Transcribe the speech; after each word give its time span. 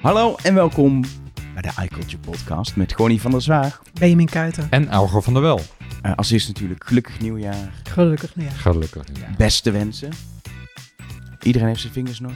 Hallo 0.00 0.34
en 0.42 0.54
welkom 0.54 1.04
bij 1.54 1.62
de 1.62 1.82
iCulture 1.82 2.18
podcast 2.18 2.76
met 2.76 2.92
Goni 2.92 3.20
van 3.20 3.30
der 3.30 3.42
Zwaag. 3.42 3.82
Benjamin 3.98 4.28
Kuiten. 4.28 4.66
En 4.70 4.88
Elger 4.88 5.22
van 5.22 5.32
der 5.32 5.42
Wel. 5.42 5.60
Uh, 6.06 6.12
als 6.14 6.30
eerst 6.30 6.48
natuurlijk 6.48 6.84
gelukkig 6.84 7.20
nieuwjaar. 7.20 7.82
Gelukkig 7.82 8.36
nieuwjaar. 8.36 8.58
Gelukkig 8.58 9.12
nieuwjaar. 9.12 9.34
Beste 9.36 9.70
wensen. 9.70 10.12
Iedereen 11.42 11.68
heeft 11.68 11.80
zijn 11.80 11.92
vingers 11.92 12.20
nog. 12.20 12.32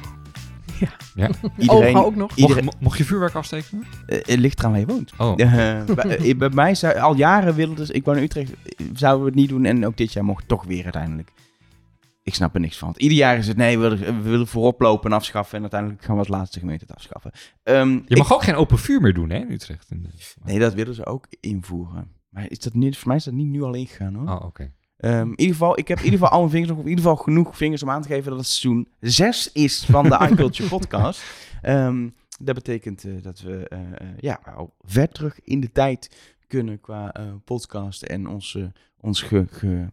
Ja. 0.80 0.88
ja. 1.14 1.30
Iedereen, 1.58 1.96
Ogen 1.96 2.04
ook 2.04 2.16
nog. 2.16 2.36
Iedereen, 2.36 2.64
mocht, 2.64 2.80
mocht, 2.80 2.98
je 2.98 3.04
vuurwerk 3.04 3.34
afsteken? 3.34 3.78
Uh, 3.78 3.86
het 4.06 4.38
ligt 4.38 4.58
eraan 4.58 4.70
waar 4.70 4.80
je 4.80 4.86
woont. 4.86 5.12
Oh. 5.18 5.38
Uh, 5.38 5.48
bij, 5.94 6.36
bij, 6.36 6.50
mij 6.50 6.74
zou 6.74 6.98
al 6.98 7.16
jaren 7.16 7.54
willen 7.54 7.76
dus 7.76 7.90
ik 7.90 8.04
woon 8.04 8.16
in 8.16 8.22
Utrecht, 8.22 8.52
zouden 8.94 9.20
we 9.20 9.30
het 9.30 9.38
niet 9.40 9.48
doen 9.48 9.64
en 9.64 9.86
ook 9.86 9.96
dit 9.96 10.12
jaar 10.12 10.24
mocht 10.24 10.48
toch 10.48 10.64
weer 10.64 10.84
uiteindelijk. 10.84 11.32
Ik 12.24 12.34
snap 12.34 12.54
er 12.54 12.60
niks 12.60 12.78
van. 12.78 12.94
Ieder 12.96 13.18
jaar 13.18 13.38
is 13.38 13.46
het 13.46 13.56
nee, 13.56 13.78
we 13.78 13.88
willen, 13.88 14.22
we 14.22 14.28
willen 14.30 14.46
voorop 14.46 14.80
lopen 14.80 15.10
en 15.10 15.16
afschaffen. 15.16 15.54
En 15.56 15.60
uiteindelijk 15.60 16.04
gaan 16.04 16.14
we 16.14 16.20
als 16.20 16.28
laatste 16.28 16.58
gemeente 16.58 16.84
het 16.86 16.96
afschaffen. 16.96 17.30
Um, 17.62 18.04
je 18.06 18.16
mag 18.16 18.32
ook 18.32 18.42
geen 18.42 18.54
open 18.54 18.78
vuur 18.78 19.00
meer 19.00 19.14
doen, 19.14 19.30
hè, 19.30 19.38
in 19.38 19.50
Utrecht? 19.50 19.90
Nee, 20.44 20.58
dat 20.58 20.74
willen 20.74 20.94
ze 20.94 21.06
ook 21.06 21.26
invoeren. 21.40 22.08
Maar 22.28 22.50
is 22.50 22.58
dat 22.58 22.74
niet, 22.74 22.98
voor 22.98 23.08
mij 23.08 23.16
is 23.16 23.24
dat 23.24 23.34
niet 23.34 23.46
nu 23.46 23.62
al 23.62 23.74
ingegaan, 23.74 24.14
hoor. 24.14 24.28
Oh, 24.28 24.34
oké. 24.34 24.44
Okay. 24.44 24.72
Um, 25.20 25.28
in 25.28 25.40
ieder 25.40 25.54
geval, 25.54 25.78
ik 25.78 25.88
heb 25.88 25.98
in 25.98 26.04
ieder 26.04 26.18
geval 26.18 26.34
al 26.34 26.38
mijn 26.38 26.50
vingers 26.50 26.70
nog, 26.70 26.80
in 26.80 26.88
ieder 26.88 27.04
geval 27.04 27.22
genoeg 27.22 27.56
vingers 27.56 27.82
om 27.82 27.90
aan 27.90 28.02
te 28.02 28.08
geven 28.08 28.30
dat 28.30 28.38
het 28.38 28.48
seizoen 28.48 28.88
6 29.00 29.52
is 29.52 29.84
van 29.84 30.04
de 30.04 30.18
iCulture 30.30 30.68
podcast. 30.68 31.22
Um, 31.62 32.14
dat 32.40 32.54
betekent 32.54 33.04
uh, 33.04 33.22
dat 33.22 33.40
we 33.40 33.70
uh, 33.72 33.78
uh, 33.80 34.08
ja, 34.18 34.40
al 34.56 34.74
ver 34.80 35.08
terug 35.08 35.40
in 35.40 35.60
de 35.60 35.72
tijd 35.72 36.34
kunnen 36.46 36.80
qua 36.80 37.12
podcast 37.44 38.02
en 38.02 38.28
ons, 38.28 38.58
ons 39.00 39.22
ge, 39.22 39.46
ge 39.50 39.86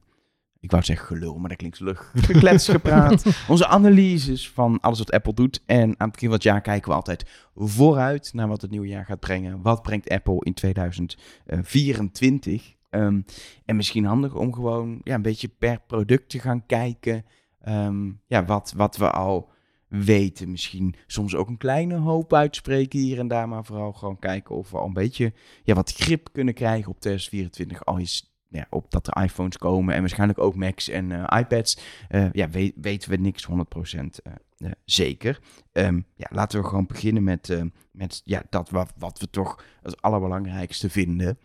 ik 0.61 0.71
wou 0.71 0.83
zeggen 0.83 1.07
gelul, 1.07 1.37
maar 1.37 1.49
dat 1.49 1.57
klinkt 1.57 1.79
lucht. 1.79 2.11
Geklets 2.13 2.69
gepraat. 2.69 3.25
Onze 3.47 3.67
analyses 3.67 4.49
van 4.49 4.79
alles 4.79 4.97
wat 4.97 5.11
Apple 5.11 5.33
doet. 5.33 5.63
En 5.65 5.81
aan 5.81 6.07
het 6.07 6.11
begin 6.11 6.27
van 6.27 6.37
het 6.37 6.43
jaar 6.43 6.61
kijken 6.61 6.89
we 6.89 6.95
altijd 6.95 7.49
vooruit 7.55 8.33
naar 8.33 8.47
wat 8.47 8.61
het 8.61 8.71
nieuwe 8.71 8.87
jaar 8.87 9.05
gaat 9.05 9.19
brengen. 9.19 9.61
Wat 9.61 9.81
brengt 9.81 10.09
Apple 10.09 10.37
in 10.39 10.53
2024? 10.53 12.75
Um, 12.89 13.25
en 13.65 13.75
misschien 13.75 14.05
handig 14.05 14.35
om 14.35 14.53
gewoon 14.53 15.01
ja, 15.03 15.15
een 15.15 15.21
beetje 15.21 15.47
per 15.47 15.81
product 15.87 16.29
te 16.29 16.39
gaan 16.39 16.65
kijken. 16.65 17.25
Um, 17.67 18.21
ja, 18.27 18.45
wat, 18.45 18.73
wat 18.75 18.97
we 18.97 19.11
al 19.11 19.49
weten. 19.87 20.51
Misschien 20.51 20.95
soms 21.07 21.35
ook 21.35 21.47
een 21.47 21.57
kleine 21.57 21.95
hoop 21.95 22.33
uitspreken 22.33 22.99
hier 22.99 23.19
en 23.19 23.27
daar. 23.27 23.47
Maar 23.47 23.65
vooral 23.65 23.93
gewoon 23.93 24.19
kijken 24.19 24.55
of 24.55 24.71
we 24.71 24.77
al 24.77 24.85
een 24.85 24.93
beetje 24.93 25.33
ja, 25.63 25.73
wat 25.73 25.93
grip 25.93 26.29
kunnen 26.31 26.53
krijgen 26.53 26.91
op 26.91 26.99
2024. 26.99 27.85
Al 27.85 27.97
is 27.97 28.30
ja, 28.51 28.65
op 28.69 28.91
dat 28.91 29.07
er 29.07 29.23
iPhones 29.23 29.57
komen 29.57 29.93
en 29.93 29.99
waarschijnlijk 29.99 30.39
ook 30.39 30.55
Macs 30.55 30.89
en 30.89 31.09
uh, 31.09 31.23
iPads, 31.37 31.77
uh, 32.09 32.31
ja, 32.31 32.49
weet, 32.49 32.73
weten 32.75 33.09
we 33.09 33.15
niks 33.15 33.47
100% 33.47 33.53
uh, 33.53 34.71
zeker. 34.85 35.39
Um, 35.71 36.05
ja, 36.15 36.27
laten 36.29 36.61
we 36.61 36.67
gewoon 36.67 36.85
beginnen 36.85 37.23
met, 37.23 37.63
met 37.91 38.21
ja, 38.25 38.43
dat 38.49 38.69
wat, 38.69 38.93
wat 38.97 39.19
we 39.19 39.29
toch 39.29 39.63
het 39.81 40.01
allerbelangrijkste 40.01 40.89
vinden. 40.89 41.37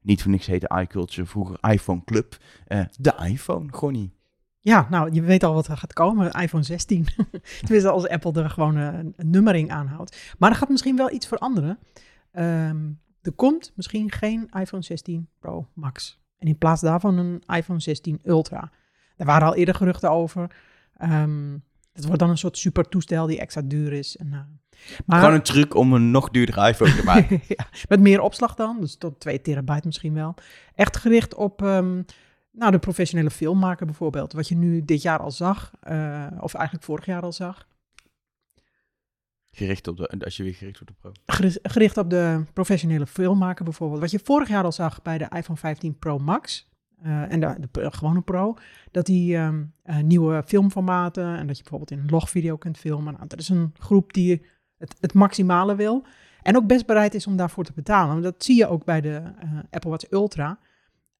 niet 0.00 0.22
voor 0.22 0.30
niks 0.30 0.46
heette 0.46 0.80
iCulture 0.80 1.26
vroeger 1.26 1.58
iPhone 1.70 2.04
Club. 2.04 2.36
de 2.98 3.14
iPhone, 3.26 3.72
Gonnie. 3.72 4.12
Ja, 4.64 4.86
nou, 4.90 5.12
je 5.12 5.22
weet 5.22 5.44
al 5.44 5.54
wat 5.54 5.66
er 5.66 5.76
gaat 5.76 5.92
komen. 5.92 6.30
iPhone 6.30 6.62
16. 6.62 7.06
Tenminste, 7.60 7.90
als 7.90 8.08
Apple 8.08 8.42
er 8.42 8.50
gewoon 8.50 8.76
een, 8.76 9.12
een 9.16 9.30
nummering 9.30 9.70
aanhoudt. 9.70 10.34
Maar 10.38 10.50
er 10.50 10.56
gaat 10.56 10.68
misschien 10.68 10.96
wel 10.96 11.12
iets 11.12 11.26
veranderen. 11.26 11.78
Um, 12.32 13.00
er 13.22 13.32
komt 13.32 13.72
misschien 13.74 14.10
geen 14.10 14.48
iPhone 14.60 14.82
16 14.82 15.28
Pro 15.38 15.68
Max. 15.72 16.23
En 16.44 16.50
in 16.50 16.58
plaats 16.58 16.80
daarvan 16.80 17.18
een 17.18 17.42
iPhone 17.46 17.80
16 17.80 18.18
Ultra. 18.22 18.70
Daar 19.16 19.26
waren 19.26 19.48
al 19.48 19.54
eerder 19.54 19.74
geruchten 19.74 20.10
over. 20.10 20.50
Um, 21.02 21.62
het 21.92 22.04
wordt 22.04 22.20
dan 22.20 22.30
een 22.30 22.38
soort 22.38 22.58
super 22.58 22.88
toestel 22.88 23.26
die 23.26 23.40
extra 23.40 23.62
duur 23.62 23.92
is. 23.92 24.16
En, 24.16 24.26
uh, 24.26 24.38
maar, 25.06 25.18
Gewoon 25.18 25.34
een 25.34 25.42
truc 25.42 25.74
om 25.74 25.92
een 25.92 26.10
nog 26.10 26.30
duurdere 26.30 26.68
iPhone 26.68 26.94
te 26.94 27.04
maken. 27.04 27.40
ja, 27.56 27.66
met 27.88 28.00
meer 28.00 28.20
opslag 28.20 28.54
dan, 28.54 28.80
dus 28.80 28.96
tot 28.96 29.20
2 29.20 29.40
terabyte 29.40 29.86
misschien 29.86 30.14
wel. 30.14 30.34
Echt 30.74 30.96
gericht 30.96 31.34
op 31.34 31.60
um, 31.62 32.04
nou, 32.50 32.72
de 32.72 32.78
professionele 32.78 33.30
filmmaker 33.30 33.86
bijvoorbeeld. 33.86 34.32
Wat 34.32 34.48
je 34.48 34.56
nu 34.56 34.84
dit 34.84 35.02
jaar 35.02 35.18
al 35.18 35.30
zag, 35.30 35.72
uh, 35.90 36.26
of 36.40 36.54
eigenlijk 36.54 36.84
vorig 36.84 37.06
jaar 37.06 37.22
al 37.22 37.32
zag. 37.32 37.66
Gericht 39.54 39.88
op 39.88 39.96
de, 39.96 40.08
als 40.24 40.36
je 40.36 40.42
weer 40.42 40.54
gericht 40.54 40.80
op 40.80 40.86
de 40.86 40.92
pro. 41.00 41.12
Gericht 41.62 41.96
op 41.96 42.10
de 42.10 42.44
professionele 42.52 43.06
filmmaker 43.06 43.64
bijvoorbeeld. 43.64 44.00
Wat 44.00 44.10
je 44.10 44.20
vorig 44.24 44.48
jaar 44.48 44.64
al 44.64 44.72
zag 44.72 45.02
bij 45.02 45.18
de 45.18 45.28
iPhone 45.36 45.58
15 45.58 45.98
Pro 45.98 46.18
Max. 46.18 46.72
Uh, 47.04 47.32
en 47.32 47.40
de, 47.40 47.90
gewone 47.90 48.20
Pro. 48.20 48.56
Dat 48.90 49.06
die 49.06 49.36
um, 49.36 49.72
uh, 49.84 49.98
nieuwe 49.98 50.42
filmformaten. 50.46 51.36
En 51.36 51.46
dat 51.46 51.56
je 51.56 51.62
bijvoorbeeld 51.62 52.00
in 52.00 52.10
logvideo 52.10 52.56
kunt 52.56 52.78
filmen. 52.78 53.12
Nou, 53.14 53.26
dat 53.26 53.38
is 53.38 53.48
een 53.48 53.74
groep 53.78 54.12
die 54.12 54.46
het, 54.78 54.96
het, 55.00 55.14
maximale 55.14 55.74
wil. 55.74 56.06
En 56.42 56.56
ook 56.56 56.66
best 56.66 56.86
bereid 56.86 57.14
is 57.14 57.26
om 57.26 57.36
daarvoor 57.36 57.64
te 57.64 57.72
betalen. 57.72 58.22
Dat 58.22 58.44
zie 58.44 58.56
je 58.56 58.66
ook 58.66 58.84
bij 58.84 59.00
de 59.00 59.22
uh, 59.44 59.58
Apple 59.70 59.90
Watch 59.90 60.10
Ultra. 60.10 60.58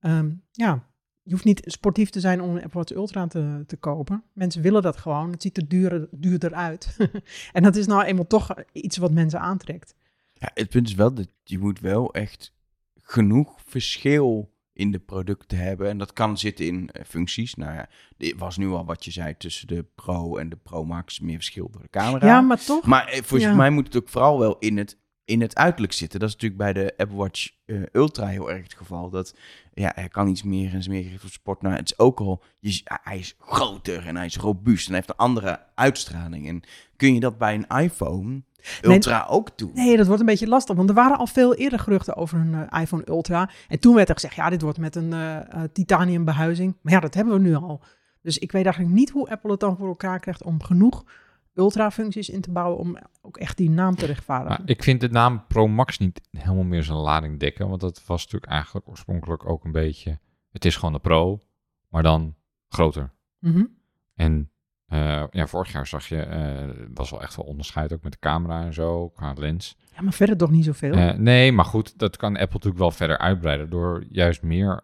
Um, 0.00 0.42
ja, 0.50 0.84
je 1.24 1.30
hoeft 1.30 1.44
niet 1.44 1.62
sportief 1.64 2.10
te 2.10 2.20
zijn 2.20 2.40
om 2.40 2.50
een 2.50 2.62
Apple 2.62 2.78
Watch 2.78 2.92
Ultra 2.92 3.26
te, 3.26 3.64
te 3.66 3.76
kopen. 3.76 4.24
Mensen 4.32 4.62
willen 4.62 4.82
dat 4.82 4.96
gewoon. 4.96 5.30
Het 5.30 5.42
ziet 5.42 5.56
er 5.56 5.68
duurder, 5.68 6.08
duurder 6.10 6.54
uit. 6.54 6.96
en 7.52 7.62
dat 7.62 7.76
is 7.76 7.86
nou 7.86 8.04
eenmaal 8.04 8.26
toch 8.26 8.54
iets 8.72 8.96
wat 8.96 9.12
mensen 9.12 9.40
aantrekt. 9.40 9.94
Ja, 10.32 10.50
het 10.54 10.68
punt 10.68 10.88
is 10.88 10.94
wel 10.94 11.14
dat 11.14 11.28
je 11.44 11.58
moet 11.58 11.80
wel 11.80 12.12
echt 12.12 12.54
genoeg 12.96 13.60
verschil 13.66 14.52
in 14.72 14.90
de 14.90 14.98
producten 14.98 15.58
hebben. 15.58 15.88
En 15.88 15.98
dat 15.98 16.12
kan 16.12 16.38
zitten 16.38 16.66
in 16.66 16.90
uh, 16.92 17.04
functies. 17.04 17.54
Nou 17.54 17.74
ja, 17.74 17.88
dit 18.16 18.38
was 18.38 18.56
nu 18.56 18.68
al 18.68 18.84
wat 18.84 19.04
je 19.04 19.10
zei 19.10 19.36
tussen 19.36 19.66
de 19.66 19.84
Pro 19.94 20.36
en 20.36 20.48
de 20.48 20.56
Pro 20.56 20.84
Max. 20.84 21.20
Meer 21.20 21.34
verschil 21.34 21.70
door 21.70 21.82
de 21.82 21.90
camera. 21.90 22.26
Ja, 22.26 22.40
maar 22.40 22.64
toch. 22.64 22.86
Maar 22.86 23.08
uh, 23.08 23.14
volgens 23.14 23.50
ja. 23.50 23.54
mij 23.54 23.70
moet 23.70 23.86
het 23.86 23.96
ook 23.96 24.08
vooral 24.08 24.38
wel 24.38 24.58
in 24.58 24.76
het 24.76 24.98
in 25.24 25.40
het 25.40 25.56
uiterlijk 25.56 25.92
zitten. 25.92 26.20
Dat 26.20 26.28
is 26.28 26.34
natuurlijk 26.34 26.60
bij 26.60 26.72
de 26.72 26.94
Apple 26.96 27.16
Watch 27.16 27.50
uh, 27.66 27.82
Ultra 27.92 28.26
heel 28.26 28.50
erg 28.50 28.62
het 28.62 28.74
geval. 28.74 29.10
Dat 29.10 29.36
ja, 29.74 29.92
hij 29.94 30.08
kan 30.08 30.28
iets 30.28 30.42
meer 30.42 30.72
en 30.72 30.78
is 30.78 30.88
meer 30.88 31.02
gericht 31.02 31.24
op 31.24 31.30
sport. 31.30 31.62
Nou, 31.62 31.74
het 31.74 31.90
is 31.90 31.98
ook 31.98 32.20
al, 32.20 32.42
je, 32.58 32.80
hij 32.84 33.18
is 33.18 33.36
groter 33.38 34.06
en 34.06 34.16
hij 34.16 34.26
is 34.26 34.36
robuust 34.36 34.86
en 34.86 34.92
hij 34.92 35.02
heeft 35.06 35.18
een 35.18 35.24
andere 35.26 35.60
uitstraling. 35.74 36.48
En 36.48 36.62
kun 36.96 37.14
je 37.14 37.20
dat 37.20 37.38
bij 37.38 37.54
een 37.54 37.82
iPhone 37.82 38.42
Ultra 38.82 39.18
nee, 39.18 39.28
ook 39.28 39.58
doen? 39.58 39.70
Nee, 39.74 39.96
dat 39.96 40.06
wordt 40.06 40.20
een 40.20 40.26
beetje 40.26 40.48
lastig, 40.48 40.76
want 40.76 40.88
er 40.88 40.94
waren 40.94 41.18
al 41.18 41.26
veel 41.26 41.54
eerder 41.54 41.78
geruchten 41.78 42.16
over 42.16 42.38
een 42.38 42.68
uh, 42.72 42.80
iPhone 42.80 43.08
Ultra. 43.08 43.50
En 43.68 43.78
toen 43.78 43.94
werd 43.94 44.08
er 44.08 44.14
gezegd, 44.14 44.34
ja, 44.34 44.50
dit 44.50 44.62
wordt 44.62 44.78
met 44.78 44.96
een 44.96 45.10
uh, 45.10 45.38
titanium 45.72 46.24
behuizing. 46.24 46.76
Maar 46.80 46.92
ja, 46.92 47.00
dat 47.00 47.14
hebben 47.14 47.34
we 47.34 47.40
nu 47.40 47.54
al. 47.54 47.82
Dus 48.22 48.38
ik 48.38 48.52
weet 48.52 48.64
eigenlijk 48.64 48.94
niet 48.94 49.10
hoe 49.10 49.30
Apple 49.30 49.50
het 49.50 49.60
dan 49.60 49.76
voor 49.76 49.88
elkaar 49.88 50.20
krijgt 50.20 50.42
om 50.42 50.62
genoeg 50.62 51.04
ultra-functies 51.54 52.28
in 52.28 52.40
te 52.40 52.50
bouwen 52.50 52.78
om 52.78 52.98
ook 53.22 53.36
echt 53.36 53.56
die 53.56 53.70
naam 53.70 53.94
te 53.94 54.06
rechtvaardigen. 54.06 54.58
Maar 54.58 54.70
ik 54.70 54.82
vind 54.82 55.00
de 55.00 55.08
naam 55.08 55.44
Pro 55.46 55.68
Max 55.68 55.98
niet 55.98 56.20
helemaal 56.30 56.64
meer 56.64 56.82
zijn 56.82 56.98
lading 56.98 57.40
dekken, 57.40 57.68
want 57.68 57.80
dat 57.80 58.06
was 58.06 58.22
natuurlijk 58.22 58.52
eigenlijk 58.52 58.88
oorspronkelijk 58.88 59.48
ook 59.48 59.64
een 59.64 59.72
beetje, 59.72 60.18
het 60.50 60.64
is 60.64 60.76
gewoon 60.76 60.92
de 60.92 61.00
Pro, 61.00 61.40
maar 61.88 62.02
dan 62.02 62.34
groter. 62.68 63.12
-hmm. 63.40 63.76
En 64.14 64.50
uh, 64.88 65.24
ja, 65.30 65.46
vorig 65.46 65.72
jaar 65.72 65.86
zag 65.86 66.08
je, 66.08 66.26
uh, 66.26 66.86
was 66.94 67.10
wel 67.10 67.22
echt 67.22 67.36
wel 67.36 67.44
onderscheid 67.44 67.92
ook 67.92 68.02
met 68.02 68.12
de 68.12 68.18
camera 68.18 68.64
en 68.64 68.74
zo, 68.74 69.08
qua 69.08 69.32
lens. 69.36 69.76
Ja, 69.96 70.02
maar 70.02 70.12
verder 70.12 70.36
toch 70.36 70.50
niet 70.50 70.64
zoveel? 70.64 70.94
Uh, 70.94 71.12
nee, 71.12 71.52
maar 71.52 71.64
goed, 71.64 71.98
dat 71.98 72.16
kan 72.16 72.32
Apple 72.32 72.52
natuurlijk 72.52 72.78
wel 72.78 72.90
verder 72.90 73.18
uitbreiden 73.18 73.70
door 73.70 74.04
juist 74.08 74.42
meer 74.42 74.82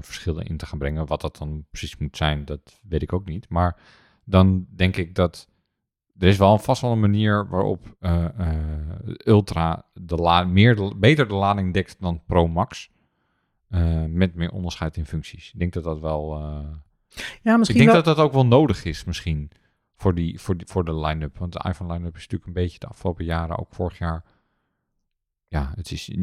verschillen 0.00 0.44
in 0.44 0.56
te 0.56 0.66
gaan 0.66 0.78
brengen. 0.78 1.06
Wat 1.06 1.20
dat 1.20 1.36
dan 1.36 1.64
precies 1.70 1.96
moet 1.96 2.16
zijn, 2.16 2.44
dat 2.44 2.80
weet 2.82 3.02
ik 3.02 3.12
ook 3.12 3.24
niet. 3.24 3.48
Maar 3.48 3.76
dan 4.24 4.66
denk 4.74 4.96
ik 4.96 5.14
dat 5.14 5.48
er 6.18 6.28
is 6.28 6.36
wel 6.36 6.58
vast 6.58 6.82
wel 6.82 6.92
een 6.92 7.00
manier 7.00 7.48
waarop 7.48 7.96
uh, 8.00 8.24
uh, 8.40 8.48
Ultra 9.24 9.84
de 9.92 10.16
la 10.16 10.44
meer 10.44 10.76
de, 10.76 10.94
beter 10.96 11.28
de 11.28 11.34
lading 11.34 11.74
dekt 11.74 12.00
dan 12.00 12.22
Pro 12.26 12.48
Max. 12.48 12.90
Uh, 13.70 14.04
met 14.04 14.34
meer 14.34 14.50
onderscheid 14.50 14.96
in 14.96 15.06
functies. 15.06 15.52
Ik 15.52 15.58
denk 15.58 15.72
dat 15.72 15.84
dat 15.84 16.00
wel. 16.00 16.38
ja, 17.42 17.56
misschien 17.56 17.80
ik 17.80 17.86
denk 17.86 17.86
wel... 17.86 18.02
dat 18.02 18.16
dat 18.16 18.24
ook 18.24 18.32
wel 18.32 18.46
nodig 18.46 18.84
is, 18.84 19.04
misschien. 19.04 19.50
Voor, 19.94 20.14
die, 20.14 20.40
voor, 20.40 20.56
die, 20.56 20.66
voor 20.66 20.84
de 20.84 20.94
line-up. 20.94 21.38
Want 21.38 21.52
de 21.52 21.64
iPhone 21.68 21.92
line-up 21.92 22.14
is 22.16 22.20
natuurlijk 22.20 22.46
een 22.46 22.62
beetje 22.62 22.78
de 22.78 22.86
afgelopen 22.86 23.24
jaren, 23.24 23.58
ook 23.58 23.74
vorig 23.74 23.98
jaar. 23.98 24.24
Ja, 25.48 25.72
het 25.74 25.90
is 25.90 26.16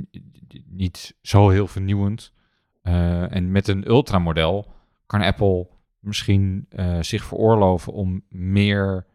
niet 0.66 1.16
zo 1.22 1.50
heel 1.50 1.68
vernieuwend. 1.68 2.34
en 2.82 3.52
met 3.52 3.68
een 3.68 3.88
Ultra-model 3.88 4.72
kan 5.06 5.22
Apple 5.22 5.68
misschien 6.00 6.68
zich 7.00 7.24
veroorloven 7.24 7.94
om 7.94 8.24
meer 8.30 9.06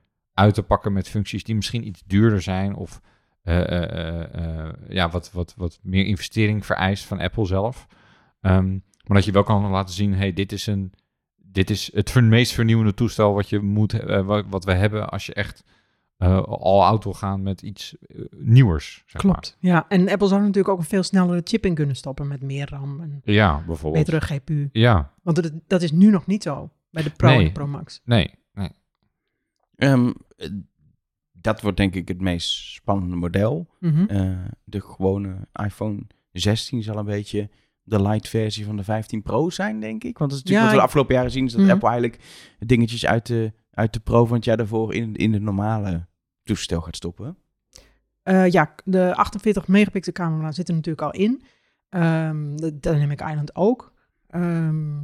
uit 0.41 0.55
te 0.55 0.63
pakken 0.63 0.93
met 0.93 1.09
functies 1.09 1.45
die 1.45 1.55
misschien 1.55 1.87
iets 1.87 2.03
duurder 2.07 2.43
zijn 2.43 2.75
of 2.75 3.01
uh, 3.45 3.59
uh, 3.59 4.23
uh, 4.37 4.69
ja, 4.89 5.11
wat, 5.11 5.33
wat, 5.33 5.55
wat 5.57 5.79
meer 5.83 6.05
investering 6.05 6.67
vereist 6.67 7.05
van 7.05 7.21
Apple 7.21 7.47
zelf. 7.47 7.87
Um, 8.41 8.85
maar 9.05 9.17
dat 9.17 9.25
je 9.25 9.33
wel 9.33 9.43
kan 9.43 9.71
laten 9.71 9.95
zien, 9.95 10.15
hey, 10.15 10.33
dit 10.33 10.53
is, 10.53 10.67
een, 10.67 10.93
dit 11.37 11.71
is 11.71 11.91
het 11.95 12.15
meest 12.15 12.53
vernieuwende 12.53 12.95
toestel 12.95 13.35
wat, 13.35 13.49
je 13.49 13.59
moet, 13.59 13.93
wat, 14.03 14.45
wat 14.49 14.65
we 14.65 14.73
hebben 14.73 15.11
als 15.11 15.27
je 15.27 15.35
echt 15.35 15.65
al 16.45 16.85
out 16.85 17.05
wil 17.05 17.15
gaan 17.15 17.43
met 17.43 17.63
iets 17.63 17.97
nieuwers. 18.31 19.05
Zeg 19.07 19.21
Klopt, 19.21 19.57
maar. 19.61 19.73
ja. 19.73 19.89
En 19.89 20.09
Apple 20.09 20.29
zou 20.29 20.41
natuurlijk 20.41 20.69
ook 20.69 20.79
een 20.79 20.85
veel 20.85 21.03
snellere 21.03 21.41
chip 21.45 21.67
in 21.67 21.75
kunnen 21.75 21.97
stoppen 21.97 22.29
met 22.29 22.43
meer 22.43 22.69
RAM 22.71 23.01
en 23.01 23.21
ja, 23.25 23.63
bijvoorbeeld. 23.67 24.07
betere 24.07 24.35
GPU. 24.35 24.69
Ja. 24.73 25.13
Want 25.23 25.43
dat, 25.43 25.53
dat 25.67 25.83
is 25.83 25.93
nu 25.93 26.11
nog 26.11 26.27
niet 26.27 26.43
zo 26.43 26.71
bij 26.91 27.03
de 27.03 27.11
Pro 27.11 27.29
nee. 27.29 27.39
en 27.39 27.45
de 27.45 27.53
Pro 27.53 27.67
Max. 27.67 28.01
Nee, 28.05 28.35
nee. 28.53 28.71
Um, 29.77 30.15
dat 31.33 31.61
wordt 31.61 31.77
denk 31.77 31.95
ik 31.95 32.09
het 32.09 32.21
meest 32.21 32.51
spannende 32.75 33.17
model. 33.17 33.69
Mhm. 33.81 34.05
Eh, 34.05 34.39
de 34.65 34.81
gewone 34.81 35.49
iPhone 35.53 36.07
16 36.33 36.83
zal 36.83 36.97
een 36.97 37.05
beetje 37.05 37.51
de 37.83 38.03
light 38.03 38.29
versie 38.29 38.65
van 38.65 38.77
de 38.77 38.85
15 38.85 39.23
Pro 39.23 39.51
zijn, 39.51 39.81
denk 39.81 40.05
ik. 40.05 40.19
Want 40.19 40.31
dat 40.31 40.39
is 40.39 40.45
natuurlijk 40.45 40.57
Ja, 40.57 40.63
wat 40.63 40.71
we 40.71 40.77
de 40.77 40.83
afgelopen 40.83 41.15
jaren 41.15 41.31
zien, 41.31 41.45
is 41.45 41.53
dat 41.53 41.61
Mhm. 41.61 41.71
Apple 41.71 41.89
eigenlijk 41.89 42.23
dingetjes 42.59 43.07
uit 43.07 43.27
de, 43.27 43.53
uit 43.71 43.93
de 43.93 44.01
Pro 44.01 44.25
van 44.27 44.37
het 44.37 44.45
jaar 44.45 44.57
daarvoor 44.57 44.95
in, 44.95 45.15
in 45.17 45.33
de 45.33 45.41
normale 45.41 46.07
toestel 46.43 46.81
gaat 46.81 46.97
stoppen. 46.97 47.37
Eh, 48.23 48.49
ja, 48.51 48.75
de 48.85 49.15
48 49.15 49.69
megapixel 49.69 50.13
camera 50.13 50.53
zit 50.53 50.69
er 50.69 50.75
natuurlijk 50.75 51.03
al 51.15 51.21
in. 51.21 51.43
Ehm, 51.89 52.57
de 52.57 52.79
Dynamic 52.79 53.21
Island 53.21 53.55
ook. 53.55 53.93
Ehm, 54.27 54.99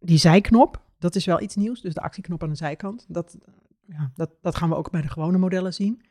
die 0.00 0.18
zijknop, 0.18 0.82
dat 0.98 1.14
is 1.14 1.24
wel 1.24 1.40
iets 1.40 1.56
nieuws. 1.56 1.80
Dus 1.80 1.94
de 1.94 2.00
actieknop 2.00 2.42
aan 2.42 2.48
de 2.48 2.54
zijkant. 2.54 3.04
Dat, 3.08 3.36
ja, 3.88 4.10
dat, 4.14 4.30
dat 4.42 4.56
gaan 4.56 4.68
we 4.68 4.74
ook 4.76 4.90
bij 4.90 5.02
de 5.02 5.08
gewone 5.08 5.38
modellen 5.38 5.74
zien. 5.74 6.02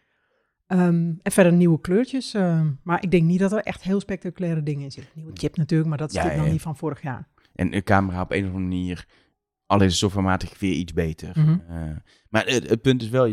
Ehm, 0.68 1.14
en 1.22 1.32
verder 1.32 1.54
nieuwe 1.54 1.82
kleurtjes. 1.82 2.34
ehm, 2.34 2.72
maar 2.84 3.04
ik 3.04 3.12
denk 3.12 3.24
niet 3.24 3.40
dat 3.40 3.52
er 3.52 3.60
echt 3.64 3.84
heel 3.84 4.00
spectaculaire 4.00 4.64
dingen 4.64 4.84
in 4.84 4.92
zitten. 4.92 5.12
Nieuwe 5.16 5.32
chip 5.34 5.58
natuurlijk, 5.58 5.90
maar 5.90 5.98
dat 5.98 6.10
is 6.10 6.16
Ja, 6.16 6.20
natuurlijk 6.22 6.44
nog 6.44 6.54
ja. 6.54 6.58
niet 6.58 6.66
van 6.68 6.78
vorig 6.78 7.02
jaar. 7.02 7.28
En 7.56 7.72
de 7.72 7.84
camera 7.84 8.22
op 8.22 8.32
een 8.32 8.40
of 8.44 8.46
andere 8.46 8.64
manier, 8.64 9.08
al 9.66 9.82
is 9.82 9.98
softwarematig 9.98 10.60
weer 10.60 10.74
iets 10.74 10.94
beter. 10.94 11.40
Mhm. 11.40 11.58
Eh, 11.70 11.96
maar 12.30 12.46
het, 12.46 12.70
het 12.70 12.82
punt 12.82 13.02
is 13.02 13.10
wel, 13.10 13.24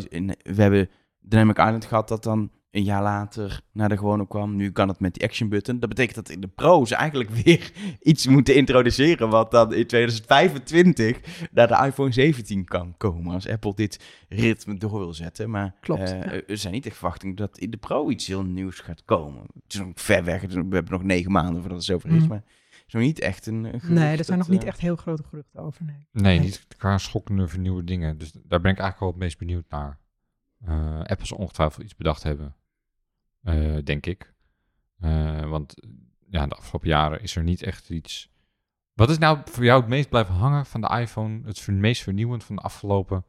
we 0.42 0.62
hebben 0.62 0.88
Dynamic 1.20 1.58
Island 1.58 1.84
gehad 1.84 2.08
dat 2.08 2.22
dan 2.22 2.50
een 2.74 2.84
jaar 2.84 3.02
later 3.02 3.60
naar 3.72 3.88
de 3.88 3.96
gewone 3.96 4.26
kwam. 4.26 4.56
Nu 4.56 4.72
kan 4.72 4.88
het 4.88 5.00
met 5.00 5.14
die 5.14 5.22
action 5.22 5.48
button. 5.48 5.78
Dat 5.80 5.88
betekent 5.88 6.14
dat 6.14 6.28
in 6.28 6.40
de 6.40 6.46
Pro 6.48 6.84
ze 6.84 6.94
eigenlijk 6.94 7.30
weer 7.44 7.72
iets 8.02 8.26
moeten 8.26 8.54
introduceren 8.54 9.28
wat 9.28 9.50
dan 9.50 9.74
in 9.74 9.86
2025 9.86 11.48
naar 11.52 11.68
de 11.68 11.86
iPhone 11.86 12.12
17 12.12 12.64
kan 12.64 12.94
komen. 12.96 13.34
Als 13.34 13.48
Apple 13.48 13.74
dit 13.74 14.00
ritme 14.28 14.74
door 14.74 14.98
wil 14.98 15.14
zetten. 15.14 15.50
Maar 15.50 15.74
Klopt, 15.80 16.12
eh, 16.12 16.22
ja. 16.22 16.42
er 16.46 16.56
zijn 16.58 16.72
niet 16.72 16.86
echt 16.86 16.96
verwachtingen 16.96 17.36
dat 17.36 17.58
in 17.58 17.70
de 17.70 17.76
Pro 17.76 18.10
iets 18.10 18.26
heel 18.26 18.44
nieuws 18.44 18.80
gaat 18.80 19.04
komen. 19.04 19.42
Het 19.42 19.74
is 19.74 19.78
nog 19.78 19.88
ver 19.94 20.24
weg. 20.24 20.40
We 20.40 20.54
hebben 20.54 20.90
nog 20.90 21.02
negen 21.02 21.32
maanden 21.32 21.60
voordat 21.60 21.76
het 21.78 21.86
zover 21.86 22.10
is. 22.10 22.20
Mhm. 22.20 22.28
Maar 22.28 22.42
het 22.70 22.84
is 22.86 22.92
nog 22.92 23.02
niet 23.02 23.20
echt 23.20 23.46
een, 23.46 23.64
gerucht 23.64 23.88
Nee, 23.88 24.10
er 24.10 24.16
dat, 24.16 24.26
zijn 24.26 24.38
nog 24.38 24.48
niet 24.48 24.62
eh, 24.62 24.68
echt 24.68 24.80
heel 24.80 24.96
grote 24.96 25.22
geruchten 25.22 25.60
over. 25.60 25.84
Nee. 25.84 26.06
Nee, 26.12 26.22
Nee. 26.38 26.44
niet 26.46 26.66
qua 26.76 26.98
schokkende 26.98 27.48
vernieuwde 27.48 27.84
dingen. 27.84 28.18
Dus 28.18 28.32
daar 28.32 28.60
ben 28.60 28.70
ik 28.70 28.78
eigenlijk 28.78 29.00
wel 29.00 29.08
het 29.08 29.18
meest 29.18 29.38
benieuwd 29.38 29.64
naar. 29.68 29.98
Eh 30.64 31.00
Apple 31.04 31.26
zal 31.26 31.38
ongetwijfeld 31.38 31.84
iets 31.84 31.96
bedacht 31.96 32.22
hebben, 32.22 32.54
eh, 33.44 33.76
denk 33.84 34.06
ik. 34.06 34.32
Eh, 35.00 35.48
want 35.48 35.74
ja, 36.28 36.46
de 36.46 36.54
afgelopen 36.54 36.88
jaren 36.88 37.22
is 37.22 37.36
er 37.36 37.42
niet 37.42 37.62
echt 37.62 37.90
iets... 37.90 38.32
Wat 38.92 39.10
is 39.10 39.18
nou 39.18 39.38
voor 39.44 39.64
jou 39.64 39.80
het 39.80 39.88
meest 39.88 40.08
blijven 40.08 40.34
hangen 40.34 40.66
van 40.66 40.80
de 40.80 40.98
iPhone? 41.00 41.40
Het 41.44 41.66
meest 41.66 42.02
vernieuwend 42.02 42.44
van 42.44 42.56
de 42.56 42.62
afgelopen, 42.62 43.24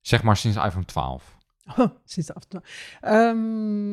zeg 0.00 0.22
maar 0.22 0.36
sinds 0.36 0.56
de 0.56 0.64
iPhone 0.64 0.84
12? 0.84 1.36
Oh, 1.66 1.78
sinds 2.04 2.28
de 2.28 2.34
af 2.34 2.42
en 2.42 2.48
toe. 2.48 2.62
Ehm, 3.00 3.92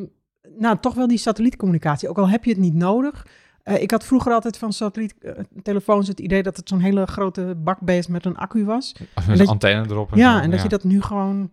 nou, 0.62 0.80
toch 0.80 0.94
wel 0.94 1.08
die 1.08 1.18
satellietcommunicatie. 1.18 2.10
Ook 2.10 2.18
al 2.18 2.30
heb 2.30 2.44
je 2.44 2.52
het 2.52 2.60
niet 2.60 2.74
nodig. 2.74 3.26
Eh, 3.64 3.82
ik 3.82 3.92
had 3.92 4.06
vroeger 4.06 4.34
altijd 4.34 4.58
van 4.58 4.74
satelliettelefoons 4.74 6.08
het 6.08 6.20
idee 6.20 6.44
dat 6.44 6.58
het 6.58 6.70
zo'n 6.70 6.80
hele 6.80 7.06
grote 7.06 7.56
bakbeest 7.58 8.10
met 8.10 8.26
een 8.26 8.38
accu 8.38 8.66
was. 8.66 8.96
Als 9.14 9.26
dat 9.26 9.40
een 9.40 9.48
antenne 9.48 9.90
erop 9.90 10.12
en 10.12 10.18
ja, 10.18 10.38
zo, 10.38 10.44
en 10.44 10.52
dat 10.52 10.62
je 10.62 10.70
dat 10.70 10.84
nu 10.84 11.02
gewoon 11.02 11.52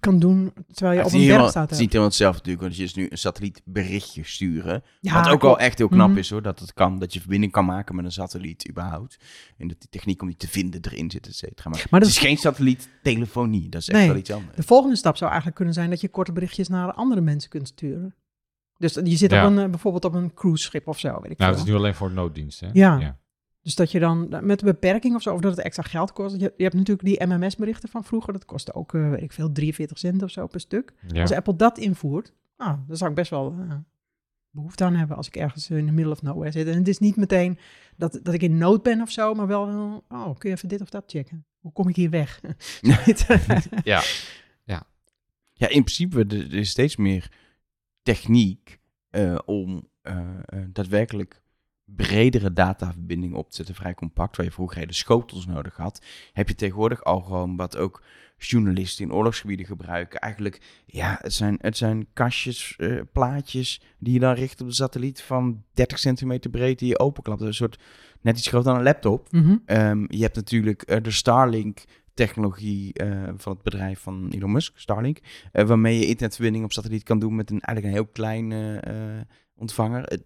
kan 0.00 0.18
doen 0.18 0.52
terwijl 0.72 0.98
je 0.98 1.04
op 1.06 1.12
een 1.12 1.26
berg 1.26 1.48
staat. 1.50 1.62
het 1.62 1.70
is 1.70 1.78
niet 1.78 1.86
helemaal 1.88 2.08
hetzelfde 2.08 2.38
natuurlijk, 2.38 2.62
want 2.64 2.76
je 2.76 2.82
is 2.84 2.94
nu 2.94 3.06
een 3.10 3.18
satellietberichtje 3.18 4.24
sturen. 4.24 4.82
Ja, 5.00 5.12
wat 5.14 5.22
ook 5.22 5.28
klopt. 5.40 5.42
wel 5.42 5.58
echt 5.58 5.78
heel 5.78 5.88
knap 5.88 6.08
Mhm. 6.08 6.18
is 6.18 6.30
hoor, 6.30 6.42
dat 6.42 6.58
het 6.58 6.72
kan, 6.72 6.98
dat 6.98 7.12
je 7.12 7.20
verbinding 7.20 7.52
kan 7.52 7.64
maken 7.64 7.94
met 7.96 8.04
een 8.04 8.12
satelliet 8.12 8.68
überhaupt. 8.68 9.16
En 9.58 9.68
dat 9.68 9.80
die 9.80 9.88
techniek 9.88 10.22
om 10.22 10.28
die 10.28 10.36
te 10.36 10.48
vinden 10.48 10.80
erin 10.84 11.10
zit, 11.10 11.26
et 11.26 11.34
cetera. 11.36 11.70
Maar, 11.70 11.86
Maar 11.90 12.00
dat 12.00 12.08
het 12.08 12.18
is 12.18 12.24
geen 12.28 12.36
satelliettelefonie, 12.36 13.68
dat 13.68 13.80
is 13.80 13.88
echt 13.88 13.98
Nee. 13.98 14.08
wel 14.08 14.16
iets 14.16 14.30
anders. 14.30 14.56
De 14.56 14.62
volgende 14.62 14.96
stap 14.96 15.16
zou 15.16 15.26
eigenlijk 15.26 15.56
kunnen 15.56 15.74
zijn 15.74 15.90
dat 15.90 16.00
je 16.00 16.08
korte 16.08 16.32
berichtjes 16.32 16.68
naar 16.68 16.92
andere 16.92 17.20
mensen 17.20 17.50
kunt 17.50 17.68
sturen. 17.68 18.14
Dus 18.76 18.94
je 18.94 19.16
zit 19.16 19.30
Ja. 19.30 19.44
op 19.46 19.50
een, 19.52 19.58
eh, 19.58 19.70
bijvoorbeeld 19.70 20.04
op 20.04 20.14
een 20.14 20.34
cruiseschip 20.34 20.88
of 20.88 20.98
zo, 20.98 21.20
weet 21.20 21.30
ik 21.30 21.38
Nou, 21.38 21.50
het 21.50 21.60
is 21.60 21.66
nu 21.66 21.74
alleen 21.74 21.94
voor 21.94 22.10
nooddiensten. 22.12 22.66
hè? 22.68 22.72
Ja. 22.78 23.20
Dus 23.62 23.74
dat 23.74 23.92
je 23.92 23.98
dan 23.98 24.28
met 24.28 24.60
een 24.60 24.66
beperking 24.66 25.14
of 25.14 25.22
zo, 25.22 25.34
of 25.34 25.40
dat 25.40 25.56
het 25.56 25.64
extra 25.64 25.82
geld 25.82 26.12
kost. 26.12 26.34
Je, 26.34 26.52
je 26.56 26.62
hebt 26.62 26.74
natuurlijk 26.74 27.06
die 27.06 27.26
MMS-berichten 27.26 27.88
van 27.88 28.04
vroeger. 28.04 28.32
Dat 28.32 28.44
kostte 28.44 28.74
ook, 28.74 28.94
eh, 28.94 29.10
weet 29.10 29.22
ik 29.22 29.32
veel, 29.32 29.52
43 29.52 29.98
cent 29.98 30.22
of 30.22 30.30
zo 30.30 30.46
per 30.46 30.60
stuk. 30.60 30.92
Ja. 31.08 31.20
Als 31.20 31.32
Apple 31.32 31.56
dat 31.56 31.78
invoert, 31.78 32.32
nou, 32.56 32.78
dan 32.86 32.96
zou 32.96 33.10
ik 33.10 33.16
best 33.16 33.30
wel 33.30 33.54
eh, 33.58 33.76
behoefte 34.50 34.84
aan 34.84 34.94
hebben 34.94 35.16
als 35.16 35.26
ik 35.26 35.36
ergens 35.36 35.70
in 35.70 35.86
de 35.86 35.92
middle 35.92 36.12
of 36.12 36.22
nowhere 36.22 36.50
zit. 36.50 36.66
En 36.66 36.78
het 36.78 36.88
is 36.88 36.98
niet 36.98 37.16
meteen 37.16 37.58
dat, 37.96 38.20
dat 38.22 38.34
ik 38.34 38.42
in 38.42 38.58
nood 38.58 38.82
ben 38.82 39.00
of 39.00 39.10
zo, 39.10 39.34
maar 39.34 39.46
wel, 39.46 39.64
oh, 40.08 40.38
kun 40.38 40.50
je 40.50 40.56
even 40.56 40.68
dit 40.68 40.80
of 40.80 40.90
dat 40.90 41.04
checken? 41.06 41.44
Hoe 41.60 41.72
kom 41.72 41.88
ik 41.88 41.96
hier 41.96 42.10
weg? 42.10 42.40
ja. 43.84 44.02
Ja, 45.54 45.68
in 45.68 45.84
principe 45.84 46.24
er 46.28 46.54
is 46.54 46.70
steeds 46.70 46.96
meer 46.96 47.30
techniek 48.02 48.78
eh, 49.10 49.38
om 49.44 49.88
daadwerkelijk 50.72 51.41
bredere 51.96 52.52
dataverbindingen 52.52 53.36
op 53.36 53.50
te 53.50 53.56
zetten, 53.56 53.74
vrij 53.74 53.94
compact. 53.94 54.36
Waar 54.36 54.46
je 54.46 54.52
vroeger 54.52 54.78
hele 54.78 54.92
schotels 54.92 55.46
nodig 55.46 55.76
had, 55.76 56.04
heb 56.32 56.48
je 56.48 56.54
tegenwoordig 56.54 57.04
al 57.04 57.20
gewoon 57.20 57.56
wat 57.56 57.76
ook 57.76 58.02
journalisten 58.36 59.04
in 59.04 59.12
oorlogsgebieden 59.12 59.66
gebruiken. 59.66 60.20
Eigenlijk, 60.20 60.82
ja, 60.86 61.18
het 61.20 61.32
zijn, 61.32 61.58
het 61.60 61.76
zijn 61.76 62.06
kastjes, 62.12 62.76
eh, 62.76 63.00
plaatjes 63.12 63.82
die 63.98 64.12
je 64.12 64.20
dan 64.20 64.34
richt 64.34 64.60
op 64.60 64.66
de 64.66 64.74
satelliet 64.74 65.22
van 65.22 65.62
30 65.72 65.98
centimeter 65.98 66.50
breed 66.50 66.78
die 66.78 66.88
je 66.88 66.98
openklapt. 66.98 67.40
Een 67.40 67.54
soort 67.54 67.78
net 68.20 68.38
iets 68.38 68.48
groter 68.48 68.70
dan 68.70 68.78
een 68.78 68.86
laptop. 68.86 69.32
Mhm. 69.32 69.56
Ehm, 69.64 70.04
je 70.08 70.22
hebt 70.22 70.36
natuurlijk 70.36 70.82
eh, 70.82 71.02
de 71.02 71.10
Starlink-technologie 71.10 72.92
eh, 72.92 73.28
van 73.36 73.52
het 73.52 73.62
bedrijf 73.62 74.00
van 74.00 74.28
Elon 74.30 74.52
Musk, 74.52 74.78
Starlink, 74.78 75.18
waarmee 75.52 75.98
je 75.98 76.06
internetverbinding 76.06 76.64
op 76.64 76.72
satelliet 76.72 77.02
kan 77.02 77.18
doen 77.18 77.34
met 77.34 77.50
een 77.50 77.60
eigenlijk 77.60 77.86
een 77.86 78.02
heel 78.02 78.12
kleine 78.12 78.76
eh, 78.76 78.94
ontvanger. 79.56 80.20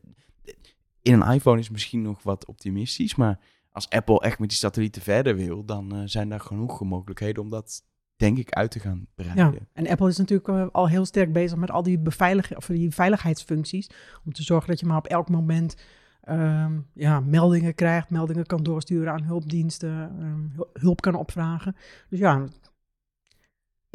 In 1.06 1.20
een 1.20 1.32
iPhone 1.32 1.58
is 1.60 1.70
misschien 1.70 2.02
nog 2.02 2.22
wat 2.22 2.46
optimistisch, 2.46 3.14
maar 3.14 3.38
als 3.72 3.88
Apple 3.90 4.20
echt 4.20 4.38
met 4.38 4.48
die 4.48 4.58
satellieten 4.58 5.02
verder 5.02 5.36
wil, 5.36 5.64
dan 5.64 5.94
eh, 5.94 6.02
zijn 6.04 6.28
daar 6.28 6.40
genoeg 6.40 6.80
mogelijkheden 6.84 7.42
om 7.42 7.50
dat, 7.50 7.84
denk 8.16 8.38
ik, 8.38 8.50
uit 8.50 8.70
te 8.70 8.80
gaan 8.80 8.98
Ja, 9.16 9.24
breiden. 9.24 9.68
en 9.72 9.88
Apple 9.88 10.08
is 10.08 10.16
natuurlijk 10.16 10.48
eh, 10.48 10.66
al 10.72 10.88
heel 10.88 11.04
sterk 11.04 11.32
bezig 11.32 11.58
met 11.58 11.70
al 11.70 11.82
die, 11.82 11.98
beveiliging, 11.98 12.58
of 12.58 12.66
die 12.66 12.90
veiligheidsfuncties. 12.94 13.90
Om 14.24 14.32
te 14.32 14.42
zorgen 14.42 14.68
dat 14.68 14.80
je 14.80 14.86
maar 14.86 14.96
op 14.96 15.06
elk 15.06 15.28
moment 15.28 15.76
ehm, 16.22 16.72
ja, 16.94 17.20
meldingen 17.20 17.74
krijgt, 17.74 18.10
meldingen 18.10 18.46
kan 18.46 18.62
doorsturen 18.62 19.12
aan 19.12 19.22
hulpdiensten, 19.22 20.10
ehm, 20.20 20.40
hul- 20.56 20.70
hulp 20.72 21.00
kan 21.00 21.14
opvragen. 21.14 21.76
Dus 22.08 22.18
ja, 22.18 22.44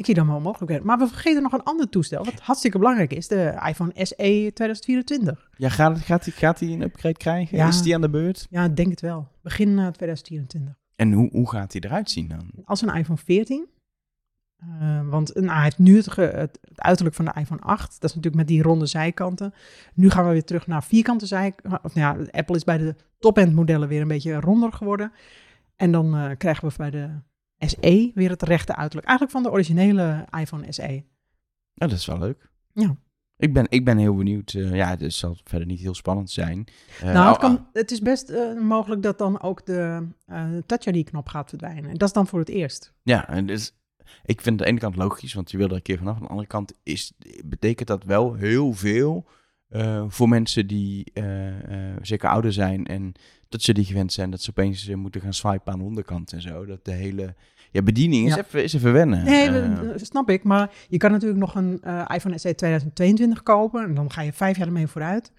ik 0.08 0.14
zie 0.16 0.24
dan 0.24 0.32
wel 0.32 0.40
mogelijkheden. 0.40 0.86
Maar 0.86 0.98
we 0.98 1.06
vergeten 1.06 1.42
nog 1.42 1.52
een 1.52 1.62
ander 1.62 1.88
toestel, 1.88 2.24
wat 2.24 2.40
hartstikke 2.40 2.78
belangrijk 2.78 3.12
is, 3.12 3.28
de 3.28 3.62
iPhone 3.68 3.92
SE 3.94 4.50
2024. 4.54 5.50
Ja, 5.56 5.68
gaat, 5.68 5.98
gaat, 5.98 6.24
die, 6.24 6.32
gaat 6.32 6.58
die 6.58 6.74
een 6.74 6.82
upgrade 6.82 7.16
krijgen? 7.16 7.56
Ja. 7.56 7.66
Is 7.68 7.82
die 7.82 7.94
aan 7.94 8.00
de 8.00 8.10
beurt? 8.10 8.46
Ja, 8.50 8.64
ik 8.64 8.76
denk 8.76 8.90
het 8.90 9.00
wel. 9.00 9.28
Begin 9.42 9.68
eh, 9.68 9.86
2024. 9.86 10.74
En 10.96 11.12
hoe, 11.12 11.28
hoe 11.30 11.50
gaat 11.50 11.72
die 11.72 11.84
eruit 11.84 12.10
zien 12.10 12.28
dan? 12.28 12.50
als 12.64 12.82
een 12.82 12.94
iPhone 12.94 13.18
14. 13.24 13.66
Eh, 14.56 15.08
want 15.08 15.34
nou, 15.34 15.46
hij 15.52 15.62
heeft 15.62 15.78
nu 15.78 15.96
het, 15.96 16.10
ge- 16.10 16.20
het, 16.22 16.58
het 16.60 16.80
uiterlijk 16.80 17.16
van 17.16 17.24
de 17.24 17.32
iPhone 17.34 17.60
8. 17.60 17.80
Dat 18.00 18.10
is 18.10 18.16
natuurlijk 18.16 18.34
met 18.34 18.46
die 18.48 18.62
ronde 18.62 18.86
zijkanten. 18.86 19.54
Nu 19.94 20.10
gaan 20.10 20.24
we 20.26 20.32
weer 20.32 20.44
terug 20.44 20.66
naar 20.66 20.82
vierkante 20.84 21.26
zijkanten. 21.26 21.84
Of 21.84 21.94
nou 21.94 22.18
ja, 22.18 22.26
Apple 22.30 22.56
is 22.56 22.64
bij 22.64 22.78
de 22.78 22.94
top-end 23.18 23.54
modellen 23.54 23.88
weer 23.88 24.00
een 24.00 24.08
beetje 24.08 24.40
ronder 24.40 24.72
geworden. 24.72 25.12
En 25.76 25.92
dan 25.92 26.16
eh, 26.16 26.30
krijgen 26.36 26.68
we 26.68 26.74
bij 26.76 26.90
de 26.90 27.08
SE 27.66 28.10
weer 28.14 28.30
het 28.30 28.42
rechte 28.42 28.76
uiterlijk. 28.76 29.08
Eigenlijk 29.08 29.38
van 29.38 29.42
de 29.42 29.50
originele 29.50 30.26
iPhone 30.38 30.72
SE. 30.72 31.04
Ja, 31.72 31.86
dat 31.86 31.98
is 31.98 32.06
wel 32.06 32.18
leuk. 32.18 32.50
Ja. 32.72 32.96
Ik 33.42 33.52
ben, 33.52 33.66
ik 33.68 33.84
ben 33.84 33.98
heel 33.98 34.14
benieuwd. 34.14 34.52
eh, 34.52 34.74
ja, 34.74 34.96
het 34.98 35.14
zal 35.14 35.36
verder 35.44 35.66
niet 35.66 35.80
heel 35.80 35.94
spannend 35.94 36.30
zijn. 36.30 36.66
Eh, 37.00 37.12
nou, 37.12 37.26
het, 37.26 37.34
oh, 37.34 37.40
kan, 37.40 37.66
het 37.72 37.90
is 37.90 38.00
best 38.00 38.28
eh, 38.28 38.60
mogelijk 38.60 39.02
dat 39.02 39.18
dan 39.18 39.42
ook 39.42 39.66
de 39.66 40.06
Touch 40.66 40.86
ID-knop 40.86 41.28
gaat 41.28 41.48
verdwijnen. 41.48 41.90
En 41.90 41.96
dat 41.96 42.08
is 42.08 42.14
dan 42.14 42.26
voor 42.26 42.38
het 42.38 42.48
eerst. 42.48 42.92
Ja, 43.02 43.28
en 43.28 43.46
dus, 43.46 43.74
ik 44.24 44.40
vind 44.40 44.44
het 44.44 44.46
aan 44.50 44.56
de 44.56 44.64
ene 44.64 44.78
kant 44.78 44.96
logisch, 44.96 45.34
want 45.34 45.50
je 45.50 45.56
wil 45.56 45.68
er 45.68 45.74
een 45.74 45.82
keer 45.82 45.98
vanaf. 45.98 46.14
Aan 46.14 46.22
de 46.22 46.28
andere 46.28 46.48
kant 46.48 46.72
is, 46.82 47.12
betekent 47.44 47.88
dat 47.88 48.04
wel 48.04 48.34
heel 48.34 48.72
veel 48.72 49.26
voor 50.08 50.28
mensen 50.28 50.66
die 50.66 51.12
zeker 52.02 52.28
ouder 52.28 52.52
zijn 52.52 52.86
en 52.86 53.12
dat 53.48 53.62
ze 53.62 53.72
die 53.72 53.84
gewend 53.84 54.12
zijn 54.12 54.30
dat 54.30 54.42
ze 54.42 54.50
opeens 54.50 54.88
moeten 54.88 55.20
gaan 55.20 55.32
swipen 55.32 55.72
aan 55.72 55.78
de 55.78 55.84
onderkant 55.84 56.32
en 56.32 56.42
zo. 56.42 56.66
Dat 56.66 56.84
de 56.84 56.92
hele 56.92 57.34
ja, 57.72 57.82
bediening 57.82 58.26
is, 58.28 58.34
Ja. 58.34 58.40
even, 58.40 58.62
is 58.64 58.72
even 58.74 58.92
wennen. 58.92 59.24
Nee, 59.24 59.48
Eh, 59.48 59.80
dat 59.80 60.06
snap 60.06 60.30
ik. 60.30 60.44
Maar 60.44 60.70
je 60.88 60.96
kan 60.96 61.10
natuurlijk 61.10 61.40
nog 61.40 61.54
een 61.54 61.78
eh, 61.82 62.04
iPhone 62.14 62.38
SE 62.38 62.54
2022 62.54 63.42
kopen. 63.42 63.84
En 63.84 63.94
dan 63.94 64.10
ga 64.12 64.22
je 64.22 64.32
vijf 64.32 64.56
jaar 64.56 64.66
ermee 64.66 64.86
vooruit. 64.86 65.32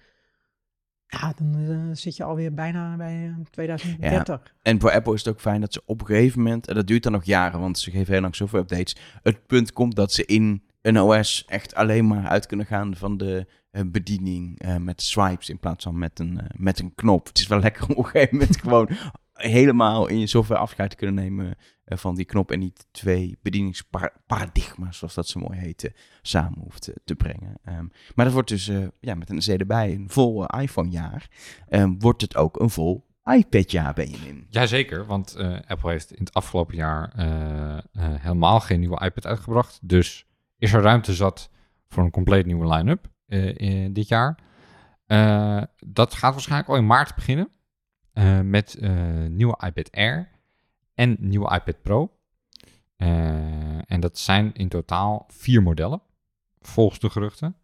Ja, 1.06 1.32
dan 1.36 1.54
eh, 1.68 1.96
zit 1.96 2.16
je 2.16 2.24
alweer 2.24 2.54
bijna 2.54 2.96
bij 2.96 3.26
eh, 3.38 3.44
2030. 3.50 4.54
En 4.62 4.80
voor 4.80 4.90
Apple 4.92 5.14
is 5.14 5.24
het 5.24 5.34
ook 5.34 5.40
fijn 5.40 5.60
dat 5.60 5.72
ze 5.72 5.82
op 5.86 6.00
een 6.00 6.06
gegeven 6.06 6.42
moment, 6.42 6.68
en 6.68 6.74
dat 6.74 6.86
duurt 6.86 7.02
dan 7.02 7.12
nog 7.12 7.24
jaren, 7.24 7.60
want 7.60 7.78
ze 7.78 7.90
geven 7.90 8.12
heel 8.12 8.22
lang 8.22 8.36
zoveel 8.36 8.60
updates, 8.60 8.96
het 9.22 9.46
punt 9.46 9.72
komt 9.72 9.94
dat 9.96 10.12
ze 10.12 10.24
in 10.24 10.62
een 10.82 11.00
OS 11.00 11.44
echt 11.46 11.74
alleen 11.74 12.06
maar 12.06 12.26
uit 12.28 12.46
kunnen 12.46 12.66
gaan 12.66 12.96
van 12.96 13.16
de 13.16 13.46
bediening 13.86 14.62
met 14.78 15.02
swipes 15.02 15.48
in 15.48 15.58
plaats 15.58 15.84
van 15.84 15.98
met 15.98 16.18
een, 16.18 16.40
met 16.56 16.78
een 16.78 16.94
knop. 16.94 17.26
Het 17.26 17.38
is 17.38 17.46
wel 17.46 17.58
lekker 17.60 17.82
om 17.88 17.94
op 17.94 18.04
een 18.04 18.10
gegeven 18.10 18.36
moment 18.36 18.56
gewoon 18.60 18.88
helemaal 19.44 20.06
in 20.06 20.18
je 20.18 20.26
software 20.26 20.60
afscheid 20.60 20.90
te 20.90 20.96
kunnen 20.96 21.14
nemen 21.14 21.56
eh, 21.84 21.98
van 21.98 22.14
die 22.14 22.24
knop 22.24 22.50
en 22.50 22.58
niet 22.58 22.86
twee 22.90 23.38
bedieningsparadigma's, 23.42 24.98
zoals 24.98 25.14
dat 25.14 25.28
zo 25.28 25.40
mooi 25.40 25.58
heette, 25.58 25.92
samen 26.22 26.58
hoeft 26.58 26.88
eh, 26.88 26.94
te 27.04 27.14
brengen. 27.14 27.58
Ehm, 27.64 27.86
maar 28.14 28.24
dat 28.24 28.34
wordt 28.34 28.48
dus 28.48 28.68
eh, 28.68 28.86
ja, 29.00 29.14
met 29.14 29.30
een 29.30 29.38
C 29.38 29.46
erbij 29.46 29.94
een 29.94 30.10
vol 30.10 30.46
eh, 30.46 30.62
iPhone-jaar. 30.62 31.28
Ehm, 31.68 31.94
wordt 31.98 32.22
het 32.22 32.36
ook 32.36 32.60
een 32.60 32.70
vol 32.70 33.06
iPad-jaar, 33.24 33.94
Benjamin? 33.94 34.46
Jazeker, 34.48 35.06
want 35.06 35.34
eh, 35.34 35.56
Apple 35.66 35.90
heeft 35.90 36.12
in 36.12 36.24
het 36.24 36.34
afgelopen 36.34 36.76
jaar 36.76 37.12
eh, 37.16 37.76
eh, 37.76 37.82
helemaal 37.92 38.60
geen 38.60 38.80
nieuwe 38.80 39.04
iPad 39.04 39.26
uitgebracht. 39.26 39.78
Dus 39.82 40.26
is 40.58 40.72
er 40.72 40.82
ruimte 40.82 41.14
zat 41.14 41.50
voor 41.88 42.02
een 42.04 42.10
compleet 42.10 42.46
nieuwe 42.46 42.74
line-up 42.74 43.10
eh, 43.26 43.54
in 43.56 43.92
dit 43.92 44.08
jaar. 44.08 44.38
Eh, 45.06 45.62
dat 45.86 46.14
gaat 46.14 46.32
waarschijnlijk 46.32 46.70
al 46.70 46.76
in 46.76 46.86
maart 46.86 47.14
beginnen 47.14 47.48
eh, 48.14 48.40
met 48.40 48.74
eh, 48.74 48.92
nieuwe 49.28 49.56
iPad 49.66 49.92
Air 49.92 50.30
en 50.94 51.16
nieuwe 51.18 51.54
iPad 51.54 51.82
Pro. 51.82 52.16
Eh, 52.96 53.92
en 53.92 54.00
dat 54.00 54.18
zijn 54.18 54.52
in 54.52 54.68
totaal 54.68 55.24
vier 55.28 55.62
modellen, 55.62 56.02
volgens 56.60 57.00
de 57.00 57.10
geruchten. 57.10 57.56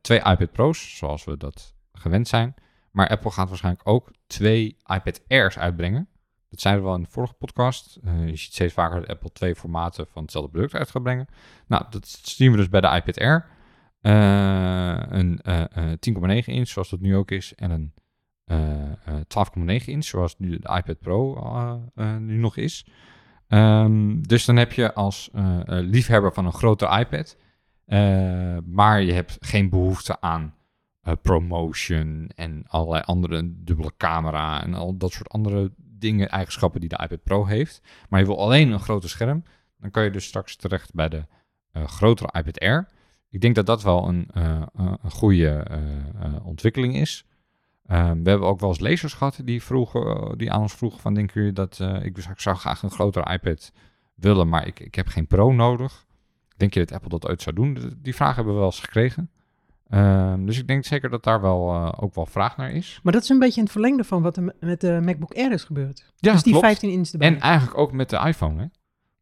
Twee 0.00 0.18
iPad 0.18 0.52
Pro's, 0.52 0.96
zoals 0.96 1.24
we 1.24 1.36
dat 1.36 1.74
gewend 1.92 2.28
zijn. 2.28 2.54
Maar 2.90 3.08
Apple 3.08 3.30
gaat 3.30 3.48
waarschijnlijk 3.48 3.88
ook 3.88 4.10
twee 4.26 4.76
iPad 4.86 5.22
Airs 5.28 5.58
uitbrengen. 5.58 6.08
Dat 6.48 6.60
zeiden 6.60 6.84
we 6.84 6.90
al 6.90 6.96
in 6.96 7.02
de 7.02 7.10
vorige 7.10 7.34
podcast. 7.34 7.98
Je 8.02 8.36
ziet 8.36 8.52
steeds 8.52 8.72
vaker 8.74 9.00
dat 9.00 9.08
Apple 9.08 9.32
twee 9.32 9.54
formaten 9.54 10.06
van 10.06 10.22
hetzelfde 10.22 10.50
product 10.50 10.74
uit 10.74 10.90
gaat 10.90 11.02
brengen. 11.02 11.26
Nou, 11.66 11.84
dat 11.90 12.08
zien 12.08 12.50
we 12.50 12.56
dus 12.56 12.68
bij 12.68 12.80
de 12.80 12.94
iPad 12.94 13.18
Air. 13.18 13.46
Een 14.02 15.40
eh, 15.42 15.92
eh, 15.92 15.98
10,9 15.98 16.44
inch, 16.44 16.68
zoals 16.68 16.90
dat 16.90 17.00
nu 17.00 17.16
ook 17.16 17.30
is. 17.30 17.54
En 17.54 17.70
een 17.70 17.92
12,9 18.50 19.84
inch, 19.84 20.04
zoals 20.04 20.38
nu 20.38 20.50
de 20.58 20.74
iPad 20.76 20.98
Pro 20.98 21.36
eh, 21.36 21.74
eh, 21.94 22.16
nu 22.16 22.36
nog 22.36 22.56
is. 22.56 22.86
Ehm, 23.48 24.20
dus 24.22 24.44
dan 24.44 24.56
heb 24.56 24.72
je 24.72 24.94
als 24.94 25.30
eh, 25.32 25.60
eh, 25.60 25.64
liefhebber 25.66 26.32
van 26.32 26.46
een 26.46 26.52
grotere 26.52 26.98
iPad... 26.98 27.36
eh, 27.84 28.56
maar 28.64 29.02
je 29.02 29.12
hebt 29.12 29.36
geen 29.40 29.68
behoefte 29.68 30.20
aan 30.20 30.54
eh, 31.02 31.12
promotion 31.22 32.30
en 32.34 32.64
allerlei 32.66 33.02
andere 33.02 33.52
dubbele 33.64 33.92
camera 33.96 34.62
en 34.62 34.74
al 34.74 34.96
dat 34.96 35.12
soort 35.12 35.28
andere 35.28 35.72
dingen, 35.76 36.28
eigenschappen 36.28 36.80
die 36.80 36.88
de 36.88 37.00
iPad 37.02 37.22
Pro 37.22 37.44
heeft. 37.46 37.80
Maar 38.08 38.20
je 38.20 38.26
wil 38.26 38.38
alleen 38.38 38.70
een 38.70 38.80
groter 38.80 39.08
scherm, 39.08 39.44
dan 39.78 39.90
kan 39.90 40.04
je 40.04 40.10
dus 40.10 40.24
straks 40.24 40.56
terecht 40.56 40.94
bij 40.94 41.08
de 41.08 41.26
eh, 41.70 41.84
grotere 41.84 42.38
iPad 42.38 42.60
Air. 42.60 42.88
Ik 43.28 43.40
denk 43.40 43.54
dat 43.54 43.66
dat 43.66 43.82
wel 43.82 44.08
een, 44.08 44.28
eh, 44.34 44.56
eh, 44.56 44.92
een 45.02 45.10
goede 45.10 45.48
eh, 45.48 45.78
eh, 46.20 46.46
ontwikkeling 46.46 46.94
is. 46.96 47.26
Ehm, 47.86 48.22
we 48.22 48.30
hebben 48.30 48.48
ook 48.48 48.60
wel 48.60 48.68
eens 48.68 48.80
lezers 48.80 49.12
gehad 49.14 49.40
die, 49.44 49.62
vroegen, 49.62 50.06
eh, 50.06 50.32
die 50.36 50.52
aan 50.52 50.60
ons 50.60 50.74
vroegen 50.74 51.00
van, 51.00 51.14
denken 51.14 51.34
jullie 51.40 51.52
dat 51.54 51.78
eh, 51.80 52.04
ik, 52.04 52.16
ik 52.18 52.40
zou 52.40 52.56
graag 52.56 52.82
een 52.82 52.90
grotere 52.90 53.32
iPad 53.32 53.72
willen, 54.14 54.48
maar 54.48 54.66
ik, 54.66 54.80
ik 54.80 54.94
heb 54.94 55.06
geen 55.06 55.26
Pro 55.26 55.52
nodig. 55.52 56.06
Denk 56.56 56.74
je 56.74 56.80
dat 56.80 56.92
Apple 56.92 57.08
dat 57.08 57.28
ooit 57.28 57.42
zou 57.42 57.54
doen? 57.56 57.96
Die- 58.02 58.14
vraag 58.14 58.34
hebben 58.36 58.52
we 58.52 58.58
wel 58.58 58.68
eens 58.68 58.80
gekregen. 58.80 59.30
Ehm, 59.88 60.44
dus 60.44 60.58
ik 60.58 60.66
denk 60.66 60.84
zeker 60.84 61.10
dat 61.10 61.24
daar 61.24 61.40
wel, 61.40 61.72
eh, 61.74 61.92
ook 61.96 62.14
wel 62.14 62.26
vraag 62.26 62.56
naar 62.56 62.70
is. 62.70 63.00
Maar 63.02 63.12
dat 63.12 63.22
is 63.22 63.28
een 63.28 63.38
beetje 63.38 63.56
in 63.56 63.62
het 63.62 63.72
verlengde 63.72 64.04
van 64.04 64.22
wat 64.22 64.36
er 64.36 64.42
me- 64.42 64.54
met 64.60 64.80
de 64.80 65.00
MacBook 65.04 65.34
Air 65.34 65.52
is 65.52 65.64
gebeurd. 65.64 66.12
Ja, 66.16 66.32
dus 66.32 66.42
die 66.42 66.52
klopt. 66.52 66.66
15 66.66 66.90
inch 66.90 67.08
erbij. 67.08 67.28
En 67.28 67.40
eigenlijk 67.40 67.78
ook 67.78 67.92
met 67.92 68.10
de 68.10 68.16
iPhone, 68.26 68.60
hè? 68.62 68.66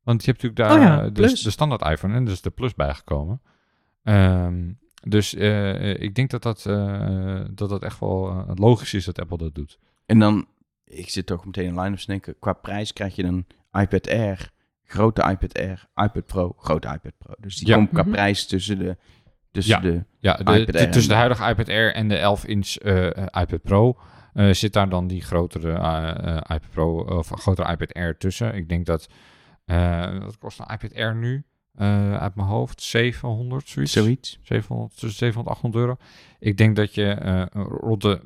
Want 0.03 0.25
je 0.25 0.31
hebt 0.31 0.43
natuurlijk 0.43 0.57
daar 0.57 0.73
Oh 0.79 0.83
ja, 0.99 0.99
eh, 1.07 1.15
de, 1.15 1.43
de 1.43 1.51
standaard 1.51 1.83
iPhone 1.83 2.15
en 2.15 2.25
dus 2.25 2.41
de 2.41 2.51
Plus 2.51 2.75
bijgekomen. 2.75 3.41
Ehm, 4.03 4.73
dus 5.01 5.35
eh, 5.35 6.01
ik 6.01 6.15
denk 6.15 6.31
dat 6.31 6.43
dat, 6.43 6.67
eh, 6.67 7.41
dat 7.51 7.69
dat 7.69 7.83
echt 7.83 8.01
wel 8.01 8.29
eh, 8.29 8.51
logisch 8.55 8.95
is 8.95 9.05
dat 9.05 9.19
Apple 9.21 9.39
dat 9.39 9.55
doet. 9.55 9.79
En 10.07 10.19
dan, 10.19 10.47
ik 10.85 11.11
zit 11.11 11.27
toch 11.27 11.45
meteen 11.45 11.67
in 11.67 11.81
line-up 11.81 12.05
denken, 12.07 12.35
qua 12.39 12.53
prijs 12.53 12.93
krijg 12.93 13.17
je 13.17 13.23
een 13.25 13.47
iPad 13.73 14.09
Air, 14.09 14.51
grote 14.85 15.23
iPad 15.31 15.59
Air, 15.59 15.89
iPad 15.95 16.27
Pro, 16.27 16.53
grote 16.59 16.89
iPad 16.89 17.13
Pro. 17.19 17.35
Dus 17.39 17.57
die 17.57 17.69
Ja. 17.69 17.75
komt 17.75 17.89
qua 17.91 18.03
Mhm. 18.03 18.11
prijs 18.11 18.47
tussen 18.47 18.79
de, 18.79 18.97
tussen 19.51 19.75
Ja. 19.75 19.81
de 19.91 20.05
Ja, 20.19 20.35
de, 20.35 20.59
iPad 20.59 20.75
t- 20.75 20.77
Air 20.79 20.91
tussen 20.91 21.11
de 21.13 21.17
huidige 21.19 21.49
iPad 21.51 21.69
Air 21.69 21.95
en 21.95 22.09
de 22.09 22.17
11-inch 22.19 22.75
iPad 23.41 23.63
Pro 23.63 23.99
eh, 24.35 24.51
zit 24.53 24.73
daar 24.73 24.89
dan 24.89 25.07
die 25.07 25.23
grotere 25.23 25.73
eh, 25.73 26.09
eh, 26.29 26.37
iPad 26.37 26.71
Pro 26.71 27.01
of 27.01 27.29
grotere 27.29 27.73
iPad 27.73 27.93
Air 27.95 28.17
tussen. 28.19 28.55
Ik 28.55 28.69
denk 28.69 28.87
dat, 28.87 29.09
eh, 29.65 30.19
wat 30.19 30.39
kost 30.39 30.59
een 30.59 30.67
iPad 30.75 30.95
Air 30.95 31.15
nu? 31.17 31.45
Eh, 31.75 32.17
uit 32.17 32.35
mijn 32.35 32.49
hoofd 32.49 32.83
700, 32.83 33.69
zoiets. 33.69 33.93
zoiets. 33.93 34.39
700, 34.43 34.91
tussen 34.91 35.19
700 35.19 35.47
en 35.47 35.53
800 35.63 35.85
euro. 35.85 35.97
Ik 36.39 36.57
denk 36.57 36.77
dat 36.77 36.95
je 36.95 37.15
rond 37.81 38.03
de, 38.03 38.21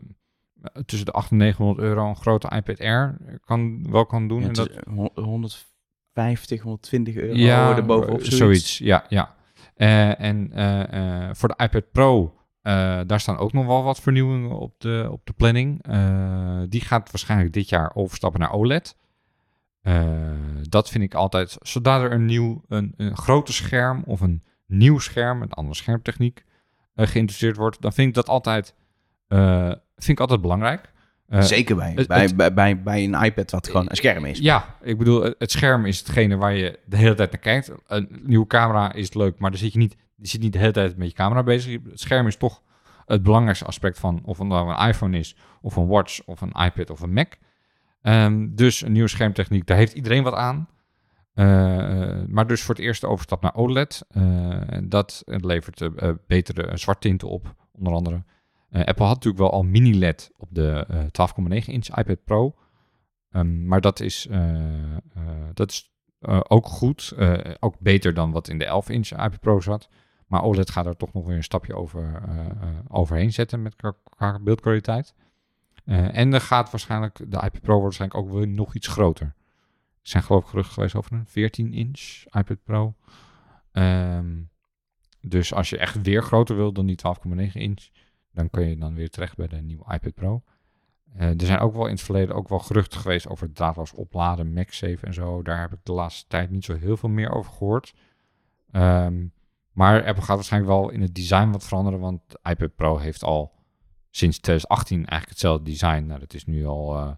eh, 0.63 0.83
tussen 0.83 1.07
de 1.07 1.13
800 1.13 1.31
en 1.31 1.37
900 1.37 1.79
euro 1.87 2.09
een 2.09 2.17
grote 2.17 2.51
iPad 2.57 2.81
Air 2.81 3.17
kan, 3.45 3.91
wel 3.91 4.07
kan 4.07 4.29
doen. 4.29 4.41
Ja, 4.41 4.47
en 4.47 4.53
dat, 4.53 4.71
is 4.71 4.77
hon- 4.95 5.11
150, 5.15 6.63
120 6.63 7.15
euro 7.15 7.35
ja, 7.37 7.77
erbovenop. 7.77 8.19
eh, 8.19 8.25
Zoiets. 8.25 8.37
zoiets. 8.37 8.79
Ja, 8.79 9.05
ja. 9.09 9.35
En 10.17 10.51
voor 11.37 11.49
de 11.49 11.65
iPad 11.65 11.91
Pro, 11.93 12.35
daar 13.07 13.21
staan 13.21 13.37
ook 13.39 13.53
nog 13.53 13.67
wel 13.67 13.83
wat 13.83 14.01
vernieuwingen 14.01 14.59
op 14.59 14.81
de, 14.81 15.09
op 15.11 15.27
de 15.27 15.33
planning. 15.33 15.83
Die 16.71 16.81
gaat 16.81 17.11
waarschijnlijk 17.11 17.53
dit 17.53 17.69
jaar 17.69 17.91
overstappen 17.95 18.41
naar 18.41 18.53
OLED. 18.53 18.97
Eh, 19.85 20.05
dat 20.69 20.91
vind 20.91 21.05
ik 21.05 21.15
altijd, 21.15 21.57
zodra 21.61 22.01
er 22.01 22.13
een 22.13 22.25
nieuw, 22.25 22.63
een, 22.69 22.95
een 22.97 23.17
groter 23.17 23.55
scherm 23.55 24.03
of 24.07 24.21
een 24.21 24.43
nieuw 24.67 24.99
scherm, 24.99 25.43
een 25.43 25.53
andere 25.53 25.77
schermtechniek, 25.77 26.45
eh, 26.95 27.07
geïnteresseerd 27.07 27.57
wordt, 27.57 27.81
dan 27.81 27.93
vind 27.93 28.09
ik 28.09 28.15
dat 28.15 28.29
altijd, 28.29 28.75
eh, 29.29 29.67
vind 29.97 30.09
ik 30.09 30.21
altijd 30.21 30.41
belangrijk. 30.41 30.93
Zeker 31.43 31.77
bij, 31.77 31.93
het- 31.97 32.07
bij, 32.09 32.23
het- 32.23 32.37
bij, 32.37 32.55
bij, 32.55 32.83
bij 32.83 33.05
een 33.05 33.23
iPad 33.25 33.51
wat 33.51 33.67
gewoon 33.67 33.87
een 33.91 33.97
scherm 33.97 34.25
is. 34.25 34.39
Ja, 34.39 34.77
ik 34.83 34.99
bedoel, 34.99 35.23
het- 35.23 35.35
het 35.39 35.51
scherm 35.51 35.87
is 35.87 35.99
hetgene 35.99 36.37
waar 36.37 36.53
je 36.55 36.79
de 36.87 36.97
hele 36.97 37.15
tijd 37.15 37.31
naar 37.33 37.41
kijkt. 37.41 37.71
Een 37.87 38.21
nieuwe 38.23 38.47
camera 38.47 38.93
is 38.93 39.15
leuk, 39.15 39.39
maar 39.39 39.51
dan 39.51 39.59
zit 39.59 39.73
je 39.73 39.79
niet, 39.79 39.97
je 40.17 40.27
zit 40.29 40.41
niet 40.41 40.53
de 40.53 40.59
hele 40.59 40.73
tijd 40.73 40.97
met 40.97 41.09
je 41.09 41.15
camera 41.15 41.43
bezig. 41.43 41.79
Het 41.91 42.01
scherm 42.01 42.27
is 42.27 42.37
toch 42.37 42.63
het 43.07 43.23
belangrijkste 43.23 43.65
aspect 43.65 43.99
van 43.99 44.21
of 44.25 44.39
het 44.39 44.47
nou 44.49 44.71
een 44.75 44.89
iPhone 44.89 45.19
is, 45.19 45.37
of 45.61 45.77
een 45.77 45.87
watch, 45.87 46.21
of 46.25 46.41
een 46.41 46.53
iPad 46.65 46.91
of 46.91 47.01
een 47.01 47.13
Mac. 47.13 47.33
Ehm, 48.05 48.55
dus 48.55 48.83
een 48.83 48.93
nieuwe 48.93 49.09
schermtechniek, 49.09 49.67
daar 49.67 49.77
heeft 49.77 49.93
iedereen 49.93 50.23
wat 50.23 50.35
aan. 50.35 50.69
Eh, 51.35 52.19
eh, 52.21 52.29
maar 52.29 52.47
dus 52.47 52.63
voor 52.63 52.75
het 52.75 52.85
eerst 52.85 53.05
overstap 53.05 53.43
naar 53.43 53.55
OLED. 53.55 54.05
eh, 54.09 54.79
dat 54.83 55.23
levert 55.25 55.89
betere 56.27 56.77
zwarttinten 56.77 57.29
op, 57.29 57.55
onder 57.73 57.93
andere. 57.93 58.25
Apple 58.71 59.05
had 59.05 59.15
natuurlijk 59.15 59.43
wel 59.43 59.53
al 59.53 59.63
mini-LED 59.63 60.31
op 60.37 60.49
de 60.51 60.85
eh 60.89 61.05
12,9 61.11 61.73
inch 61.73 61.97
iPad 61.97 62.25
Pro. 62.25 62.55
Ehm, 63.31 63.67
maar 63.67 63.81
dat 63.81 64.01
is, 64.01 64.29
dat 65.55 65.71
is 65.71 65.93
ook 66.49 66.67
goed. 66.67 67.15
ook 67.61 67.79
beter 67.79 68.15
dan 68.15 68.31
wat 68.31 68.49
in 68.49 68.59
de 68.59 68.65
11 68.65 68.89
inch 68.89 69.11
iPad 69.11 69.41
Pro 69.41 69.61
zat. 69.61 69.89
Maar 70.27 70.43
OLED 70.43 70.71
gaat 70.71 70.87
er 70.87 70.97
toch 70.97 71.13
nog 71.13 71.27
weer 71.27 71.37
een 71.37 71.43
stapje 71.43 71.75
over, 71.75 72.23
overheen 72.89 73.33
zetten 73.33 73.63
met 73.63 73.77
beeldkwaliteit. 74.43 75.15
Eh, 75.85 76.17
en 76.17 76.33
er 76.33 76.41
gaat 76.41 76.71
waarschijnlijk, 76.71 77.19
de 77.19 77.37
iPad 77.37 77.61
Pro 77.61 77.81
wordt 77.81 77.83
waarschijnlijk 77.83 78.21
ook 78.21 78.31
weer 78.31 78.49
nog 78.49 78.75
iets 78.75 78.87
groter. 78.87 79.27
Er 79.27 80.11
zijn 80.11 80.23
geloof 80.23 80.43
ik 80.43 80.49
geruchten 80.49 80.75
geweest 80.75 80.95
over 80.95 81.13
een 81.13 81.27
14 81.27 81.73
inch 81.73 82.25
iPad 82.31 82.59
Pro. 82.65 82.95
Ehm, 83.73 84.43
dus 85.21 85.55
als 85.55 85.71
je 85.71 85.79
echt 85.79 86.03
weer 86.03 86.23
groter 86.23 86.57
wil 86.57 86.73
dan 86.73 86.87
die 86.87 86.97
12,9 86.97 87.61
inch, 87.61 87.89
dan 88.33 88.51
kun 88.51 88.69
je 88.69 88.79
dan 88.79 88.95
weer 88.95 89.11
terecht 89.11 89.37
bij 89.37 89.47
de 89.47 89.57
nieuwe 89.57 89.93
iPad 89.93 90.15
Pro. 90.15 90.43
Eh, 91.15 91.29
er 91.29 91.47
zijn 91.47 91.59
ook 91.59 91.73
wel 91.75 91.87
in 91.87 91.93
het 91.93 92.03
verleden 92.03 92.35
ook 92.35 92.49
wel 92.49 92.59
geruchten 92.59 93.01
geweest 93.01 93.29
over 93.29 93.53
draadloos 93.53 93.93
opladen, 93.93 94.53
MagSafe 94.53 95.07
en 95.07 95.15
zo. 95.15 95.43
Daar 95.43 95.61
heb 95.61 95.73
ik 95.73 95.79
de 95.83 95.93
laatste 95.93 96.25
tijd 96.29 96.51
niet 96.51 96.65
zo 96.65 96.77
heel 96.77 96.97
veel 96.97 97.09
meer 97.09 97.31
over 97.31 97.53
gehoord. 97.53 97.95
Ehm, 98.71 99.27
maar 99.73 100.05
Apple 100.05 100.23
gaat 100.23 100.37
waarschijnlijk 100.37 100.73
wel 100.73 100.91
in 100.91 101.01
het 101.01 101.15
design 101.15 101.51
wat 101.51 101.65
veranderen, 101.65 102.01
want 102.01 102.21
de 102.27 102.39
iPad 102.43 102.75
Pro 102.75 102.99
heeft 102.99 103.25
al 103.25 103.54
sinds 104.17 104.39
2018 104.39 104.97
eigenlijk 104.97 105.29
hetzelfde 105.29 105.65
design. 105.65 106.05
Nou, 106.07 106.21
dat 106.21 106.35
is 106.35 106.45
nu 106.47 106.67
al 106.67 106.97
eh, 106.97 107.13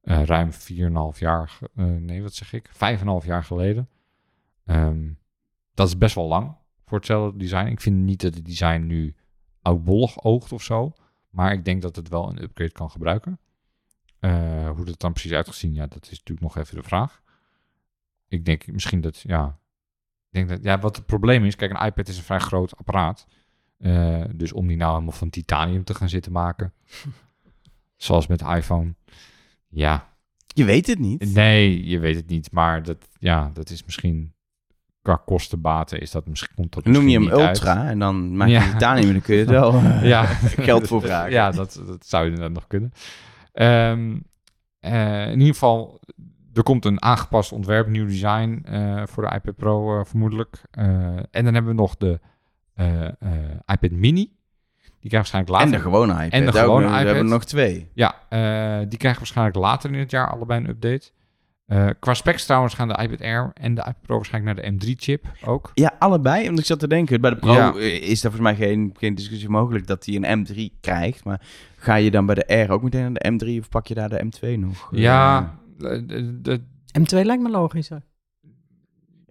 eh, 0.00 0.24
ruim 0.24 0.52
4,5 0.52 1.18
jaar, 1.18 1.58
eh, 1.74 1.84
nee, 1.84 2.22
wat 2.22 2.34
zeg 2.34 2.52
ik? 2.52 2.70
5,5 2.72 3.26
jaar 3.26 3.44
geleden. 3.44 3.88
Ehm, 4.64 5.12
dat 5.74 5.86
is 5.86 5.98
best 5.98 6.14
wel 6.14 6.26
lang 6.26 6.56
voor 6.84 6.98
hetzelfde 6.98 7.38
design. 7.38 7.66
Ik 7.66 7.80
vind 7.80 7.96
niet 7.96 8.20
dat 8.20 8.34
het 8.34 8.44
design 8.44 8.86
nu 8.86 9.14
oudbollig 9.62 10.22
oogt 10.22 10.52
of 10.52 10.62
zo. 10.62 10.92
Maar 11.30 11.52
ik 11.52 11.64
denk 11.64 11.82
dat 11.82 11.96
het 11.96 12.08
wel 12.08 12.28
een 12.28 12.42
upgrade 12.42 12.72
kan 12.72 12.90
gebruiken. 12.90 13.38
Hoe 14.74 14.84
dat 14.84 15.00
dan 15.00 15.12
precies 15.12 15.32
uitgezien, 15.32 15.74
ja, 15.74 15.86
dat 15.86 16.02
is 16.02 16.18
natuurlijk 16.18 16.40
nog 16.40 16.56
even 16.56 16.76
de 16.76 16.82
vraag. 16.82 17.22
Ik 18.28 18.44
denk 18.44 18.66
misschien 18.66 19.00
dat, 19.00 19.20
ja, 19.20 19.58
ik 20.30 20.32
denk 20.32 20.48
dat, 20.48 20.62
ja, 20.62 20.78
wat 20.78 20.96
het 20.96 21.06
probleem 21.06 21.44
is, 21.44 21.56
kijk, 21.56 21.70
een 21.70 21.86
iPad 21.86 22.08
is 22.08 22.16
een 22.16 22.24
vrij 22.24 22.38
groot 22.38 22.76
apparaat. 22.76 23.26
Eh, 23.78 24.24
dus 24.34 24.52
om 24.52 24.66
die 24.66 24.76
nou 24.76 24.92
helemaal 24.92 25.12
van 25.12 25.30
titanium 25.30 25.84
te 25.84 25.94
gaan 25.94 26.08
zitten 26.08 26.32
maken, 26.32 26.72
zoals 27.96 28.26
met 28.26 28.38
de 28.38 28.44
iPhone, 28.44 28.94
ja, 29.68 30.12
Je 30.46 30.64
weet 30.64 30.86
het 30.86 30.98
niet. 30.98 31.34
nee, 31.34 31.84
je 31.86 31.98
weet 31.98 32.16
het 32.16 32.28
niet, 32.28 32.52
maar 32.52 32.82
dat, 32.82 33.08
ja, 33.18 33.50
dat 33.52 33.70
is 33.70 33.84
misschien 33.84 34.32
qua 35.02 35.16
kostenbaten 35.24 36.00
is 36.00 36.10
dat 36.10 36.26
misschien 36.26 36.54
komt 36.54 36.72
dat 36.72 36.84
Noem 36.84 37.08
je 37.08 37.18
hem 37.20 37.30
uit. 37.30 37.56
Ultra 37.56 37.88
en 37.88 37.98
dan 37.98 38.36
maak 38.36 38.48
je 38.48 38.54
Ja. 38.54 38.70
titanium 38.72 39.06
en 39.06 39.12
dan 39.12 39.22
kun 39.22 39.34
je 39.34 39.40
het 39.40 39.50
wel 39.50 39.74
eh, 39.78 40.04
ja. 40.04 40.24
geld 40.24 40.86
voor 40.86 41.00
vragen. 41.00 41.30
Ja, 41.30 41.50
dat, 41.50 41.82
dat 41.86 42.06
zou 42.06 42.24
je 42.24 42.30
inderdaad 42.30 42.54
nog 42.54 42.66
kunnen. 42.66 42.92
Ehm, 43.52 44.18
eh, 44.80 45.26
in 45.26 45.38
ieder 45.38 45.52
geval, 45.52 46.00
er 46.52 46.62
komt 46.62 46.84
een 46.84 47.02
aangepast 47.02 47.52
ontwerp, 47.52 47.86
nieuw 47.88 48.06
design 48.06 48.60
eh, 48.64 49.02
voor 49.06 49.22
de 49.28 49.34
iPad 49.34 49.56
Pro 49.56 50.04
vermoedelijk. 50.04 50.62
Eh, 50.70 50.84
en 51.16 51.44
dan 51.44 51.54
hebben 51.54 51.66
we 51.66 51.80
nog 51.80 51.96
de 51.96 52.20
iPad 53.66 53.90
Mini. 53.90 54.32
Die 55.00 55.12
krijgt 55.12 55.30
waarschijnlijk 55.30 55.52
later. 55.52 55.66
En 55.66 55.72
de 55.72 55.80
gewone 55.90 56.12
iPad. 56.12 56.32
En 56.32 56.44
de 56.44 56.50
Daar 56.52 56.62
gewone 56.64 56.80
nog- 56.84 56.90
We 56.92 56.96
iPad. 56.98 57.06
hebben 57.06 57.24
er 57.24 57.38
nog 57.38 57.44
twee. 57.44 57.88
Ja, 57.94 58.14
eh, 58.28 58.86
die 58.88 58.98
krijgen 58.98 59.20
waarschijnlijk 59.20 59.56
later 59.56 59.92
in 59.92 59.98
het 59.98 60.10
jaar 60.10 60.30
allebei 60.30 60.60
een 60.60 60.68
update. 60.70 61.10
Eh, 61.66 61.86
qua 61.98 62.14
specs 62.14 62.44
trouwens 62.44 62.74
gaan 62.74 62.88
de 62.88 62.98
iPad 63.02 63.20
Air 63.20 63.50
en 63.54 63.74
de 63.74 63.80
iPad 63.80 64.00
Pro 64.02 64.16
waarschijnlijk 64.16 64.56
naar 64.56 64.64
de 64.64 64.72
M3-chip 64.86 65.24
ook. 65.44 65.70
Ja, 65.74 65.94
allebei. 65.98 66.46
Want 66.46 66.58
ik 66.58 66.64
zat 66.64 66.78
te 66.78 66.88
denken, 66.88 67.20
bij 67.20 67.30
de 67.30 67.36
Pro 67.36 67.52
Ja. 67.52 67.74
eh, 67.74 68.02
is 68.02 68.20
daar 68.20 68.32
volgens 68.32 68.56
mij 68.58 68.66
geen, 68.68 68.94
geen 68.98 69.14
discussie 69.14 69.48
mogelijk 69.48 69.86
dat 69.86 70.06
hij 70.06 70.14
een 70.14 70.24
M3 70.46 70.78
krijgt. 70.80 71.24
Maar 71.24 71.40
ga 71.76 71.94
je 71.94 72.10
dan 72.10 72.26
bij 72.26 72.34
de 72.34 72.54
R 72.54 72.70
ook 72.72 72.82
meteen 72.82 73.02
naar 73.02 73.12
de 73.12 73.30
M3 73.32 73.58
of 73.60 73.68
pak 73.68 73.86
je 73.86 73.94
daar 73.94 74.08
de 74.08 74.24
M2 74.24 74.58
nog? 74.58 74.88
Ja, 74.92 75.54
de- 75.78 76.60
M2 76.98 77.24
lijkt 77.24 77.42
me 77.42 77.50
logischer. 77.50 78.02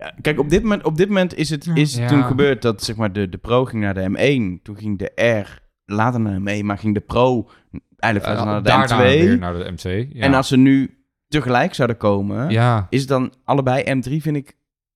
Ja, 0.03 0.13
kijk, 0.21 0.39
op 0.39 0.49
dit 0.49 0.61
moment, 0.61 0.83
op 0.83 0.97
dit 0.97 1.07
moment 1.07 1.35
is 1.35 1.49
het 1.49 1.65
Ja. 1.65 1.75
is 1.75 1.95
Ja. 1.95 2.07
toen 2.07 2.23
gebeurd 2.23 2.61
dat 2.61 2.83
zeg 2.83 2.95
maar, 2.95 3.13
de, 3.13 3.29
de 3.29 3.37
Pro 3.37 3.65
ging 3.65 3.81
naar 3.83 3.93
de 3.93 4.09
M1. 4.09 4.61
Toen 4.63 4.77
ging 4.77 4.99
de 4.99 5.21
R 5.43 5.61
later 5.85 6.19
naar 6.19 6.43
de 6.43 6.61
M1, 6.61 6.65
maar 6.65 6.77
ging 6.77 6.93
de 6.93 6.99
Pro 6.99 7.49
eigenlijk 7.97 8.33
vast 8.33 8.45
naar 8.45 8.63
de 8.63 8.69
daarna 8.69 8.99
M2. 8.99 9.03
weer 9.19 9.37
naar 9.37 9.53
de 9.53 9.71
M2. 9.71 10.09
Ja. 10.13 10.21
En 10.23 10.33
als 10.33 10.47
ze 10.47 10.57
nu 10.57 10.97
tegelijk 11.27 11.73
zouden 11.73 11.97
komen, 11.97 12.49
ja, 12.49 12.87
is 12.89 12.99
het 12.99 13.09
dan 13.09 13.33
allebei 13.43 13.83
M3, 13.83 14.21
vind 14.21 14.35
ik 14.35 14.47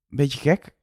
een 0.09 0.17
beetje 0.17 0.39
gek. 0.39 0.75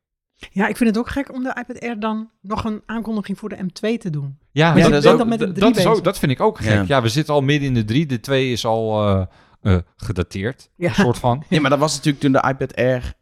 Ja, 0.51 0.69
ik 0.69 0.77
vind 0.77 0.91
het 0.91 0.99
ook 0.99 1.09
gek 1.09 1.33
om 1.35 1.43
de 1.43 1.57
iPad 1.61 1.81
Air 1.83 2.01
dan 2.01 2.31
nog 2.41 2.65
een 2.65 2.83
aankondiging 2.87 3.39
voor 3.39 3.49
de 3.49 3.57
M2 3.57 3.99
te 3.99 4.11
doen. 4.11 4.39
ja, 4.53 4.75
dat, 4.75 5.03
dan 5.03 5.29
met 5.29 5.39
de 5.39 5.47
dat, 5.53 5.55
drie 5.55 5.71
is 5.77 5.87
ook, 5.87 6.05
dat 6.05 6.19
vind 6.19 6.33
ik 6.33 6.41
ook 6.41 6.59
gek. 6.59 6.73
Ja. 6.73 6.85
Ja. 6.87 7.03
we 7.03 7.09
zitten 7.09 7.35
al 7.35 7.41
midden 7.43 7.69
in 7.69 7.75
de 7.75 7.85
drie. 7.85 8.07
De 8.07 8.21
twee 8.21 8.53
is 8.53 8.65
al 8.67 9.07
eh, 9.09 9.25
eh, 9.75 9.79
gedateerd, 9.97 10.71
Ja. 10.77 10.89
een 10.89 10.95
soort 10.95 11.19
van. 11.19 11.45
Ja, 11.49 11.61
maar 11.61 11.71
dat 11.71 11.79
was 11.79 11.95
natuurlijk 11.95 12.23
toen 12.23 12.33
de 12.33 12.49
iPad 12.49 12.77
Air 12.77 13.15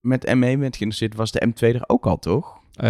met 0.00 0.26
M1 0.26 0.38
werd 0.38 0.76
geïnteresseerd, 0.76 1.14
was 1.14 1.32
de 1.32 1.46
M2 1.48 1.74
er 1.74 1.84
ook 1.86 2.06
al, 2.06 2.18
toch? 2.18 2.58
Eh, 2.74 2.86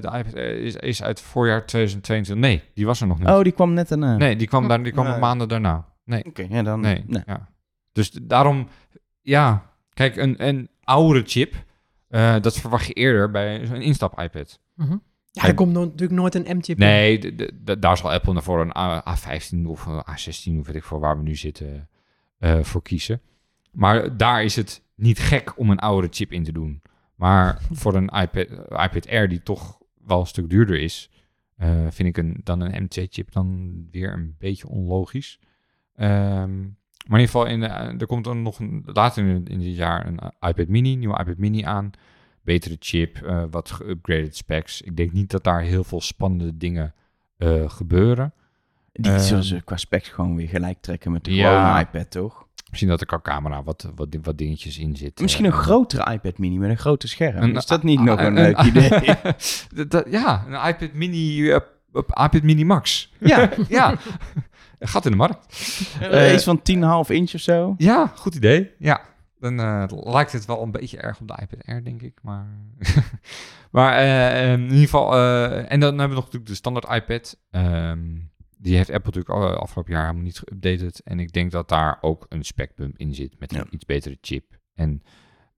de 0.00 0.10
iPad 0.12 0.34
Air 0.34 0.58
is, 0.58 0.76
is 0.76 1.02
uit 1.02 1.20
voorjaar 1.20 1.66
2022. 1.66 2.36
Nee, 2.50 2.62
die 2.74 2.86
was 2.86 3.00
er 3.00 3.06
nog 3.06 3.18
niet. 3.18 3.28
Oh, 3.28 3.42
die 3.42 3.52
kwam 3.52 3.72
net 3.72 3.88
daarna. 3.88 4.16
nee, 4.16 4.36
die 4.36 4.46
kwam, 4.46 4.68
daar, 4.68 4.82
die 4.82 4.92
kwam 4.92 5.06
Nee. 5.06 5.18
maanden 5.18 5.48
daarna. 5.48 5.86
Nee, 6.04 6.24
Oké, 6.24 6.46
ja, 6.48 6.62
dan... 6.62 6.80
nee. 6.80 7.04
nee. 7.06 7.22
Ja. 7.26 7.48
Dus 7.92 8.10
daarom, 8.10 8.68
ja, 9.20 9.70
kijk, 9.94 10.16
een, 10.16 10.46
een 10.46 10.68
oudere 10.84 11.22
chip, 11.26 11.54
eh, 12.08 12.36
dat 12.40 12.56
verwacht 12.58 12.86
je 12.86 12.92
eerder 12.92 13.30
bij 13.30 13.66
zo'n 13.66 13.80
instap-iPad. 13.80 14.60
Mhm. 14.74 14.96
Ja, 15.30 15.42
er 15.46 15.54
komt 15.54 15.72
no- 15.72 15.84
natuurlijk 15.84 16.12
nooit 16.20 16.34
een 16.34 16.56
M-chip 16.56 16.80
in. 16.80 16.86
Nee, 16.86 17.18
d- 17.18 17.52
d- 17.66 17.82
daar 17.82 17.96
zal 17.96 18.12
Apple 18.12 18.32
naar 18.32 18.42
voor 18.42 18.60
een 18.60 18.76
A- 18.76 19.02
A15 19.16 19.66
of 19.66 19.86
een 19.86 20.02
A16 20.10 20.58
of 20.58 20.66
weet 20.66 20.74
ik 20.74 20.84
voor 20.84 21.00
waar 21.00 21.16
we 21.16 21.22
nu 21.22 21.36
zitten 21.36 21.88
eh, 22.38 22.58
voor 22.62 22.82
kiezen. 22.82 23.20
Maar 23.70 24.16
daar 24.16 24.44
is 24.44 24.56
het 24.56 24.82
niet 25.02 25.18
gek 25.18 25.58
om 25.58 25.70
een 25.70 25.78
oudere 25.78 26.12
chip 26.12 26.32
in 26.32 26.44
te 26.44 26.52
doen. 26.52 26.82
Maar 27.14 27.60
voor 27.80 27.94
een 27.94 28.08
iPad, 28.08 28.48
iPad 28.68 29.08
Air 29.08 29.28
die 29.28 29.42
toch 29.42 29.78
wel 30.04 30.20
een 30.20 30.26
stuk 30.26 30.50
duurder 30.50 30.80
is, 30.80 31.10
eh, 31.56 31.86
vind 31.88 32.08
ik 32.08 32.16
een, 32.16 32.40
dan 32.44 32.60
een 32.60 32.82
M2-chip 32.82 33.32
dan 33.32 33.72
weer 33.90 34.12
een 34.12 34.34
beetje 34.38 34.68
onlogisch. 34.68 35.38
Ehm, 35.94 36.60
maar 37.06 37.20
in 37.20 37.26
ieder 37.26 37.26
geval, 37.26 37.46
in 37.46 37.60
de, 37.60 37.66
er 37.66 38.06
komt 38.06 38.24
dan 38.24 38.42
nog 38.42 38.58
een, 38.58 38.82
later 38.84 39.26
in, 39.26 39.44
in 39.46 39.58
dit 39.58 39.76
jaar 39.76 40.06
een 40.06 40.18
iPad 40.40 40.68
Mini, 40.68 40.94
nieuwe 40.94 41.18
iPad 41.18 41.36
Mini 41.36 41.62
aan. 41.62 41.90
Betere 42.42 42.76
chip, 42.78 43.16
eh, 43.16 43.44
wat 43.50 43.70
geupgraded 43.70 44.36
specs. 44.36 44.82
Ik 44.82 44.96
denk 44.96 45.12
niet 45.12 45.30
dat 45.30 45.44
daar 45.44 45.60
heel 45.60 45.84
veel 45.84 46.00
spannende 46.00 46.56
dingen 46.56 46.94
eh, 47.36 47.70
gebeuren. 47.70 48.34
Die 48.92 49.12
Ehm, 49.12 49.20
zullen 49.20 49.44
ze 49.44 49.60
qua 49.64 49.76
specs 49.76 50.08
gewoon 50.08 50.36
weer 50.36 50.48
gelijk 50.48 50.78
trekken 50.80 51.12
met 51.12 51.24
de 51.24 51.34
Ja. 51.34 51.60
gewone 51.62 51.80
iPad, 51.80 52.10
toch? 52.10 52.46
Misschien 52.68 52.90
dat 52.90 53.00
er 53.00 53.06
qua 53.06 53.20
camera 53.22 53.62
wat, 53.62 53.90
wat, 53.94 54.16
wat 54.22 54.38
dingetjes 54.38 54.78
in 54.78 54.96
zitten. 54.96 55.24
Misschien 55.24 55.44
een 55.44 55.52
Eh, 55.52 55.58
grotere 55.58 56.12
iPad 56.12 56.38
mini 56.38 56.58
met 56.58 56.70
een 56.70 56.78
groter 56.78 57.08
scherm. 57.08 57.42
Een- 57.42 57.56
is 57.56 57.66
dat 57.66 57.82
niet 57.82 58.00
nog 58.00 58.18
een 58.20 58.26
een- 58.26 58.32
leuk 58.34 58.60
idee? 58.60 59.14
dat- 59.74 59.90
dat- 59.90 60.06
ja, 60.10 60.44
een 60.48 60.68
iPad 60.68 60.92
Mini, 60.92 61.54
op 61.92 62.08
iPad 62.08 62.42
Mini 62.42 62.64
Max. 62.64 63.12
ja, 63.20 63.50
ja, 63.68 63.94
gat 64.80 65.04
in 65.04 65.10
de 65.10 65.16
markt. 65.16 65.46
eh, 66.00 66.32
iets 66.32 66.44
van 66.44 66.62
10,5 66.62 67.10
inch 67.10 67.34
of 67.34 67.40
zo. 67.40 67.74
Ja, 67.78 68.12
goed 68.16 68.34
idee. 68.34 68.70
Ja, 68.78 69.00
dan 69.40 69.54
lijkt 70.04 70.32
het 70.32 70.44
wel 70.44 70.62
een 70.62 70.70
beetje 70.70 70.98
erg 70.98 71.20
op 71.20 71.28
de 71.28 71.38
iPad 71.42 71.66
Air, 71.66 71.84
denk 71.84 72.02
ik. 72.02 72.18
Maar, 72.22 72.46
maar 73.70 73.96
eh, 73.96 74.52
in 74.52 74.62
ieder 74.62 74.78
geval... 74.78 75.16
en 75.68 75.80
dan 75.80 75.88
hebben 75.90 76.08
we 76.08 76.14
nog 76.14 76.24
natuurlijk 76.24 76.46
de 76.46 76.54
standaard 76.54 76.88
iPad. 77.02 77.36
Ehm, 77.50 78.00
die 78.62 78.76
heeft 78.76 78.90
Apple 78.90 79.12
natuurlijk 79.14 79.34
al, 79.34 79.56
afgelopen 79.60 79.92
jaar 79.92 80.02
helemaal 80.02 80.22
niet 80.24 80.42
geüpdated. 80.44 81.02
En 81.04 81.20
ik 81.20 81.32
denk 81.32 81.50
dat 81.50 81.68
daar 81.68 81.98
ook 82.00 82.26
een 82.28 82.44
specbump 82.44 82.98
in 82.98 83.14
zit 83.14 83.38
met 83.38 83.52
een 83.52 83.58
Ja. 83.58 83.66
iets 83.70 83.84
betere 83.84 84.18
chip. 84.20 84.58
En, 84.74 85.02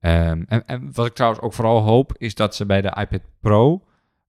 ehm, 0.00 0.42
en, 0.46 0.66
en 0.66 0.92
wat 0.92 1.06
ik 1.06 1.14
trouwens 1.14 1.42
ook 1.42 1.52
vooral 1.52 1.80
hoop, 1.80 2.12
is 2.18 2.34
dat 2.34 2.54
ze 2.54 2.66
bij 2.66 2.80
de 2.80 2.96
iPad 3.00 3.20
Pro... 3.40 3.84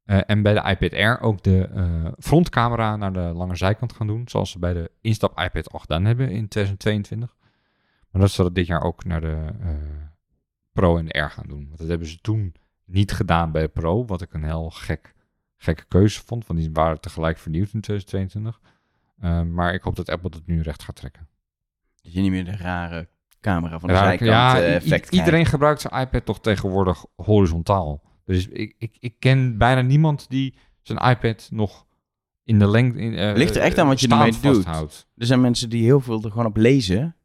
eh, 0.05 0.19
en 0.25 0.41
bij 0.41 0.53
de 0.53 0.69
iPad 0.69 0.93
Air 0.93 1.19
ook 1.19 1.43
de 1.43 1.69
eh, 1.73 2.11
frontcamera 2.19 2.95
naar 2.95 3.13
de 3.13 3.19
lange 3.19 3.55
zijkant 3.55 3.93
gaan 3.93 4.07
doen. 4.07 4.27
Zoals 4.27 4.51
ze 4.51 4.59
bij 4.59 4.73
de 4.73 4.91
instap 5.01 5.39
iPad 5.39 5.71
al 5.71 5.79
gedaan 5.79 6.05
hebben 6.05 6.29
in 6.29 6.47
2022. 6.47 7.35
Maar 8.11 8.21
dat 8.21 8.31
ze 8.31 8.43
dat 8.43 8.55
dit 8.55 8.67
jaar 8.67 8.81
ook 8.81 9.03
naar 9.03 9.21
de 9.21 9.45
eh, 9.61 9.69
Pro 10.73 10.97
en 10.97 11.05
de 11.05 11.19
R 11.19 11.29
gaan 11.29 11.47
doen. 11.47 11.65
Want 11.67 11.77
dat 11.77 11.87
hebben 11.87 12.07
ze 12.07 12.17
toen 12.21 12.53
niet 12.85 13.11
gedaan 13.11 13.51
bij 13.51 13.61
de 13.61 13.67
Pro. 13.67 14.05
Wat 14.05 14.21
ik 14.21 14.33
een 14.33 14.43
heel 14.43 14.69
gek, 14.69 15.14
gekke 15.65 15.85
keuze 15.87 16.21
vond. 16.25 16.47
Want 16.47 16.59
die 16.59 16.69
waren 16.73 16.99
tegelijk 16.99 17.37
vernieuwd 17.37 17.73
in 17.73 17.81
2022. 17.81 18.59
Eh, 19.19 19.41
maar 19.41 19.73
ik 19.73 19.81
hoop 19.81 19.95
dat 19.95 20.09
Apple 20.09 20.29
dat 20.29 20.41
nu 20.45 20.61
recht 20.61 20.83
gaat 20.83 20.95
trekken. 20.95 21.27
Dat 22.01 22.13
je 22.13 22.21
niet 22.21 22.31
meer 22.31 22.45
de 22.45 22.55
rare 22.57 23.07
camera 23.41 23.79
van 23.79 23.89
de 23.89 23.95
Ja, 23.95 24.03
zijkant 24.03 24.29
ja, 24.29 24.57
eh, 24.57 24.65
effect 24.65 24.87
krijgt. 24.87 25.11
iedereen 25.11 25.45
gebruikt 25.45 25.81
zijn 25.81 26.01
iPad 26.01 26.25
toch 26.25 26.39
tegenwoordig 26.41 27.05
horizontaal. 27.15 28.01
Dus 28.25 28.47
ik, 28.47 28.75
ik, 28.77 28.97
ik 28.99 29.15
ken 29.19 29.57
bijna 29.57 29.81
niemand 29.81 30.29
die 30.29 30.57
zijn 30.81 30.99
iPad 31.09 31.47
nog 31.51 31.85
in 32.43 32.59
de 32.59 32.67
lengte... 32.69 32.99
In, 32.99 33.15
eh, 33.15 33.35
Ligt 33.35 33.55
er 33.55 33.61
echt 33.61 33.77
aan 33.77 33.87
wat 33.87 33.99
je 33.99 34.05
staand 34.05 34.35
ermee 34.43 34.53
doet. 34.53 35.07
Er 35.17 35.25
zijn 35.25 35.41
mensen 35.41 35.69
die 35.69 35.83
heel 35.83 35.99
veel 35.99 36.23
er 36.23 36.31
gewoon 36.31 36.45
op 36.45 36.57
lezen. 36.57 37.15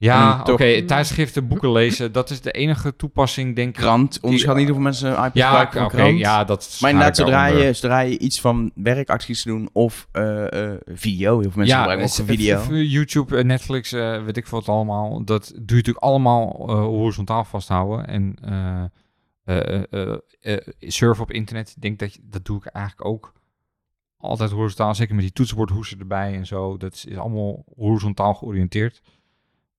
Ja, 0.00 0.40
oké, 0.40 0.76
toch- 0.76 0.86
tijdschriften, 0.86 1.48
boeken 1.48 1.72
lezen, 1.72 2.12
dat 2.12 2.30
is 2.30 2.40
de 2.40 2.50
enige 2.50 2.96
toepassing, 2.96 3.56
denk 3.56 3.68
ik. 3.68 3.74
Krant, 3.74 4.18
onderschat 4.20 4.56
niet 4.56 4.64
hoeveel 4.64 4.82
mensen 4.84 5.08
een 5.08 5.16
iPad 5.16 5.34
Ja, 5.34 5.46
gebruiken 5.46 5.80
voor 5.80 5.90
krant. 5.90 6.18
ja, 6.18 6.44
dat 6.44 6.78
Maar 6.80 6.90
inderdaad, 6.90 7.16
zodra 7.16 7.46
je, 7.46 7.72
zodra 7.72 8.00
je 8.00 8.18
iets 8.18 8.40
van 8.40 8.70
werkacties 8.74 9.42
doen 9.42 9.68
of 9.72 10.08
eh, 10.12 10.72
eh, 10.72 10.80
video, 10.86 11.40
heel 11.40 11.50
veel 11.50 11.58
mensen 11.58 11.78
gebruiken 11.78 12.20
ook 12.20 12.26
video. 12.26 12.74
YouTube, 12.74 13.36
eh, 13.36 13.44
Netflix, 13.44 13.90
weet 13.90 14.36
ik 14.36 14.46
veel 14.46 14.58
wat 14.58 14.68
allemaal. 14.68 15.24
Dat 15.24 15.46
doe 15.48 15.56
je 15.56 15.74
natuurlijk 15.74 16.04
allemaal 16.04 16.70
horizontaal 16.70 17.44
vasthouden. 17.44 18.06
En 18.06 18.36
surfen 20.78 21.22
op 21.22 21.30
internet, 21.32 21.76
denk 21.78 21.98
dat, 21.98 22.14
je, 22.14 22.20
dat 22.22 22.44
doe 22.44 22.56
ik 22.56 22.66
eigenlijk 22.66 23.06
ook 23.06 23.32
altijd 24.18 24.50
horizontaal. 24.50 24.94
Zeker 24.94 25.14
met 25.14 25.24
die 25.24 25.32
toetsenbordhoesen 25.32 25.98
erbij 25.98 26.34
en 26.34 26.46
zo. 26.46 26.76
Dat 26.76 26.94
is, 26.94 27.04
is 27.04 27.16
allemaal 27.16 27.64
horizontaal 27.76 28.34
georiënteerd. 28.34 29.02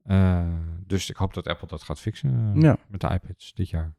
Eh, 0.03 0.47
dus 0.87 1.09
ik 1.09 1.15
hoop 1.15 1.33
dat 1.33 1.47
Apple 1.47 1.67
dat 1.67 1.83
gaat 1.83 1.99
fixen 1.99 2.53
eh, 2.55 2.61
Ja. 2.61 2.77
met 2.87 3.01
de 3.01 3.07
iPads 3.07 3.53
dit 3.53 3.69
jaar. 3.69 3.93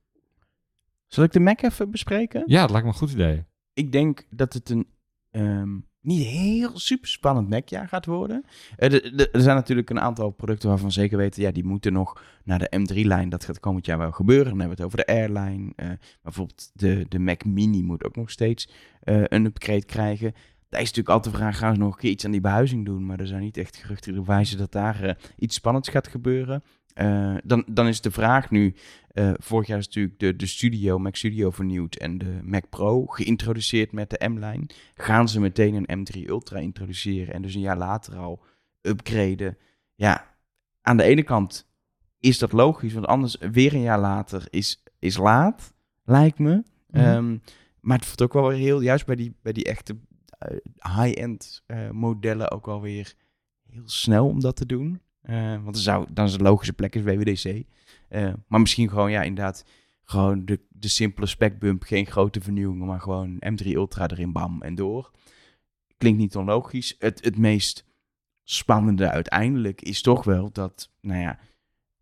Zal 1.07 1.25
ik 1.25 1.33
de 1.33 1.41
Mac 1.41 1.63
even 1.63 1.91
bespreken? 1.91 2.43
Ja, 2.47 2.61
dat 2.61 2.71
lijkt 2.71 2.87
me 2.87 2.93
een 2.93 2.99
goed 2.99 3.11
idee. 3.13 3.45
Ik 3.73 3.93
denk 3.93 4.27
dat 4.31 4.53
het 4.53 4.71
een 4.71 4.87
ehm, 5.31 5.79
niet 6.01 6.27
heel 6.27 6.79
super 6.79 7.09
spannend 7.09 7.49
Mac-jaar 7.49 7.89
gaat 7.89 8.07
worden. 8.07 8.45
Eh, 8.77 8.91
de- 8.91 9.13
de- 9.15 9.31
er 9.31 9.41
zijn 9.41 9.57
natuurlijk 9.57 9.91
een 9.91 10.01
aantal 10.01 10.31
producten 10.31 10.69
waarvan 10.69 10.87
we 10.87 10.93
zeker 10.93 11.17
weten, 11.19 11.43
ja, 11.43 11.51
die 11.51 11.65
moeten 11.65 11.93
nog 11.93 12.23
naar 12.45 12.59
de 12.59 12.73
M3-lijn. 12.79 13.29
Dat 13.29 13.45
gaat 13.45 13.61
komend 13.61 13.87
jaar 13.87 13.99
wel 13.99 14.13
gebeuren. 14.13 14.49
Dan 14.49 14.59
hebben 14.59 14.77
we 14.77 14.83
het 14.83 14.93
over 14.95 15.07
de 15.07 15.13
Airline. 15.13 15.73
eh 15.77 15.91
bijvoorbeeld 16.23 16.71
de, 16.75 17.07
de 17.09 17.19
Mac 17.19 17.45
Mini 17.45 17.83
moet 17.83 18.05
ook 18.05 18.17
nog 18.17 18.31
steeds 18.31 18.69
eh, 19.01 19.23
een 19.27 19.45
upgrade 19.45 19.85
krijgen. 19.85 20.33
Daar 20.73 20.81
is 20.81 20.87
natuurlijk 20.87 21.15
altijd 21.17 21.35
de 21.35 21.41
vraag, 21.41 21.59
gaan 21.59 21.75
ze 21.75 21.81
nog 21.81 21.93
een 21.93 21.99
keer 21.99 22.11
iets 22.11 22.25
aan 22.25 22.31
die 22.31 22.41
behuizing 22.41 22.85
doen? 22.85 23.07
Maar 23.07 23.21
er 23.21 23.27
zijn 23.27 23.41
niet 23.41 23.57
echt 23.57 23.77
geruchten 23.77 24.13
die 24.13 24.23
wijzen 24.25 24.59
dat 24.59 24.73
daar 24.73 25.03
eh, 25.03 25.15
iets 25.37 25.55
spannends 25.55 25.89
gaat 25.89 26.09
gebeuren. 26.09 26.63
Eh, 26.95 27.35
dan, 27.45 27.65
dan 27.67 27.87
is 27.87 28.01
de 28.01 28.11
vraag 28.11 28.51
nu, 28.51 28.75
eh, 29.09 29.33
vorig 29.37 29.67
jaar 29.67 29.79
is 29.79 29.87
natuurlijk 29.87 30.19
de, 30.19 30.37
de 30.37 30.47
Studio, 30.47 30.99
Mac 30.99 31.17
Studio 31.17 31.51
vernieuwd 31.51 31.95
en 31.95 32.19
de 32.19 32.41
Mac 32.43 32.69
Pro 32.69 33.07
geïntroduceerd 33.07 33.93
met 33.93 34.11
de 34.11 34.29
M-lijn. 34.29 34.67
Gaan 34.95 35.29
ze 35.29 35.41
meteen 35.41 35.85
een 35.87 36.07
M3 36.07 36.29
Ultra 36.29 36.59
introduceren 36.59 37.35
en 37.35 37.43
dus 37.43 37.55
een 37.55 37.61
jaar 37.61 37.79
later 37.79 38.17
al 38.17 38.45
upgraden? 38.81 39.57
Ja, 39.95 40.35
aan 40.83 40.97
de 40.97 41.03
ene 41.03 41.23
kant 41.23 41.69
is 42.21 42.39
dat 42.39 42.53
logisch, 42.53 42.93
want 42.93 43.07
anders 43.07 43.37
weer 43.51 43.75
een 43.75 43.81
jaar 43.81 44.01
later 44.01 44.47
is, 44.51 44.83
is 44.99 45.17
laat, 45.17 45.73
lijkt 46.05 46.39
me. 46.39 46.63
Mhm. 46.89 47.05
Ehm, 47.05 47.39
maar 47.81 47.97
het 47.97 48.07
voelt 48.07 48.23
ook 48.23 48.33
wel 48.33 48.49
heel, 48.49 48.81
juist 48.81 49.07
bij 49.07 49.17
die, 49.17 49.37
bij 49.43 49.53
die 49.53 49.65
echte 49.65 49.97
high-end 50.97 51.63
eh, 51.67 51.91
modellen 51.91 52.51
ook 52.51 52.67
wel 52.67 52.81
weer 52.81 53.15
heel 53.71 53.89
snel 53.89 54.27
om 54.27 54.41
dat 54.41 54.57
te 54.57 54.67
doen. 54.67 55.01
Eh, 55.23 55.51
want 55.51 55.65
dan, 55.65 55.75
zou, 55.75 56.07
dan 56.13 56.25
is 56.25 56.33
de 56.33 56.43
logische 56.43 56.73
plek 56.73 56.95
is 56.95 57.03
WWDC. 57.03 57.65
Eh, 58.09 58.33
maar 58.47 58.61
misschien 58.61 58.89
gewoon, 58.89 59.11
ja, 59.11 59.23
inderdaad, 59.23 59.65
gewoon 60.05 60.45
de, 60.45 60.61
de 60.69 60.89
simpele 60.89 61.27
specbump, 61.27 61.83
geen 61.83 62.07
grote 62.07 62.41
vernieuwingen, 62.41 62.87
maar 62.87 63.01
gewoon 63.01 63.43
M3 63.53 63.67
Ultra 63.67 64.09
erin, 64.09 64.33
bam, 64.33 64.63
en 64.63 64.75
door. 64.75 65.11
Klinkt 65.99 66.19
niet 66.19 66.37
onlogisch. 66.37 66.97
Het, 66.99 67.25
het 67.25 67.39
meest 67.39 67.87
spannende 68.45 69.11
uiteindelijk 69.11 69.83
is 69.83 70.03
toch 70.03 70.25
wel 70.25 70.53
dat, 70.53 70.91
nou 71.01 71.21
ja, 71.21 71.39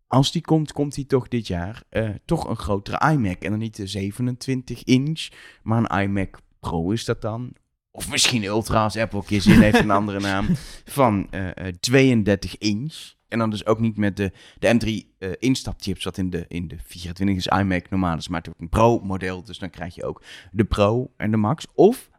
als 0.07 0.31
die 0.31 0.41
komt, 0.41 0.71
komt 0.71 0.95
hij 0.95 1.03
toch 1.03 1.27
dit 1.27 1.47
jaar 1.47 1.83
eh, 1.89 2.09
toch 2.25 2.49
een 2.49 2.55
grotere 2.55 3.11
iMac. 3.11 3.41
En 3.41 3.49
dan 3.49 3.59
niet 3.59 3.75
de 3.75 3.87
27 3.87 4.83
inch, 4.83 5.29
maar 5.63 5.77
een 5.77 6.01
iMac 6.01 6.39
Pro 6.59 6.91
is 6.91 7.05
dat 7.05 7.21
dan. 7.21 7.53
Of 7.91 8.09
misschien 8.09 8.43
Ultra 8.43 8.83
als 8.83 8.97
Apple 8.97 9.23
kies 9.23 9.47
in 9.47 9.61
heeft 9.61 9.79
een 9.79 9.91
andere 9.91 10.19
naam. 10.19 10.47
Van 10.85 11.27
eh, 11.29 11.67
eh, 11.67 11.75
32 11.79 12.57
inch. 12.57 13.13
En 13.27 13.39
dan 13.39 13.49
dus 13.49 13.65
ook 13.65 13.79
niet 13.79 13.97
met 13.97 14.17
de, 14.17 14.31
de 14.59 14.79
M3 14.79 15.17
eh, 15.17 15.31
instapchips, 15.39 16.03
wat 16.03 16.17
in 16.17 16.29
de, 16.29 16.45
in 16.47 16.67
de 16.67 16.77
24 16.83 17.35
is 17.35 17.47
iMac 17.47 17.89
normaal 17.89 18.17
is, 18.17 18.27
maar 18.27 18.41
het 18.41 18.53
een 18.57 18.69
Pro-model. 18.69 19.43
Dus 19.43 19.59
dan 19.59 19.69
krijg 19.69 19.95
je 19.95 20.03
ook 20.03 20.23
de 20.51 20.63
Pro 20.63 21.11
en 21.17 21.31
de 21.31 21.37
Max. 21.37 21.65
Of 21.73 22.09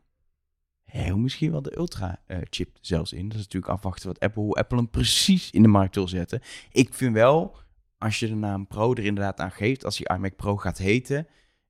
heel 0.85 1.19
misschien 1.19 1.51
wel 1.51 1.63
de 1.63 1.77
Ultra-chip 1.77 2.79
zelfs 2.81 3.13
in. 3.13 3.29
Dat 3.29 3.39
is 3.39 3.45
natuurlijk 3.45 3.73
afwachten 3.73 4.09
wat 4.09 4.21
Apple, 4.21 4.43
hoe 4.43 4.55
Apple 4.55 4.77
hem 4.77 4.91
precies 4.91 5.51
in 5.51 5.63
de 5.63 5.69
markt 5.69 5.95
wil 5.95 6.09
zetten. 6.09 6.41
Ik 6.71 6.95
vind 6.95 7.15
wel, 7.15 7.57
als 7.99 8.19
je 8.19 8.27
de 8.27 8.35
naam 8.35 8.67
Pro 8.67 8.93
er 8.93 9.05
inderdaad 9.05 9.41
aan 9.41 9.53
geeft, 9.53 9.85
als 9.85 9.97
die 9.97 10.09
iMac 10.09 10.37
Pro 10.37 10.57
gaat 10.57 10.79
heten, 10.79 11.27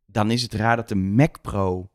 dan 0.06 0.30
is 0.30 0.42
het 0.42 0.54
raar 0.54 0.76
dat 0.76 0.88
de 0.88 0.94
Mac 0.94 1.40
Pro, 1.40 1.90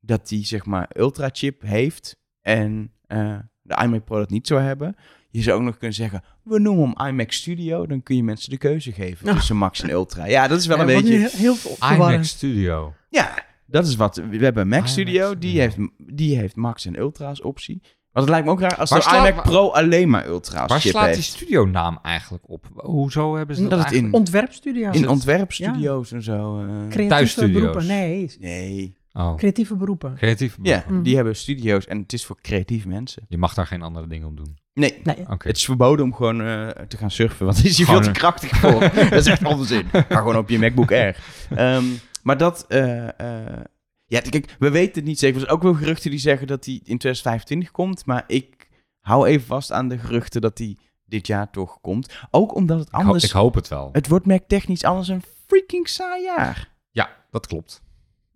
dat 0.00 0.28
die 0.28 0.44
zeg 0.46 0.64
maar 0.66 0.90
Ultra-chip 0.96 1.62
heeft 1.62 2.16
en 2.40 2.92
eh, 3.06 3.36
de 3.62 3.82
iMac 3.82 4.04
Pro 4.04 4.18
dat 4.18 4.30
niet 4.30 4.46
zou 4.46 4.60
hebben. 4.60 4.96
Je 5.30 5.42
zou 5.42 5.58
ook 5.58 5.64
nog 5.64 5.76
kunnen 5.76 5.96
zeggen, 5.96 6.22
we 6.42 6.58
noemen 6.58 6.92
hem 6.96 7.06
iMac 7.08 7.32
Studio. 7.32 7.86
Dan 7.86 8.02
kun 8.02 8.16
je 8.16 8.22
mensen 8.22 8.50
de 8.50 8.56
keuze 8.58 8.92
geven 8.92 9.26
Ja. 9.26 9.34
tussen 9.34 9.56
Max 9.56 9.82
en 9.82 9.90
Ultra. 9.90 10.26
Ja, 10.26 10.48
dat 10.48 10.58
is 10.58 10.66
wel 10.66 10.76
Ja, 10.76 10.82
een 10.82 11.02
beetje... 11.02 11.30
heel 11.36 11.54
veel 11.54 11.76
iMac 11.92 12.24
Studio. 12.24 12.94
Ja, 13.08 13.44
dat 13.66 13.86
is 13.86 13.96
wat... 13.96 14.16
We 14.30 14.36
hebben 14.44 14.68
Mac 14.68 14.78
iMac 14.78 14.88
Studio, 14.88 15.38
die 15.38 15.60
heeft, 15.60 15.76
die 16.14 16.36
heeft 16.36 16.56
Max 16.56 16.86
en 16.86 16.98
Ultra 16.98 17.28
als 17.28 17.42
optie. 17.42 17.80
Want 18.12 18.26
het 18.26 18.28
lijkt 18.28 18.46
me 18.46 18.52
ook 18.52 18.60
raar 18.60 18.76
als 18.76 18.90
Waar 18.90 18.98
de 18.98 19.04
slaat- 19.04 19.28
iMac 19.28 19.42
Pro 19.42 19.68
alleen 19.70 20.08
maar 20.10 20.26
Ultra 20.26 20.66
Waar 20.66 20.80
chip 20.80 20.90
slaat 20.90 21.04
die 21.06 21.14
heeft. 21.14 21.26
studionaam 21.26 21.98
eigenlijk 22.02 22.44
op? 22.50 22.66
Hoezo 22.74 23.36
hebben 23.36 23.56
ze 23.56 23.60
dat, 23.62 23.70
Dat 23.70 23.78
het 23.78 23.88
eigenlijk? 23.88 24.14
in, 24.14 24.20
Ontwerpstudio. 24.20 24.90
in 24.90 25.08
ontwerpstudio's 25.08 26.12
en 26.12 26.22
zo... 26.22 26.58
eh, 26.60 26.66
creatieve 26.66 27.06
Thuisstudio's. 27.08 27.60
beroepen. 27.60 27.86
Nee, 27.86 28.30
nee. 28.40 28.98
Oh, 29.12 29.34
creatieve 29.36 29.76
beroepen. 29.76 30.14
creatief. 30.14 30.56
Ja, 30.62 30.84
Mhm. 30.88 31.02
die 31.02 31.14
hebben 31.16 31.36
studio's 31.36 31.86
en 31.86 31.98
het 31.98 32.12
is 32.12 32.24
voor 32.24 32.40
creatieve 32.40 32.88
mensen. 32.88 33.22
Je 33.28 33.38
mag 33.38 33.54
daar 33.54 33.66
geen 33.66 33.82
andere 33.82 34.06
dingen 34.06 34.28
op 34.28 34.36
doen. 34.36 34.58
Nee, 34.74 35.00
Nee, 35.04 35.16
Oké. 35.28 35.48
het 35.48 35.56
is 35.56 35.64
verboden 35.64 36.04
om 36.04 36.14
gewoon 36.14 36.40
eh, 36.42 36.68
te 36.68 36.96
gaan 36.96 37.10
surfen, 37.10 37.44
want 37.44 37.56
daar 37.56 37.66
is 37.66 37.76
je 37.76 37.84
veel 37.84 37.94
Gewoon 37.94 38.02
te 38.02 38.08
een- 38.08 38.14
krachtig 38.14 38.50
voor. 38.60 38.80
dat 38.80 39.12
is 39.12 39.26
echt 39.26 39.44
onzin. 39.44 39.86
Ga 39.92 40.02
gewoon 40.18 40.36
op 40.36 40.48
je 40.48 40.58
MacBook 40.58 40.92
Air. 40.92 41.16
Ehm, 41.50 41.84
maar 42.22 42.36
dat... 42.38 42.64
eh, 42.68 43.08
eh, 43.08 43.60
ja, 44.06 44.20
kijk, 44.20 44.56
we 44.58 44.70
weten 44.70 44.94
het 44.94 45.04
niet 45.04 45.18
zeker. 45.18 45.34
Er 45.34 45.40
zijn 45.40 45.52
ook 45.56 45.62
wel 45.62 45.74
geruchten 45.74 46.10
die 46.10 46.18
zeggen 46.20 46.46
dat 46.46 46.64
die 46.64 46.74
in 46.76 46.98
2025 46.98 47.70
komt. 47.70 48.06
Maar 48.06 48.24
ik 48.26 48.68
hou 49.00 49.26
even 49.26 49.46
vast 49.46 49.72
aan 49.72 49.88
de 49.88 49.98
geruchten 49.98 50.40
dat 50.40 50.56
die 50.56 50.78
dit 51.04 51.26
jaar 51.26 51.50
toch 51.50 51.80
komt. 51.80 52.12
Ook 52.30 52.54
omdat 52.54 52.78
het 52.78 52.88
Ik, 52.88 52.94
ho- 52.94 53.00
anders... 53.00 53.24
ik 53.24 53.30
hoop 53.30 53.54
het 53.54 53.68
wel. 53.68 53.88
Het 53.92 54.08
wordt 54.08 54.26
Mac 54.26 54.42
technisch 54.46 54.84
anders 54.84 55.08
een 55.08 55.22
freaking 55.46 55.88
saai 55.88 56.22
jaar. 56.24 56.70
Ja, 56.90 57.10
dat 57.30 57.46
klopt. 57.46 57.82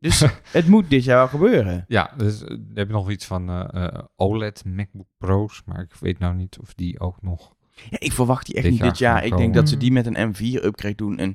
Dus 0.05 0.25
het 0.59 0.67
moet 0.67 0.91
dit 0.91 1.05
jaar 1.05 1.17
wel 1.17 1.29
gebeuren. 1.29 1.85
Ja, 1.89 2.13
dus 2.17 2.43
eh, 2.43 2.49
dan 2.49 2.71
heb 2.75 2.87
je 2.87 2.93
nog 2.93 3.11
iets 3.11 3.25
van 3.25 3.49
eh, 3.49 3.85
eh, 3.85 3.99
OLED 4.17 4.65
MacBook 4.65 5.07
Pro's, 5.19 5.63
maar 5.67 5.81
ik 5.81 5.95
weet 6.01 6.19
nou 6.19 6.35
niet 6.35 6.59
of 6.59 6.75
die 6.75 7.01
ook 7.01 7.23
nog... 7.23 7.55
Ja, 7.91 7.97
ik 8.01 8.13
verwacht 8.13 8.47
die 8.47 8.55
echt 8.55 8.65
Dit 8.65 8.73
niet 8.73 8.81
jaar 8.81 8.91
dit 8.91 8.99
jaar. 8.99 9.25
Ik 9.25 9.37
denk 9.37 9.55
dat 9.55 9.69
ze 9.69 9.77
die 9.77 9.93
met 9.93 10.07
een 10.07 10.35
M4-upgrade 10.35 10.95
doen. 10.95 11.19
En 11.19 11.35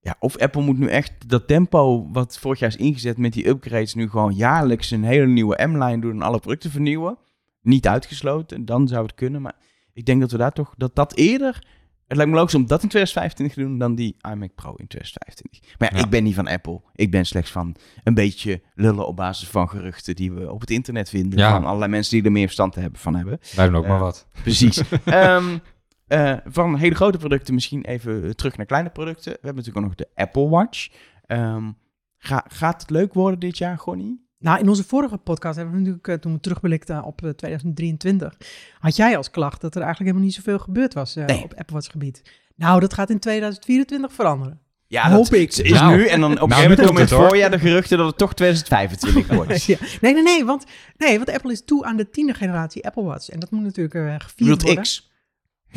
ja, 0.00 0.16
of 0.18 0.38
Apple 0.38 0.62
moet 0.62 0.78
nu 0.78 0.86
echt 0.86 1.28
dat 1.28 1.46
tempo 1.46 2.08
wat 2.12 2.38
vorig 2.38 2.58
jaar 2.58 2.68
is 2.68 2.76
ingezet 2.76 3.18
met 3.18 3.32
die 3.32 3.48
upgrades... 3.48 3.94
nu 3.94 4.08
gewoon 4.08 4.34
jaarlijks 4.34 4.90
een 4.90 5.04
hele 5.04 5.26
nieuwe 5.26 5.66
M-line 5.66 6.00
doen 6.00 6.14
en 6.14 6.22
alle 6.22 6.38
producten 6.38 6.70
vernieuwen. 6.70 7.18
Niet 7.60 7.86
uitgesloten, 7.86 8.64
dan 8.64 8.88
zou 8.88 9.02
het 9.02 9.14
kunnen. 9.14 9.42
Maar 9.42 9.56
ik 9.92 10.04
denk 10.04 10.20
dat 10.20 10.30
we 10.30 10.38
daar 10.38 10.52
toch... 10.52 10.74
dat 10.76 10.94
dat 10.94 11.14
eerder... 11.14 11.66
Het 12.14 12.22
lijkt 12.22 12.32
me 12.32 12.38
logisch 12.38 12.54
om 12.54 12.66
dat 12.66 12.82
in 12.82 12.88
2025 12.88 13.56
te 13.56 13.62
doen 13.68 13.78
dan 13.78 13.94
die 13.94 14.16
iMac 14.32 14.54
Pro 14.54 14.74
in 14.74 14.86
2025. 14.86 15.78
Maar 15.78 15.90
ja, 15.92 15.98
Ja. 15.98 16.04
ik 16.04 16.10
ben 16.10 16.22
niet 16.22 16.34
van 16.34 16.46
Apple. 16.48 16.80
Ik 16.94 17.10
ben 17.10 17.26
slechts 17.26 17.50
van 17.50 17.74
een 18.04 18.14
beetje 18.14 18.62
lullen 18.74 19.06
op 19.06 19.16
basis 19.16 19.48
van 19.48 19.68
geruchten 19.68 20.16
die 20.16 20.32
we 20.32 20.52
op 20.52 20.60
het 20.60 20.70
internet 20.70 21.08
vinden. 21.08 21.38
Ja. 21.38 21.50
Van 21.50 21.64
allerlei 21.64 21.90
mensen 21.90 22.16
die 22.16 22.24
er 22.24 22.32
meer 22.32 22.44
verstand 22.44 22.74
hebben 22.74 23.00
van 23.00 23.14
hebben. 23.16 23.38
Wij 23.56 23.66
doen 23.66 23.76
ook 23.76 23.82
Eh, 23.84 23.88
maar 23.90 23.98
wat. 23.98 24.26
Precies. 24.42 24.82
Ehm, 25.04 25.58
eh, 26.06 26.36
van 26.44 26.76
hele 26.76 26.94
grote 26.94 27.18
producten 27.18 27.54
misschien 27.54 27.84
even 27.84 28.36
terug 28.36 28.56
naar 28.56 28.66
kleine 28.66 28.90
producten. 28.90 29.32
We 29.32 29.38
hebben 29.42 29.64
natuurlijk 29.64 29.86
ook 29.86 29.96
nog 29.96 30.06
de 30.08 30.22
Apple 30.22 30.48
Watch. 30.48 30.88
Ehm, 31.26 31.70
ga, 32.18 32.44
gaat 32.48 32.80
het 32.80 32.90
leuk 32.90 33.14
worden 33.14 33.40
dit 33.40 33.58
jaar, 33.58 33.78
Gonnie? 33.78 34.23
Nou, 34.44 34.58
in 34.58 34.68
onze 34.68 34.84
vorige 34.84 35.16
podcast 35.16 35.56
hebben 35.56 35.74
we 35.74 35.80
natuurlijk, 35.80 36.08
eh, 36.08 36.14
toen 36.14 36.32
we 36.32 36.40
terugblikten 36.40 37.02
op 37.02 37.22
eh, 37.24 37.30
2023, 37.30 38.36
had 38.78 38.96
jij 38.96 39.16
als 39.16 39.30
klacht 39.30 39.60
dat 39.60 39.74
er 39.74 39.80
eigenlijk 39.82 40.10
helemaal 40.10 40.26
niet 40.32 40.44
zoveel 40.44 40.58
gebeurd 40.58 40.94
was 40.94 41.16
eh, 41.16 41.24
Nee. 41.24 41.42
op 41.42 41.54
Apple 41.54 41.74
Watch 41.74 41.90
gebied. 41.90 42.22
Nou, 42.56 42.80
dat 42.80 42.94
gaat 42.94 43.10
in 43.10 43.18
2024 43.18 44.12
veranderen. 44.12 44.60
Ja, 44.86 45.10
Hoop 45.10 45.24
dat 45.30 45.32
ik. 45.32 45.56
is 45.56 45.70
Nou, 45.70 45.96
nu. 45.96 46.06
En 46.06 46.20
dan 46.20 46.30
op 46.32 46.40
een 46.42 46.48
nou, 46.48 46.60
gegeven 46.60 46.70
moment 46.70 46.88
komen 46.88 47.02
in 47.02 47.08
het 47.08 47.28
voorjaar 47.28 47.50
de 47.50 47.58
geruchten 47.58 47.98
dat 47.98 48.06
het 48.06 48.18
toch 48.18 48.34
2025 48.34 49.34
wordt. 49.36 49.64
Ja. 49.64 49.76
Nee, 50.00 50.12
nee, 50.14 50.22
nee 50.22 50.44
want, 50.44 50.64
nee, 50.96 51.16
want 51.16 51.30
Apple 51.30 51.52
is 51.52 51.64
toe 51.64 51.84
aan 51.84 51.96
de 51.96 52.10
tiende 52.10 52.34
generatie 52.34 52.86
Apple 52.86 53.02
Watch. 53.02 53.28
En 53.28 53.40
dat 53.40 53.50
moet 53.50 53.62
natuurlijk 53.62 53.94
eh 53.94 54.12
Je 54.12 54.20
gevierd 54.20 54.62
worden. 54.62 54.82
X. 54.82 55.10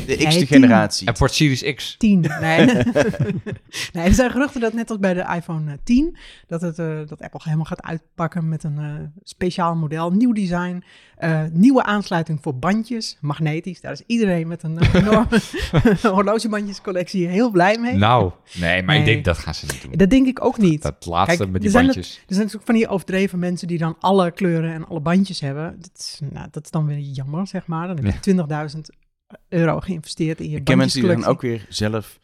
De 0.05 0.15
Nee, 0.15 0.27
X-te 0.27 0.45
generatie. 0.45 1.07
En 1.07 1.17
voor 1.17 1.27
het 1.27 1.35
Series 1.35 1.73
X. 1.75 1.95
10. 1.97 2.19
Nee, 2.41 2.65
nee, 3.93 4.05
er 4.05 4.13
zijn 4.13 4.31
geruchten 4.31 4.61
dat 4.61 4.73
net 4.73 4.89
als 4.89 4.99
bij 4.99 5.13
de 5.13 5.33
iPhone 5.35 5.71
eh, 5.71 5.77
10, 5.83 6.17
dat, 6.47 6.61
het, 6.61 6.79
eh, 6.79 6.97
dat 7.07 7.21
Apple 7.21 7.39
helemaal 7.43 7.65
gaat 7.65 7.83
uitpakken 7.83 8.49
met 8.49 8.63
een 8.63 8.77
eh, 8.77 8.93
speciaal 9.23 9.75
model, 9.75 10.11
nieuw 10.11 10.33
design, 10.33 10.83
eh, 11.17 11.43
nieuwe 11.51 11.83
aansluiting 11.83 12.39
voor 12.41 12.59
bandjes, 12.59 13.17
magnetisch. 13.21 13.81
Daar 13.81 13.91
is 13.91 14.03
iedereen 14.05 14.47
met 14.47 14.63
een 14.63 14.79
eh, 14.79 14.93
enorme 15.01 15.41
horlogebandjescollectie 16.01 17.27
heel 17.27 17.51
blij 17.51 17.77
mee. 17.77 17.95
Nou, 17.95 18.31
nee, 18.59 18.83
maar 18.83 18.95
ik 18.95 19.05
denk 19.05 19.25
dat 19.25 19.37
gaan 19.37 19.53
ze 19.53 19.65
niet 19.65 19.81
doen. 19.81 19.91
Dat 19.91 20.09
denk 20.09 20.27
ik 20.27 20.45
ook 20.45 20.57
niet. 20.57 20.81
Dat 20.81 21.05
laatste 21.05 21.37
Kijk, 21.37 21.49
met 21.49 21.61
die 21.61 21.69
er 21.69 21.75
zijn 21.75 21.85
bandjes. 21.85 22.15
Er 22.15 22.21
zijn 22.27 22.37
natuurlijk 22.37 22.65
van 22.65 22.75
die 22.75 22.87
overdreven 22.87 23.39
mensen 23.39 23.67
die 23.67 23.77
dan 23.77 23.95
alle 23.99 24.31
kleuren 24.31 24.73
en 24.73 24.87
alle 24.87 24.99
bandjes 24.99 25.39
hebben. 25.39 25.75
Dat 25.79 25.91
is, 25.97 26.19
nou, 26.31 26.47
dat 26.51 26.63
is 26.63 26.71
dan 26.71 26.85
weer 26.85 26.99
jammer, 26.99 27.47
zeg 27.47 27.67
maar. 27.67 27.87
Dan 27.87 28.05
heb 28.05 28.23
je 28.23 28.33
20.000 28.75 28.79
euro 29.49 29.79
geïnvesteerd 29.79 30.39
in 30.39 30.49
je 30.49 30.57
Ik 30.57 30.63
ken 30.63 30.77
mensen 30.77 31.01
die 31.01 31.09
dan 31.09 31.25
ook 31.25 31.41
weer 31.41 31.65
zelf 31.69 32.19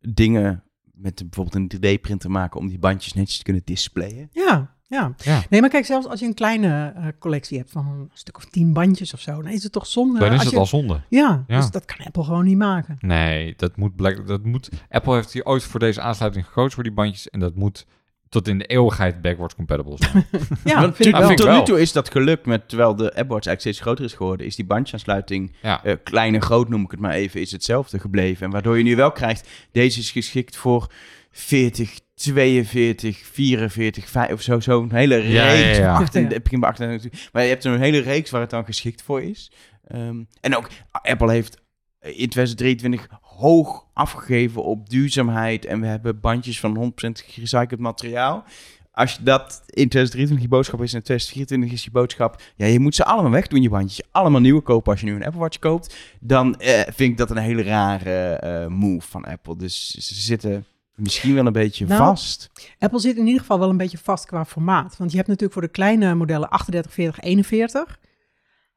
dingen 0.00 0.62
met 0.94 1.14
bijvoorbeeld 1.30 1.72
een 1.72 1.96
3D-printer 1.98 2.30
maken 2.30 2.60
om 2.60 2.68
die 2.68 2.78
bandjes 2.78 3.12
netjes 3.12 3.36
te 3.38 3.44
kunnen 3.44 3.62
displayen. 3.64 4.28
Ja, 4.32 4.74
ja. 4.88 5.14
Ja. 5.16 5.42
Nee, 5.50 5.60
maar 5.60 5.70
kijk, 5.70 5.84
zelfs 5.84 6.06
als 6.06 6.20
je 6.20 6.26
een 6.26 6.34
kleine 6.34 6.92
eh, 6.96 7.06
collectie 7.18 7.58
hebt 7.58 7.70
van 7.70 7.86
een 7.86 8.10
stuk 8.12 8.36
of 8.36 8.44
tien 8.44 8.72
bandjes 8.72 9.14
of 9.14 9.20
zo, 9.20 9.42
dan 9.42 9.52
is 9.52 9.62
het 9.62 9.72
toch 9.72 9.86
zonde. 9.86 10.18
Dan 10.18 10.28
is 10.28 10.34
als 10.34 10.42
het 10.42 10.52
je, 10.52 10.58
al 10.58 10.66
zonde. 10.66 11.00
Ja, 11.08 11.44
Ja. 11.46 11.56
dus 11.56 11.70
dat 11.70 11.84
kan 11.84 12.06
Apple 12.06 12.24
gewoon 12.24 12.44
niet 12.44 12.56
maken. 12.56 12.96
Nee, 13.00 13.54
dat 13.56 13.76
moet 13.76 13.96
blijkbaar. 13.96 14.26
Dat 14.26 14.44
moet, 14.44 14.68
Apple 14.88 15.14
heeft 15.14 15.32
hier 15.32 15.44
ooit 15.44 15.62
voor 15.64 15.80
deze 15.80 16.00
aansluiting 16.00 16.46
gekozen 16.46 16.72
voor 16.72 16.82
die 16.82 16.92
bandjes. 16.92 17.28
En 17.30 17.40
dat 17.40 17.54
moet 17.54 17.86
tot 18.28 18.48
in 18.48 18.58
de 18.58 18.64
eeuwigheid 18.66 19.22
backwards 19.22 19.54
compatible 19.54 19.96
zijn. 19.96 20.26
Ja, 20.64 20.80
Want 20.80 20.96
vind 20.96 21.08
ik 21.08 21.14
wel. 21.16 21.26
vind 21.26 21.40
ik 21.40 21.46
tot 21.46 21.54
nu 21.54 21.62
toe 21.64 21.80
is 21.80 21.92
dat 21.92 22.10
gelukt 22.10 22.46
met, 22.46 22.68
terwijl 22.68 22.96
de 22.96 23.04
Apple 23.04 23.14
Watch 23.14 23.46
eigenlijk 23.46 23.60
steeds 23.60 23.80
groter 23.80 24.04
is 24.04 24.12
geworden, 24.12 24.46
is 24.46 24.56
die 24.56 24.64
bandjesaansluiting 24.64 25.52
ja. 25.62 25.84
eh, 25.84 25.94
klein 26.04 26.34
en 26.34 26.42
groot 26.42 26.68
noem 26.68 26.82
ik 26.84 26.90
het 26.90 27.00
maar 27.00 27.12
even, 27.12 27.40
is 27.40 27.52
hetzelfde 27.52 27.98
gebleven. 27.98 28.46
En 28.46 28.52
waardoor 28.52 28.78
je 28.78 28.84
nu 28.84 28.96
wel 28.96 29.12
krijgt, 29.12 29.48
deze 29.72 29.98
is 30.00 30.10
geschikt 30.10 30.56
voor 30.56 30.92
40, 31.30 31.98
42, 32.14 33.18
44, 33.32 34.08
5 34.08 34.32
of 34.32 34.40
zo. 34.42 34.60
Zo'n 34.60 34.92
hele 34.92 35.16
reeks. 35.16 35.32
Ja, 35.32 35.50
ja, 35.52 35.66
ja. 35.74 35.94
Acht 35.94 36.14
en- 36.14 36.22
Ja. 36.22 36.28
heb 36.28 36.46
ik 36.46 36.52
in 36.52 36.58
mijn 36.58 36.72
acht 36.72 36.80
en- 36.80 36.88
natuurlijk. 36.88 37.28
Maar 37.32 37.42
je 37.42 37.48
hebt 37.48 37.64
een 37.64 37.80
hele 37.80 37.98
reeks 37.98 38.30
waar 38.30 38.40
het 38.40 38.50
dan 38.50 38.64
geschikt 38.64 39.02
voor 39.02 39.22
is. 39.22 39.50
Ehm, 39.86 40.22
en 40.40 40.56
ook 40.56 40.68
Apple 40.92 41.30
heeft 41.30 41.56
in 42.00 42.28
2023 42.28 43.06
hoog 43.36 43.84
afgegeven 43.92 44.64
op 44.64 44.90
duurzaamheid. 44.90 45.64
En 45.64 45.80
we 45.80 45.86
hebben 45.86 46.20
bandjes 46.20 46.60
van 46.60 46.92
100% 47.06 47.10
gerecycled 47.12 47.80
materiaal. 47.80 48.44
Als 48.92 49.12
je 49.12 49.22
dat 49.22 49.62
in 49.66 49.88
2023 49.88 50.40
je 50.40 50.48
boodschap 50.48 50.82
is 50.82 50.92
en 50.92 50.98
in 50.98 51.04
2024 51.04 51.78
is 51.78 51.84
je 51.84 51.90
boodschap... 51.90 52.42
Ja, 52.56 52.66
je 52.66 52.80
moet 52.80 52.94
ze 52.94 53.04
allemaal 53.04 53.30
wegdoen, 53.30 53.62
je 53.62 53.68
bandjes. 53.68 54.06
Allemaal 54.10 54.40
nieuwe 54.40 54.60
kopen 54.60 54.92
als 54.92 55.00
je 55.00 55.06
nu 55.06 55.14
een 55.14 55.24
Apple 55.24 55.40
Watch 55.40 55.58
koopt. 55.58 55.96
Dan 56.20 56.60
eh, 56.60 56.80
vind 56.80 57.10
ik 57.10 57.16
dat 57.16 57.30
een 57.30 57.36
hele 57.36 57.62
rare 57.62 58.32
eh, 58.32 58.66
move 58.66 59.08
van 59.08 59.24
Apple. 59.24 59.56
Dus 59.56 59.90
ze 59.90 60.14
zitten 60.14 60.66
misschien 60.94 61.34
wel 61.34 61.46
een 61.46 61.52
beetje 61.52 61.86
Nou, 61.86 62.00
vast. 62.00 62.50
Apple 62.78 62.98
zit 62.98 63.16
in 63.16 63.26
ieder 63.26 63.40
geval 63.40 63.58
wel 63.58 63.70
een 63.70 63.76
beetje 63.76 63.98
vast 63.98 64.26
qua 64.26 64.44
formaat. 64.44 64.96
Want 64.96 65.10
je 65.10 65.16
hebt 65.16 65.28
natuurlijk 65.28 65.58
voor 65.58 65.66
de 65.66 65.74
kleine 65.74 66.14
modellen 66.14 66.48
38, 66.48 66.92
40, 66.92 67.20
41. 67.24 67.98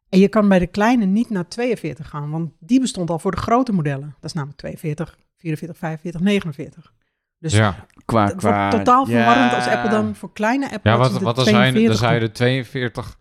En 0.09 0.19
je 0.19 0.27
kan 0.27 0.47
bij 0.47 0.59
de 0.59 0.67
kleine 0.67 1.05
niet 1.05 1.29
naar 1.29 1.47
42 1.47 2.09
gaan, 2.09 2.29
want 2.29 2.51
die 2.59 2.79
bestond 2.79 3.09
al 3.09 3.19
voor 3.19 3.31
de 3.31 3.37
grote 3.37 3.71
modellen. 3.71 4.15
Dat 4.19 4.29
is 4.29 4.33
namelijk 4.33 4.59
42, 4.59 5.17
44, 5.37 5.77
45, 5.77 6.21
49. 6.21 6.93
Dus 7.39 7.53
ja. 7.53 7.85
Qua, 8.05 8.25
het 8.25 8.35
qua, 8.35 8.59
wordt 8.59 8.77
totaal 8.77 9.07
ja. 9.07 9.15
verwarrend 9.15 9.53
als 9.53 9.67
Apple 9.67 9.89
dan 9.89 10.15
voor 10.15 10.33
kleine 10.33 10.71
Apple 10.71 10.91
ja, 10.91 10.97
wat, 10.97 11.11
wat 11.11 11.35
dan, 11.35 11.45
zijn, 11.45 11.55
dan 11.55 11.71
42 11.71 11.97
zou 11.97 12.13
je 12.13 12.19
de 12.19 12.31
42 12.31 13.17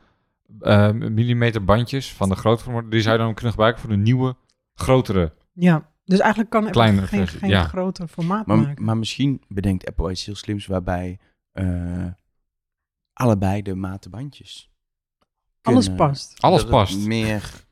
eh 0.61 0.91
millimeter 0.91 1.65
bandjes 1.65 2.13
van 2.13 2.29
de 2.29 2.35
grote 2.35 2.89
die 2.89 3.01
zou 3.01 3.17
je 3.17 3.23
dan 3.23 3.35
kunnen 3.35 3.53
gebruiken 3.53 3.81
voor 3.81 3.91
de 3.91 3.97
nieuwe, 3.97 4.37
grotere. 4.75 5.33
Ja, 5.53 5.91
dus 6.05 6.19
eigenlijk 6.19 6.51
kan 6.51 6.67
Apple 6.67 6.83
geen, 6.83 7.07
versie, 7.07 7.39
geen 7.39 7.51
ja. 7.51 7.65
groter 7.65 8.09
formaat 8.09 8.47
Maar, 8.47 8.57
maken. 8.57 8.85
maar 8.85 8.97
misschien 8.97 9.43
bedenkt 9.49 9.87
Apple 9.87 10.11
iets 10.11 10.25
heel 10.25 10.35
slims 10.35 10.67
waarbij 10.67 11.19
eh, 11.53 12.07
allebei 13.13 13.63
de 13.63 13.75
maten 13.75 14.11
bandjes 14.11 14.71
Alles 15.73 15.95
past. 15.95 16.35
Alles 16.43 16.61
dat 16.65 16.71
het 16.71 16.79
past. 16.79 17.07
meer 17.07 17.67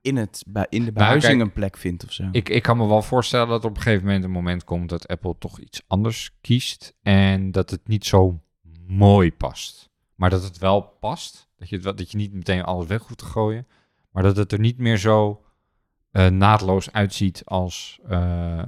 in, 0.00 0.16
het, 0.16 0.44
bij, 0.46 0.66
in 0.68 0.84
de 0.84 0.92
behuizing 0.92 1.40
een 1.40 1.52
plek 1.52 1.76
vindt 1.76 2.04
of 2.04 2.12
zo. 2.12 2.28
Ik, 2.32 2.48
ik 2.48 2.62
kan 2.62 2.76
me 2.76 2.86
wel 2.86 3.02
voorstellen 3.02 3.48
dat 3.48 3.64
op 3.64 3.76
een 3.76 3.82
gegeven 3.82 4.06
moment 4.06 4.24
een 4.24 4.30
moment 4.30 4.64
komt 4.64 4.88
dat 4.88 5.08
Apple 5.08 5.34
toch 5.38 5.60
iets 5.60 5.82
anders 5.86 6.30
kiest. 6.40 6.94
En 7.02 7.50
dat 7.50 7.70
het 7.70 7.88
niet 7.88 8.06
zo 8.06 8.40
mooi 8.86 9.32
past. 9.32 9.90
Maar 10.14 10.30
dat 10.30 10.42
het 10.42 10.58
wel 10.58 10.80
past. 10.80 11.48
Dat 11.56 11.68
je, 11.68 11.78
dat 11.78 12.10
je 12.10 12.16
niet 12.16 12.32
meteen 12.32 12.62
alles 12.62 12.86
weg 12.86 13.02
hoeft 13.02 13.18
te 13.18 13.24
gooien. 13.24 13.66
Maar 14.10 14.22
dat 14.22 14.36
het 14.36 14.52
er 14.52 14.60
niet 14.60 14.78
meer 14.78 14.96
zo 14.96 15.42
eh, 16.10 16.26
naadloos 16.26 16.92
uitziet 16.92 17.42
als, 17.44 17.98
eh, 18.08 18.58
eh, 18.58 18.66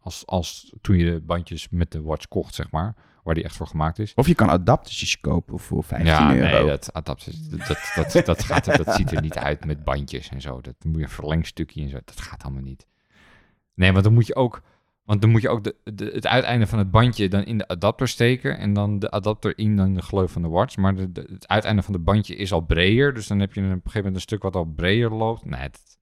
als, 0.00 0.26
als 0.26 0.72
toen 0.80 0.96
je 0.96 1.12
de 1.12 1.20
bandjes 1.20 1.68
met 1.68 1.92
de 1.92 2.02
watch 2.02 2.28
kocht, 2.28 2.54
zeg 2.54 2.70
maar. 2.70 2.94
Waar 3.22 3.34
die 3.34 3.44
echt 3.44 3.56
voor 3.56 3.66
gemaakt 3.66 3.98
is. 3.98 4.14
Of 4.14 4.26
je 4.26 4.34
kan 4.34 4.48
adaptertjes 4.48 5.20
kopen 5.20 5.58
voor 5.58 5.84
15 5.84 6.08
ja, 6.08 6.34
euro. 6.34 6.58
nee, 6.58 6.66
dat, 6.66 6.92
adapter, 6.92 7.32
dat, 7.50 7.68
dat, 7.68 8.12
dat, 8.12 8.26
dat, 8.26 8.42
gaat, 8.44 8.64
dat 8.64 8.94
ziet 8.94 9.12
er 9.12 9.22
niet 9.22 9.38
uit 9.38 9.64
met 9.64 9.84
bandjes 9.84 10.28
en 10.28 10.40
zo. 10.40 10.60
Dat 10.60 10.74
moet 10.84 10.96
je 10.96 11.02
een 11.02 11.08
verlengstukje 11.08 11.82
en 11.82 11.88
zo. 11.88 11.98
Dat 12.04 12.20
gaat 12.20 12.42
allemaal 12.42 12.62
niet. 12.62 12.86
Nee, 13.74 13.92
want 13.92 14.04
dan 14.04 14.14
moet 14.14 14.26
je 14.26 14.34
ook, 14.34 14.62
want 15.04 15.20
dan 15.20 15.30
moet 15.30 15.42
je 15.42 15.48
ook 15.48 15.64
de, 15.64 15.76
de, 15.84 16.10
het 16.14 16.26
uiteinde 16.26 16.66
van 16.66 16.78
het 16.78 16.90
bandje 16.90 17.28
dan 17.28 17.44
in 17.44 17.58
de 17.58 17.68
adapter 17.68 18.08
steken. 18.08 18.58
En 18.58 18.72
dan 18.72 18.98
de 18.98 19.10
adapter 19.10 19.58
in 19.58 19.76
dan 19.76 19.94
de 19.94 20.02
gleuf 20.02 20.32
van 20.32 20.42
de 20.42 20.48
watch. 20.48 20.76
Maar 20.76 20.94
de, 20.94 21.26
het 21.32 21.48
uiteinde 21.48 21.82
van 21.82 21.94
het 21.94 22.04
bandje 22.04 22.36
is 22.36 22.52
al 22.52 22.60
breder. 22.60 23.14
Dus 23.14 23.26
dan 23.26 23.38
heb 23.38 23.54
je 23.54 23.60
op 23.60 23.66
een 23.66 23.72
gegeven 23.72 23.96
moment 23.96 24.14
een 24.14 24.20
stuk 24.20 24.42
wat 24.42 24.56
al 24.56 24.64
breder 24.64 25.14
loopt. 25.14 25.44
Nee, 25.44 25.68
dat, 25.70 25.98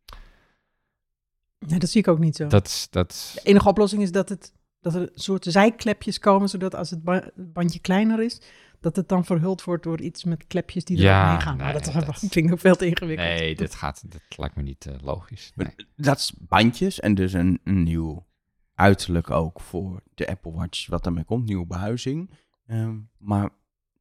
Nee, 1.67 1.79
dat 1.79 1.89
zie 1.91 2.01
ik 2.01 2.09
ook 2.09 2.19
niet 2.19 2.37
zo. 2.37 2.47
dat, 2.47 2.67
is- 2.67 2.87
dat 2.91 3.31
De 3.35 3.41
enige 3.43 3.69
oplossing 3.69 4.03
is 4.03 4.13
dat, 4.13 4.29
het, 4.29 4.53
dat 4.81 4.95
er 4.95 5.01
een 5.01 5.09
soort 5.15 5.45
zijklepjes 5.49 6.19
komen, 6.19 6.49
zodat 6.49 6.75
als 6.75 6.91
het 6.91 7.03
ba- 7.03 7.31
bandje 7.37 7.79
kleiner 7.79 8.23
is, 8.23 8.41
dat 8.81 8.97
het 8.97 9.09
dan 9.09 9.25
verhuld 9.25 9.65
wordt 9.65 9.83
door 9.83 10.01
iets 10.01 10.25
met 10.25 10.47
klepjes 10.47 10.85
die 10.85 10.97
Ja, 10.99 11.19
erop 11.21 11.31
heen 11.33 11.41
gaan. 11.41 11.57
maar 11.57 11.73
nee, 11.73 11.83
dat, 11.83 11.93
dat- 12.07 12.19
vind 12.33 12.37
ik 12.37 12.53
ook 12.53 12.59
veel 12.61 12.77
te 12.77 12.87
ingewikkeld. 12.87 13.29
Nee, 13.29 13.55
dit 13.57 13.75
gaat, 13.75 14.11
dat 14.11 14.21
lijkt 14.37 14.57
me 14.57 14.63
niet 14.63 14.87
eh, 14.87 14.95
logisch. 15.03 15.53
Nee. 15.55 15.75
Dat 15.97 16.19
is 16.19 16.33
bandjes 16.39 17.01
en 17.01 17.15
dus 17.15 17.33
een, 17.33 17.61
een 17.65 17.83
nieuw 17.83 18.27
uiterlijk 18.75 19.31
ook 19.31 19.61
voor 19.61 20.03
de 20.15 20.29
Apple 20.29 20.53
Watch 20.53 20.87
wat 20.87 21.05
daarmee 21.05 21.25
komt. 21.25 21.45
Nieuwe 21.47 21.67
behuizing. 21.67 22.31
Ehm, 22.67 22.97
maar 23.19 23.51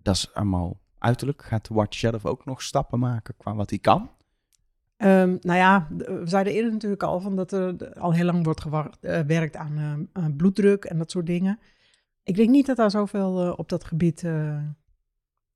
dat 0.02 0.16
is 0.16 0.34
allemaal 0.34 0.80
uiterlijk. 0.98 1.44
Gaat 1.44 1.68
de 1.68 1.74
Watch 1.74 1.98
zelf 1.98 2.26
ook 2.26 2.46
nog 2.46 2.62
stappen 2.62 3.00
maken 3.00 3.34
qua 3.38 3.56
wat 3.56 3.70
hij 3.70 3.80
kan? 3.80 4.10
Ehm, 4.98 5.38
nou 5.42 5.58
ja, 5.58 5.88
d- 5.98 6.06
we 6.08 6.22
zeiden 6.24 6.54
eerder 6.54 6.72
natuurlijk 6.72 7.04
al 7.04 7.20
van 7.20 7.36
dat 7.36 7.52
er 7.52 7.94
al 7.94 8.14
heel 8.14 8.26
lang 8.26 8.44
wordt 8.44 8.62
gewerkt 8.62 9.56
aan 9.56 9.78
eh, 9.78 10.22
aan 10.24 10.36
bloeddruk 10.36 10.86
en 10.86 10.98
dat 10.98 11.12
soort 11.12 11.26
dingen. 11.26 11.60
Ik 12.24 12.36
denk 12.36 12.50
niet 12.50 12.66
dat 12.66 12.78
daar 12.78 12.92
zoveel 12.92 13.44
eh, 13.46 13.54
op 13.58 13.70
dat 13.70 13.84
gebied 13.84 14.24
eh, 14.24 14.60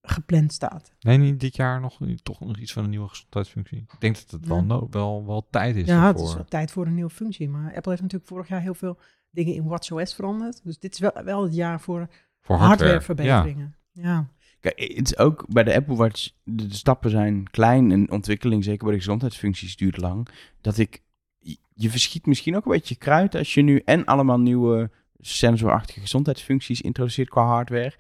gepland 0.02 0.54
staat. 0.54 0.92
Nee, 1.00 1.18
niet 1.18 1.40
dit 1.40 1.56
jaar 1.56 1.80
nog, 1.82 2.00
toch 2.24 2.40
nog 2.40 2.58
iets 2.58 2.74
van 2.74 2.84
een 2.84 2.90
nieuwe 2.90 3.08
gezondheidsfunctie. 3.08 3.78
Ik 3.78 4.00
denk 4.00 4.16
dat 4.16 4.32
het 4.32 4.48
wel, 4.48 4.64
Ja. 4.68 4.88
wel, 4.90 5.26
wel 5.26 5.48
tijd 5.50 5.76
is 5.76 5.88
ja, 5.88 6.08
het 6.08 6.20
is 6.20 6.34
wel 6.34 6.46
tijd 6.46 6.72
voor 6.72 6.86
een 6.86 6.94
nieuwe 6.96 7.10
functie. 7.10 7.50
Maar 7.50 7.66
Apple 7.76 7.90
heeft 7.92 8.02
natuurlijk 8.02 8.30
vorig 8.32 8.48
jaar 8.48 8.62
heel 8.62 8.74
veel 8.74 8.98
dingen 9.30 9.54
in 9.54 9.64
WatchOS 9.64 10.14
veranderd. 10.16 10.64
Dus 10.64 10.80
dit 10.80 10.94
is 10.94 11.00
wel, 11.00 11.12
wel 11.24 11.44
het 11.44 11.56
jaar 11.56 11.80
voor 11.82 12.08
voor 12.42 12.56
hardware. 12.56 12.92
Ja. 12.92 12.96
hardwareverbeteringen. 12.98 13.76
Ja. 13.92 14.28
Kijk, 14.62 14.80
het 14.96 15.08
is 15.08 15.18
ook 15.18 15.46
bij 15.50 15.64
de 15.64 15.76
Apple 15.76 15.96
Watch, 15.96 16.30
de, 16.44 16.68
de 16.68 16.76
stappen 16.76 17.10
zijn 17.10 17.50
klein 17.50 17.92
en 17.92 18.12
ontwikkeling, 18.12 18.64
zeker 18.64 18.84
bij 18.84 18.94
de 18.94 19.00
gezondheidsfuncties, 19.00 19.76
duurt 19.76 19.98
lang. 19.98 20.28
Dat 20.62 20.78
ik, 20.78 21.02
je- 21.40 21.90
verschiet 21.90 22.26
misschien 22.26 22.56
ook 22.56 22.66
een 22.66 22.72
beetje 22.72 22.96
kruid 22.96 23.36
als 23.36 23.54
je 23.54 23.62
nu 23.62 23.82
en 23.86 24.06
allemaal 24.06 24.40
nieuwe 24.40 24.90
sensorachtige 25.20 26.00
gezondheidsfuncties 26.00 26.82
introduceert 26.82 27.30
qua 27.30 27.46
hardware 27.46 27.94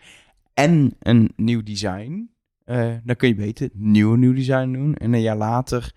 en 0.54 0.96
een 1.00 1.32
nieuw 1.36 1.64
design. 1.64 2.30
Eh, 2.66 2.94
dan 3.04 3.16
kun 3.16 3.28
je 3.28 3.36
beter 3.36 3.70
nieuwe 3.74 4.18
nieuw 4.18 4.34
design 4.34 4.72
doen 4.72 4.96
en 4.96 5.14
een 5.14 5.22
jaar 5.22 5.38
later 5.38 5.94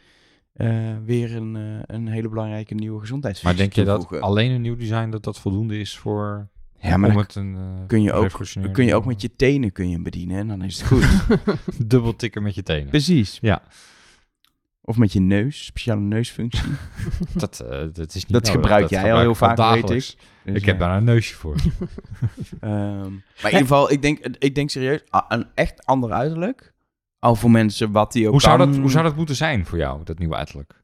eh, 0.53 0.97
weer 1.05 1.37
een, 1.37 1.57
eh, 1.57 1.97
een 1.97 2.09
hele 2.09 2.29
belangrijke 2.29 2.75
nieuwe 2.75 2.93
Maar 2.93 3.01
gezondheidsfunctie 3.03 3.61
denk 3.61 3.73
je 3.73 3.85
dat 3.85 4.21
alleen 4.21 4.51
een 4.51 4.61
nieuw 4.61 4.77
design 4.77 5.11
dat 5.11 5.23
dat 5.25 5.39
voldoende 5.41 5.79
is 5.79 5.99
voor 5.99 6.49
Ja, 6.89 6.97
maar 6.97 7.13
dan 7.13 7.27
een 7.35 7.55
eh, 7.57 7.87
kun 7.87 8.03
je 8.03 8.13
ook, 8.13 8.41
kun 8.73 8.85
je 8.85 8.95
ook 8.95 9.05
met 9.05 9.21
je 9.21 9.37
tenen 9.37 9.73
kun 9.73 9.91
je 9.91 10.03
bedienen 10.03 10.37
en 10.39 10.49
dan 10.49 10.63
is 10.63 10.79
het 10.79 10.87
goed. 10.87 11.07
dubbel 11.91 12.17
tikken 12.17 12.43
met 12.43 12.55
je 12.55 12.63
tenen. 12.63 12.89
Precies. 12.89 13.39
Ja. 13.41 13.63
Of 14.81 14.97
met 14.97 15.13
je 15.13 15.21
neus, 15.21 15.65
speciale 15.65 16.01
neusfunctie. 16.01 16.69
Dat, 17.35 17.61
eh, 17.61 17.69
dat 17.93 18.15
is 18.15 18.15
niet 18.15 18.33
Dat 18.33 18.43
nodig. 18.43 18.51
gebruik 18.51 18.89
jij 18.89 18.99
al 18.99 19.05
gebruik 19.05 19.21
heel 19.21 19.35
ik 19.35 19.43
al 19.43 19.57
vaak, 19.57 19.75
weet. 19.75 19.89
Dus, 19.89 20.17
Ik 20.45 20.65
heb 20.65 20.75
eh, 20.75 20.81
daar 20.81 20.97
een 20.97 21.05
neusje 21.05 21.35
voor. 21.35 21.55
ehm, 22.61 22.71
maar 23.01 23.11
in 23.37 23.45
ieder 23.45 23.59
geval, 23.59 23.93
ik 23.93 24.03
denk, 24.03 24.19
ik 24.39 24.55
denk 24.55 24.71
serieus, 24.71 25.01
een 25.29 25.47
echt 25.55 25.87
ander 25.87 26.13
uiterlijk. 26.13 26.73
Al 27.19 27.35
voor 27.35 27.51
mensen 27.51 27.93
wat 27.93 28.13
die 28.13 28.27
ook 28.27 28.33
hoe, 28.33 28.41
zou 28.41 28.59
dat, 28.59 28.77
hoe 28.77 28.91
zou 28.91 29.05
dat 29.05 29.17
moeten 29.17 29.37
zijn 29.37 29.67
voor 29.67 29.79
jou, 29.79 30.05
dat 30.05 30.19
nieuwe 30.19 30.35
uiterlijk? 30.37 30.84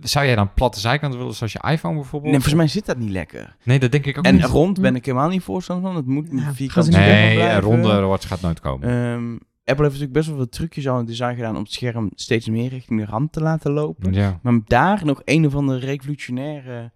Zou 0.00 0.26
jij 0.26 0.34
dan 0.34 0.52
platte 0.54 0.80
zijkanten 0.80 1.18
willen, 1.18 1.34
zoals 1.34 1.52
je 1.52 1.64
iPhone 1.70 1.94
bijvoorbeeld? 1.94 2.32
Nee, 2.32 2.40
volgens 2.40 2.54
mij 2.62 2.68
zit 2.68 2.86
dat 2.86 2.98
niet 2.98 3.10
lekker. 3.10 3.56
Nee, 3.62 3.78
dat 3.78 3.92
denk 3.92 4.06
ik 4.06 4.18
ook 4.18 4.24
En 4.24 4.34
niet. 4.34 4.44
rond 4.44 4.80
ben 4.80 4.96
ik 4.96 5.04
helemaal 5.04 5.28
niet 5.28 5.42
voorstander 5.42 5.86
van. 5.86 5.96
Het 5.96 6.06
moet 6.06 6.28
Ja, 6.30 6.54
vierkant 6.54 6.90
Nee, 6.90 7.58
ronde 7.60 8.00
watch 8.00 8.26
gaat 8.28 8.40
nooit 8.40 8.60
komen. 8.60 8.88
Ehm, 8.88 9.32
Apple 9.64 9.84
heeft 9.84 10.00
natuurlijk 10.00 10.12
best 10.12 10.26
wel 10.26 10.36
veel 10.36 10.48
trucjes 10.48 10.86
al 10.88 10.92
in 10.92 10.98
het 10.98 11.08
design 11.08 11.34
gedaan 11.34 11.56
om 11.56 11.62
het 11.62 11.72
scherm 11.72 12.10
steeds 12.14 12.48
meer 12.48 12.68
richting 12.68 13.00
de 13.00 13.06
rand 13.06 13.32
te 13.32 13.40
laten 13.40 13.70
lopen. 13.72 14.12
ja. 14.12 14.38
Maar 14.42 14.60
daar 14.64 15.04
nog 15.04 15.20
een 15.24 15.46
of 15.46 15.54
andere 15.54 15.78
revolutionaire 15.78 16.92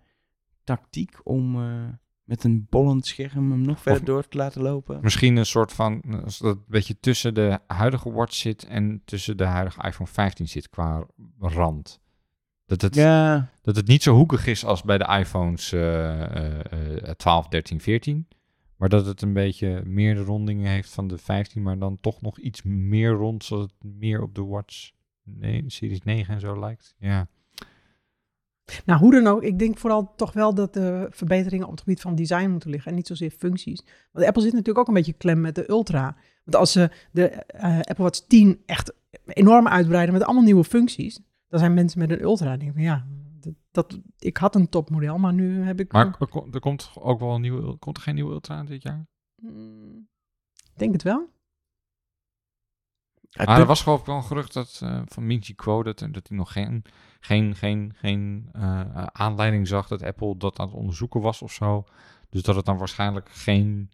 tactiek 0.64 1.20
om 1.22 1.56
eh, 1.56 1.64
met 2.24 2.44
een 2.44 2.66
bollend 2.70 3.06
scherm 3.06 3.50
hem 3.50 3.60
nog 3.62 3.80
verder 3.80 4.00
Of- 4.00 4.06
door 4.06 4.28
te 4.28 4.36
laten 4.36 4.62
lopen. 4.62 4.98
Misschien 5.02 5.36
een 5.36 5.46
soort 5.46 5.72
van, 5.72 6.02
als 6.24 6.38
dat 6.38 6.56
een 6.56 6.62
beetje 6.68 6.96
tussen 7.00 7.34
de 7.34 7.58
huidige 7.66 8.12
watch 8.12 8.34
zit 8.34 8.66
en 8.66 9.02
tussen 9.04 9.36
de 9.36 9.44
huidige 9.44 9.82
iPhone 9.86 10.08
15 10.10 10.48
zit 10.48 10.68
qua 10.70 11.06
rand. 11.38 12.00
Dat 12.70 12.80
het, 12.80 12.94
Ja, 12.94 13.50
dat 13.62 13.76
het 13.76 13.86
niet 13.86 14.02
zo 14.02 14.14
hoekig 14.14 14.46
is 14.46 14.64
als 14.64 14.82
bij 14.82 14.98
de 14.98 15.16
iPhones 15.18 15.72
eh, 15.72 16.22
eh, 16.22 17.08
eh, 17.08 17.14
12, 17.16 17.48
13, 17.48 17.80
14. 17.80 18.28
Maar 18.76 18.88
dat 18.88 19.06
het 19.06 19.22
een 19.22 19.32
beetje 19.32 19.82
meer 19.84 20.14
de 20.14 20.22
rondingen 20.22 20.70
heeft 20.70 20.90
van 20.90 21.08
de 21.08 21.18
15, 21.18 21.62
maar 21.62 21.78
dan 21.78 21.98
toch 22.00 22.20
nog 22.20 22.38
iets 22.38 22.62
meer 22.62 23.10
rond, 23.10 23.44
zodat 23.44 23.72
het 23.78 23.92
meer 23.98 24.22
op 24.22 24.34
de 24.34 24.44
Watch 24.44 24.90
nee, 25.22 25.64
Series 25.66 26.02
9 26.02 26.34
en 26.34 26.40
zo 26.40 26.58
lijkt. 26.60 26.94
Ja, 26.98 27.28
Nou, 28.84 29.00
hoe 29.00 29.12
dan 29.12 29.26
ook, 29.26 29.42
ik 29.42 29.58
denk 29.58 29.78
vooral 29.78 30.12
toch 30.16 30.32
wel 30.32 30.54
dat 30.54 30.74
de 30.74 31.06
verbeteringen 31.10 31.66
op 31.66 31.70
het 31.70 31.80
gebied 31.80 32.00
van 32.00 32.14
design 32.14 32.50
moeten 32.50 32.70
liggen 32.70 32.90
en 32.90 32.96
niet 32.96 33.06
zozeer 33.06 33.30
functies. 33.30 33.84
Want 34.12 34.26
Apple 34.26 34.42
zit 34.42 34.52
natuurlijk 34.52 34.78
ook 34.78 34.88
een 34.88 34.94
beetje 34.94 35.12
klem 35.12 35.40
met 35.40 35.54
de 35.54 35.70
Ultra. 35.70 36.16
Want 36.44 36.56
als 36.56 36.72
ze 36.72 36.90
de 37.12 37.28
eh, 37.28 37.78
Apple 37.78 38.04
Watch 38.04 38.20
10 38.20 38.62
echt 38.66 38.92
enorm 39.26 39.68
uitbreiden 39.68 40.14
met 40.14 40.24
allemaal 40.24 40.44
nieuwe 40.44 40.64
functies, 40.64 41.20
dan 41.50 41.58
zijn 41.58 41.74
mensen 41.74 41.98
met 41.98 42.10
een 42.10 42.22
Ultra 42.22 42.56
die 42.56 42.58
denken 42.58 42.82
ja, 42.82 43.06
dat, 43.40 43.54
dat, 43.70 44.00
ik 44.18 44.36
had 44.36 44.54
een 44.54 44.68
topmodel, 44.68 45.18
maar 45.18 45.32
nu 45.32 45.62
heb 45.62 45.80
ik... 45.80 45.92
maar 45.92 46.16
er, 46.18 46.28
ko- 46.28 46.48
er 46.52 46.60
komt 46.60 46.90
ook 46.94 47.20
wel 47.20 47.34
een 47.34 47.40
nieuwe, 47.40 47.76
komt 47.76 47.96
er 47.96 48.02
geen 48.02 48.14
nieuwe 48.14 48.32
Ultra 48.32 48.64
dit 48.64 48.82
jaar? 48.82 49.06
Mm, 49.42 50.08
ik 50.54 50.78
denk 50.78 50.92
het 50.92 51.02
wel. 51.02 51.28
Ah, 53.30 53.58
er 53.58 53.66
was 53.66 53.82
geloof 53.82 54.00
ik 54.00 54.06
wel 54.06 54.16
een 54.16 54.22
gerucht 54.24 54.52
dat, 54.52 54.80
eh, 54.82 55.02
van 55.04 55.26
Minchi 55.26 55.54
Kuo 55.54 55.82
dat, 55.82 55.98
dat 55.98 56.28
hij 56.28 56.36
nog 56.36 56.52
geen, 56.52 56.84
geen, 57.20 57.54
geen, 57.54 57.92
geen 57.94 58.48
eh, 58.52 59.04
aanleiding 59.04 59.68
zag 59.68 59.88
dat 59.88 60.02
Apple 60.02 60.36
dat 60.36 60.58
aan 60.58 60.66
het 60.66 60.76
onderzoeken 60.76 61.20
was 61.20 61.42
of 61.42 61.52
zo. 61.52 61.84
Dus 62.28 62.42
dat 62.42 62.56
het 62.56 62.64
dan 62.64 62.78
waarschijnlijk 62.78 63.28
geen 63.28 63.90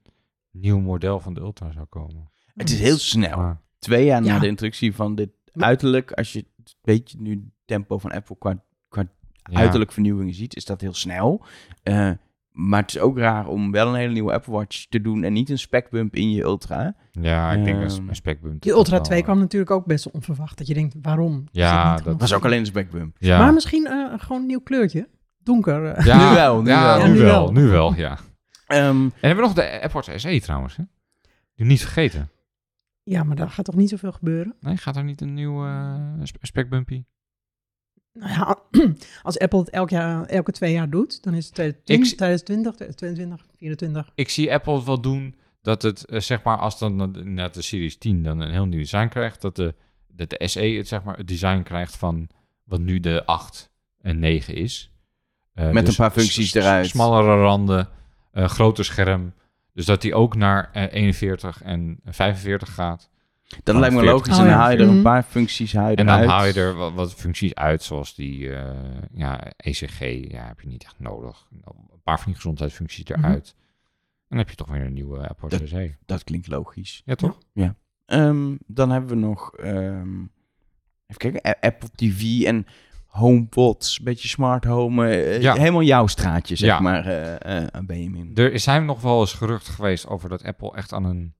nieuw 0.50 0.80
model 0.80 1.20
van 1.20 1.34
de 1.34 1.40
Ultra 1.40 1.72
zou 1.72 1.86
komen. 1.86 2.30
het 2.54 2.70
is 2.70 2.80
heel 2.80 2.98
snel. 2.98 3.36
Maar, 3.36 3.62
Twee 3.78 4.04
jaar 4.04 4.22
na 4.22 4.38
de 4.38 4.46
introductie 4.46 4.94
van 4.94 5.14
dit 5.14 5.30
uiterlijk, 5.52 6.12
als 6.12 6.32
je 6.32 6.46
beetje 6.86 7.18
nu 7.20 7.30
het 7.30 7.40
tempo 7.64 7.98
van 7.98 8.12
Apple 8.12 8.36
qua, 8.38 8.62
qua 8.88 9.04
ja. 9.42 9.58
uiterlijk 9.58 9.92
vernieuwingen 9.92 10.34
ziet, 10.34 10.56
is 10.56 10.64
dat 10.64 10.80
heel 10.80 10.94
snel. 10.94 11.44
Eh, 11.82 12.10
maar 12.50 12.80
het 12.80 12.90
is 12.94 12.98
ook 12.98 13.18
raar 13.18 13.46
om 13.46 13.70
wel 13.70 13.88
een 13.88 13.94
hele 13.94 14.12
nieuwe 14.12 14.32
Apple 14.32 14.52
Watch 14.52 14.84
te 14.88 15.00
doen 15.00 15.24
en 15.24 15.32
niet 15.32 15.50
een 15.50 15.58
specbump 15.58 16.14
in 16.14 16.30
je 16.30 16.42
Ultra. 16.42 16.94
Ja, 17.10 17.52
ik 17.52 17.64
denk 17.64 17.82
Ehm, 17.90 18.08
een, 18.08 18.14
specbump. 18.16 18.62
Die 18.62 18.72
Ultra 18.72 18.94
wel, 18.94 19.02
2 19.04 19.18
eh, 19.18 19.24
kwam 19.24 19.38
natuurlijk 19.38 19.70
ook 19.70 19.86
best 19.86 20.10
onverwacht. 20.10 20.58
Dat 20.58 20.66
je 20.66 20.74
denkt, 20.74 20.94
waarom? 21.02 21.44
Ja, 21.50 21.96
dat 21.96 22.20
was 22.20 22.32
ook 22.34 22.44
alleen 22.44 22.58
een 22.58 22.66
specbump. 22.66 23.16
Ja, 23.18 23.38
Maar 23.38 23.52
misschien 23.52 23.86
eh, 23.86 24.12
gewoon 24.16 24.40
een 24.40 24.46
nieuw 24.46 24.60
kleurtje. 24.60 25.08
Donker. 25.42 25.84
eh. 25.86 26.06
ja, 26.06 26.18
Nu 26.28 26.34
wel, 26.34 26.62
nu 26.62 26.68
ja, 26.70 26.82
wel. 26.84 26.96
nu 26.96 27.02
Ja, 27.06 27.12
nu 27.12 27.18
wel. 27.20 27.42
wel. 27.44 27.52
Nu 27.52 27.68
wel, 27.68 27.94
ja. 27.94 28.18
Ehm, 28.66 28.80
En 28.80 29.12
hebben 29.20 29.36
we 29.36 29.46
nog 29.46 29.52
de 29.52 29.70
Apple 29.82 30.00
Watch 30.00 30.20
SE 30.20 30.40
trouwens, 30.40 30.76
hè? 30.76 30.82
Die 31.54 31.66
niet 31.66 31.80
vergeten. 31.80 32.30
Ja, 33.08 33.22
maar 33.24 33.36
daar 33.36 33.50
gaat 33.50 33.64
toch 33.64 33.74
niet 33.74 33.88
zoveel 33.88 34.12
gebeuren? 34.12 34.54
Nee, 34.60 34.76
gaat 34.76 34.96
er 34.96 35.04
niet 35.04 35.20
een 35.20 35.34
nieuw 35.34 35.64
eh 35.66 35.94
spe- 36.22 36.46
specbumpy? 36.46 37.04
Nou 38.12 38.30
ja, 38.30 38.58
als 39.22 39.38
Apple 39.38 39.58
het 39.58 39.70
elk 39.70 39.90
jaar, 39.90 40.24
elke 40.24 40.52
twee 40.52 40.72
jaar 40.72 40.90
doet, 40.90 41.22
dan 41.22 41.34
is 41.34 41.44
het 41.46 41.54
2020, 41.54 42.10
Ik- 42.10 42.16
2020, 42.16 42.74
2022, 42.74 43.46
2024. 43.46 44.12
ik 44.14 44.28
zie 44.28 44.52
Apple 44.52 44.74
het 44.74 44.84
wel 44.84 45.00
doen 45.00 45.34
dat 45.62 45.82
het, 45.82 46.04
eh, 46.04 46.20
zeg 46.20 46.42
maar, 46.42 46.58
als 46.58 46.78
dan 46.78 47.14
net 47.34 47.54
de 47.54 47.62
Series 47.62 47.98
10 47.98 48.22
dan 48.22 48.40
een 48.40 48.50
heel 48.50 48.66
nieuw 48.66 48.78
design 48.80 49.08
krijgt, 49.08 49.40
dat 49.40 49.56
de, 49.56 49.74
dat 50.08 50.30
de 50.30 50.48
SE 50.48 50.60
het, 50.60 50.88
zeg 50.88 51.02
maar, 51.02 51.16
het 51.16 51.28
design 51.28 51.62
krijgt 51.62 51.96
van 51.96 52.28
wat 52.64 52.80
nu 52.80 53.00
de 53.00 53.26
8 53.26 53.70
en 54.00 54.18
9 54.18 54.54
is. 54.54 54.90
Eh, 55.52 55.70
Met 55.70 55.86
dus 55.86 55.98
een 55.98 56.04
paar 56.04 56.12
functies 56.18 56.54
eruit. 56.54 56.86
Smallere 56.86 57.40
randen, 57.42 57.88
eh, 58.32 58.48
groter 58.48 58.84
scherm. 58.84 59.32
Dus 59.76 59.86
dat 59.86 60.00
die 60.02 60.14
ook 60.14 60.36
naar 60.36 60.70
eh, 60.72 60.92
41 60.92 61.62
en 61.62 62.00
45 62.04 62.74
gaat. 62.74 63.10
Dat 63.62 63.74
lijkt 63.76 63.94
me 63.94 64.00
40. 64.00 64.12
logisch. 64.12 64.32
Oh 64.32 64.38
en 64.38 64.44
dan 64.44 64.54
ja. 64.54 64.60
haal 64.60 64.70
je 64.70 64.76
er 64.76 64.88
een 64.88 64.92
Mhm. 64.94 65.02
paar 65.02 65.22
functies 65.22 65.72
je 65.72 65.78
En 65.78 66.06
dan 66.06 66.24
haal 66.24 66.44
je 66.44 66.52
er 66.52 66.74
wat, 66.74 66.92
wat 66.92 67.14
functies 67.14 67.54
uit, 67.54 67.82
zoals 67.82 68.14
die 68.14 68.52
eh, 68.54 68.74
ja, 69.12 69.52
ECG, 69.56 69.98
ja, 70.30 70.46
heb 70.46 70.60
je 70.60 70.68
niet 70.68 70.84
echt 70.84 70.98
nodig. 70.98 71.46
Een 71.64 72.00
paar 72.02 72.16
van 72.16 72.26
die 72.26 72.34
gezondheidsfuncties 72.34 73.04
Mhm. 73.04 73.18
eruit. 73.24 73.54
En 73.58 74.26
dan 74.28 74.38
heb 74.38 74.50
je 74.50 74.56
toch 74.56 74.68
weer 74.68 74.80
een 74.80 74.92
nieuwe 74.92 75.28
Apple 75.28 75.48
Dat-. 75.48 75.70
Dat 76.06 76.24
klinkt 76.24 76.46
logisch. 76.48 77.02
Ja, 77.04 77.14
toch? 77.14 77.38
Ehm, 78.06 78.56
dan 78.66 78.90
hebben 78.90 79.10
we 79.10 79.16
nog... 79.16 79.56
ehm, 79.56 80.20
even 81.06 81.32
kijken. 81.32 81.56
Apple 81.60 81.88
TV 81.94 82.42
en 82.42 82.66
HomePod. 83.16 83.94
Een 83.98 84.04
beetje 84.04 84.28
smart 84.28 84.64
home. 84.64 85.08
eh, 85.08 85.40
Ja. 85.40 85.54
Helemaal 85.54 85.82
jouw 85.82 86.06
straatje, 86.06 86.56
zeg 86.56 86.68
Ja. 86.68 86.80
maar, 86.80 87.06
eh 87.06 87.62
eh, 87.62 87.84
Benjamin. 87.84 88.30
Er 88.34 88.60
zijn 88.60 88.84
nog 88.84 89.00
wel 89.00 89.20
eens 89.20 89.32
geruchten 89.32 89.74
geweest 89.74 90.06
over 90.06 90.28
dat 90.28 90.44
Apple 90.44 90.72
echt 90.74 90.92
aan 90.92 91.04
een 91.04 91.34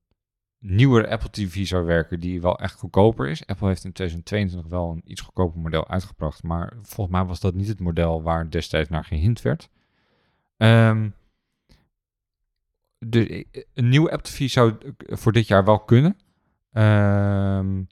nieuwere 0.59 1.09
Apple 1.09 1.31
TV 1.31 1.67
zou 1.67 1.85
werken 1.85 2.21
die 2.21 2.41
wel 2.41 2.59
echt 2.59 2.75
goedkoper 2.79 3.29
is. 3.29 3.47
Apple 3.47 3.69
heeft 3.69 3.85
in 3.85 3.93
2022 3.93 4.71
wel 4.71 4.91
een 4.91 5.03
iets 5.05 5.21
goedkoper 5.21 5.61
model 5.61 5.89
uitgebracht, 5.89 6.43
maar 6.43 6.73
volgens 6.83 7.17
mij 7.17 7.25
was 7.25 7.41
dat 7.41 7.55
niet 7.55 7.69
het 7.69 7.81
model 7.81 8.23
waar 8.23 8.51
destijds 8.51 8.89
naar 8.89 9.05
gehind 9.05 9.43
werd. 9.43 9.69
Ehm, 10.57 11.09
de, 12.99 13.47
een 13.75 13.89
nieuwe 13.89 14.11
Apple 14.11 14.33
TV 14.33 14.51
zou 14.51 14.75
voor 14.99 15.33
dit 15.33 15.47
jaar 15.47 15.65
wel 15.65 15.79
kunnen. 15.79 16.17
Ehm, 16.73 17.83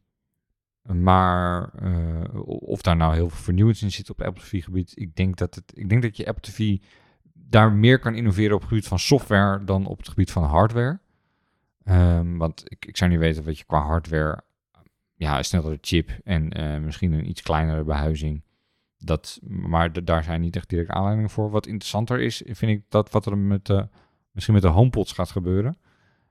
maar 0.92 1.68
eh, 1.74 2.44
of 2.44 2.82
daar 2.82 2.96
nou 2.96 3.14
heel 3.14 3.28
veel 3.28 3.42
vernieuwends 3.42 3.82
in 3.82 3.92
zit 3.92 4.10
op 4.10 4.22
Apple 4.22 4.42
TV 4.42 4.64
gebied, 4.64 4.92
ik 4.94 5.16
denk 5.16 5.36
dat 5.36 5.54
het, 5.54 5.72
ik 5.74 5.88
denk 5.88 6.02
dat 6.02 6.16
je 6.16 6.26
Apple 6.26 6.52
TV 6.52 6.76
daar 7.32 7.72
meer 7.72 7.98
kan 7.98 8.14
innoveren 8.14 8.54
op 8.54 8.60
het 8.60 8.68
gebied 8.68 8.88
van 8.88 8.98
software 8.98 9.64
dan 9.64 9.86
op 9.86 9.98
het 9.98 10.08
gebied 10.08 10.30
van 10.30 10.44
hardware. 10.44 10.98
Ehm, 11.84 12.36
want 12.36 12.62
ik, 12.64 12.86
ik 12.86 12.96
zou 12.96 13.10
niet 13.10 13.18
weten 13.18 13.44
wat 13.44 13.58
je 13.58 13.64
qua 13.64 13.80
hardware, 13.80 14.42
ja, 15.14 15.38
een 15.38 15.44
snellere 15.44 15.78
chip 15.80 16.10
en 16.24 16.50
eh, 16.50 16.78
misschien 16.78 17.12
een 17.12 17.28
iets 17.28 17.42
kleinere 17.42 17.84
behuizing. 17.84 18.42
Dat, 18.98 19.40
maar 19.42 20.04
daar 20.04 20.22
zijn 20.22 20.40
niet 20.40 20.56
echt 20.56 20.68
direct 20.68 20.90
aanleidingen 20.90 21.30
voor. 21.30 21.50
Wat 21.50 21.66
interessanter 21.66 22.20
is, 22.20 22.42
vind 22.46 22.72
ik 22.72 22.84
dat 22.88 23.10
wat 23.10 23.26
er 23.26 23.38
met 23.38 23.66
de, 23.66 23.88
misschien 24.30 24.54
met 24.54 24.62
de 24.62 24.68
HomePods 24.68 25.12
gaat 25.12 25.30
gebeuren. 25.30 25.78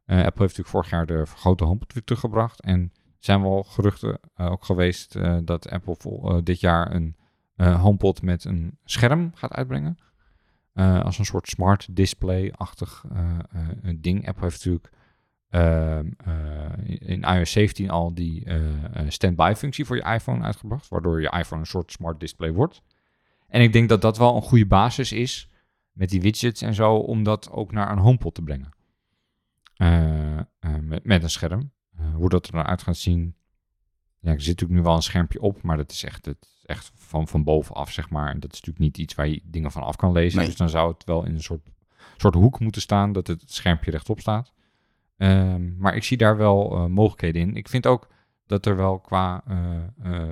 Eh, 0.05 0.17
Apple 0.17 0.41
heeft 0.41 0.57
natuurlijk 0.57 0.69
vorig 0.69 0.89
jaar 0.89 1.05
de 1.05 1.25
grote 1.25 1.63
HomePod 1.63 1.93
weer 1.93 2.03
teruggebracht. 2.03 2.61
En 2.61 2.91
zijn 3.25 3.41
wel 3.41 3.63
geruchten 3.63 4.19
eh, 4.35 4.51
ook 4.51 4.65
geweest 4.65 5.15
eh, 5.15 5.37
dat 5.43 5.69
Apple 5.69 5.95
eh, 6.09 6.37
dit 6.43 6.59
jaar 6.59 6.95
een 6.95 7.15
HomePod 7.55 8.21
met 8.21 8.45
een 8.45 8.77
scherm 8.83 9.31
gaat 9.35 9.51
uitbrengen. 9.51 9.97
Als 10.73 11.19
een 11.19 11.25
soort 11.25 11.47
smart 11.47 11.95
display-achtig 11.95 13.05
ding. 13.95 14.27
Apple 14.27 14.43
heeft 14.43 14.65
natuurlijk 14.65 14.89
ehm, 15.49 16.11
eh, 16.17 17.09
in 17.09 17.21
iOS 17.21 17.51
17 17.51 17.89
al 17.89 18.13
die 18.13 18.45
eh, 18.45 18.59
standby 19.07 19.53
functie 19.57 19.85
voor 19.85 19.95
je 19.95 20.13
iPhone 20.13 20.43
uitgebracht. 20.43 20.87
Waardoor 20.87 21.21
je 21.21 21.31
iPhone 21.37 21.61
een 21.61 21.67
soort 21.67 21.91
smart 21.91 22.19
display 22.19 22.51
wordt. 22.51 22.81
En 23.47 23.61
ik 23.61 23.73
denk 23.73 23.89
dat 23.89 24.01
dat 24.01 24.17
wel 24.17 24.35
een 24.35 24.41
goede 24.41 24.65
basis 24.65 25.11
is 25.11 25.49
met 25.91 26.09
die 26.09 26.21
widgets 26.21 26.61
en 26.61 26.73
zo, 26.73 26.95
om 26.95 27.23
dat 27.23 27.51
ook 27.51 27.71
naar 27.71 27.91
een 27.91 27.97
HomePod 27.97 28.35
te 28.35 28.41
brengen. 28.41 28.69
Met 31.03 31.23
een 31.23 31.29
scherm. 31.29 31.71
Eh, 32.13 32.19
hoe 32.19 32.29
dat 32.29 32.47
er 32.47 32.55
eruit 32.55 32.81
gaat 32.81 32.97
zien. 32.97 33.35
Ja, 34.19 34.31
er 34.31 34.41
zit 34.41 34.47
natuurlijk 34.47 34.79
nu 34.79 34.85
wel 34.85 34.95
een 34.95 35.01
schermpje 35.01 35.41
op, 35.41 35.61
maar 35.61 35.77
dat 35.77 35.91
is 35.91 36.03
echt, 36.03 36.25
het, 36.25 36.47
echt 36.65 36.91
van, 36.95 37.27
van 37.27 37.43
bovenaf, 37.43 37.91
zeg 37.91 38.09
maar. 38.09 38.29
En 38.29 38.39
dat 38.39 38.53
is 38.53 38.59
natuurlijk 38.61 38.85
niet 38.85 38.97
iets 38.97 39.15
waar 39.15 39.27
je 39.27 39.41
dingen 39.43 39.71
van 39.71 39.83
af 39.83 39.95
kan 39.95 40.11
lezen. 40.11 40.37
Nee. 40.37 40.47
Dus 40.47 40.57
dan 40.57 40.69
zou 40.69 40.93
het 40.93 41.03
wel 41.03 41.25
in 41.25 41.33
een 41.33 41.43
soort, 41.43 41.69
soort 42.17 42.33
hoek 42.33 42.59
moeten 42.59 42.81
staan, 42.81 43.11
dat 43.11 43.27
het 43.27 43.43
schermpje 43.45 43.91
rechtop 43.91 44.19
staat. 44.19 44.53
Ehm, 45.17 45.77
maar 45.77 45.95
ik 45.95 46.03
zie 46.03 46.17
daar 46.17 46.37
wel 46.37 46.71
eh, 46.71 46.85
mogelijkheden 46.85 47.41
in. 47.41 47.55
Ik 47.55 47.69
vind 47.69 47.87
ook 47.87 48.07
dat 48.45 48.65
er 48.65 48.75
wel 48.75 48.99
qua 48.99 49.43
eh, 50.01 50.29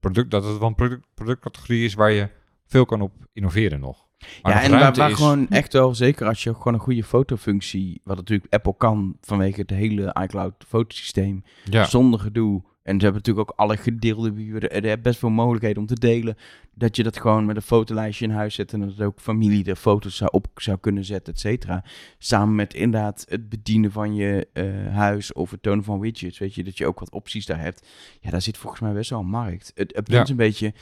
product, 0.00 0.30
dat 0.30 0.44
het 0.44 0.58
wel 0.58 0.68
een 0.68 0.74
product, 0.74 1.06
productcategorie 1.14 1.84
is 1.84 1.94
waar 1.94 2.10
je 2.10 2.28
veel 2.66 2.84
kan 2.84 3.00
op 3.00 3.12
innoveren 3.32 3.80
nog. 3.80 4.07
Ja, 4.42 4.62
en 4.62 4.70
waar, 4.70 4.94
waar 4.94 5.10
is- 5.10 5.16
gewoon 5.16 5.48
echt 5.48 5.72
wel, 5.72 5.94
zeker 5.94 6.26
als 6.26 6.42
je 6.42 6.54
gewoon 6.54 6.74
een 6.74 6.80
goede 6.80 7.04
fotofunctie, 7.04 8.00
wat 8.04 8.16
natuurlijk 8.16 8.52
Apple 8.54 8.74
kan 8.76 9.16
vanwege 9.20 9.60
het 9.60 9.70
hele 9.70 10.16
iCloud 10.22 10.54
fotosysteem, 10.68 11.42
ja. 11.64 11.84
zonder 11.84 12.20
gedoe. 12.20 12.62
En 12.82 12.94
ze 12.98 13.02
hebben 13.04 13.22
natuurlijk 13.24 13.50
ook 13.50 13.58
alle 13.58 13.76
gedeelde 13.76 14.32
buren. 14.32 14.70
Er 14.70 14.82
hebben 14.82 15.02
best 15.02 15.18
veel 15.18 15.28
mogelijkheden 15.30 15.78
om 15.78 15.86
te 15.86 15.94
delen. 15.98 16.36
Dat 16.74 16.96
je 16.96 17.02
dat 17.02 17.20
gewoon 17.20 17.44
met 17.44 17.56
een 17.56 17.62
fotolijstje 17.62 18.24
in 18.24 18.30
huis 18.30 18.54
zet. 18.54 18.72
En 18.72 18.80
dat 18.80 19.00
ook 19.00 19.20
familie 19.20 19.64
er 19.64 19.76
foto's 19.76 20.16
zou 20.16 20.30
op 20.32 20.46
zou 20.54 20.78
kunnen 20.78 21.04
zetten, 21.04 21.32
et 21.32 21.40
cetera. 21.40 21.84
Samen 22.18 22.54
met 22.54 22.74
inderdaad 22.74 23.24
het 23.28 23.48
bedienen 23.48 23.92
van 23.92 24.14
je 24.14 24.48
eh, 24.52 24.64
huis 24.94 25.32
of 25.32 25.50
het 25.50 25.62
tonen 25.62 25.84
van 25.84 26.00
widgets. 26.00 26.38
Weet 26.38 26.54
je, 26.54 26.64
dat 26.64 26.78
je 26.78 26.86
ook 26.86 26.98
wat 27.00 27.10
opties 27.10 27.46
daar 27.46 27.60
hebt. 27.60 27.88
Ja, 28.20 28.30
daar 28.30 28.42
zit 28.42 28.56
volgens 28.58 28.80
mij 28.82 28.92
best 28.92 29.10
wel 29.10 29.20
een 29.20 29.26
markt. 29.26 29.66
Het, 29.74 29.94
het 29.94 30.04
punt 30.04 30.16
Ja. 30.16 30.22
is 30.22 30.28
een 30.30 30.36
beetje 30.36 30.72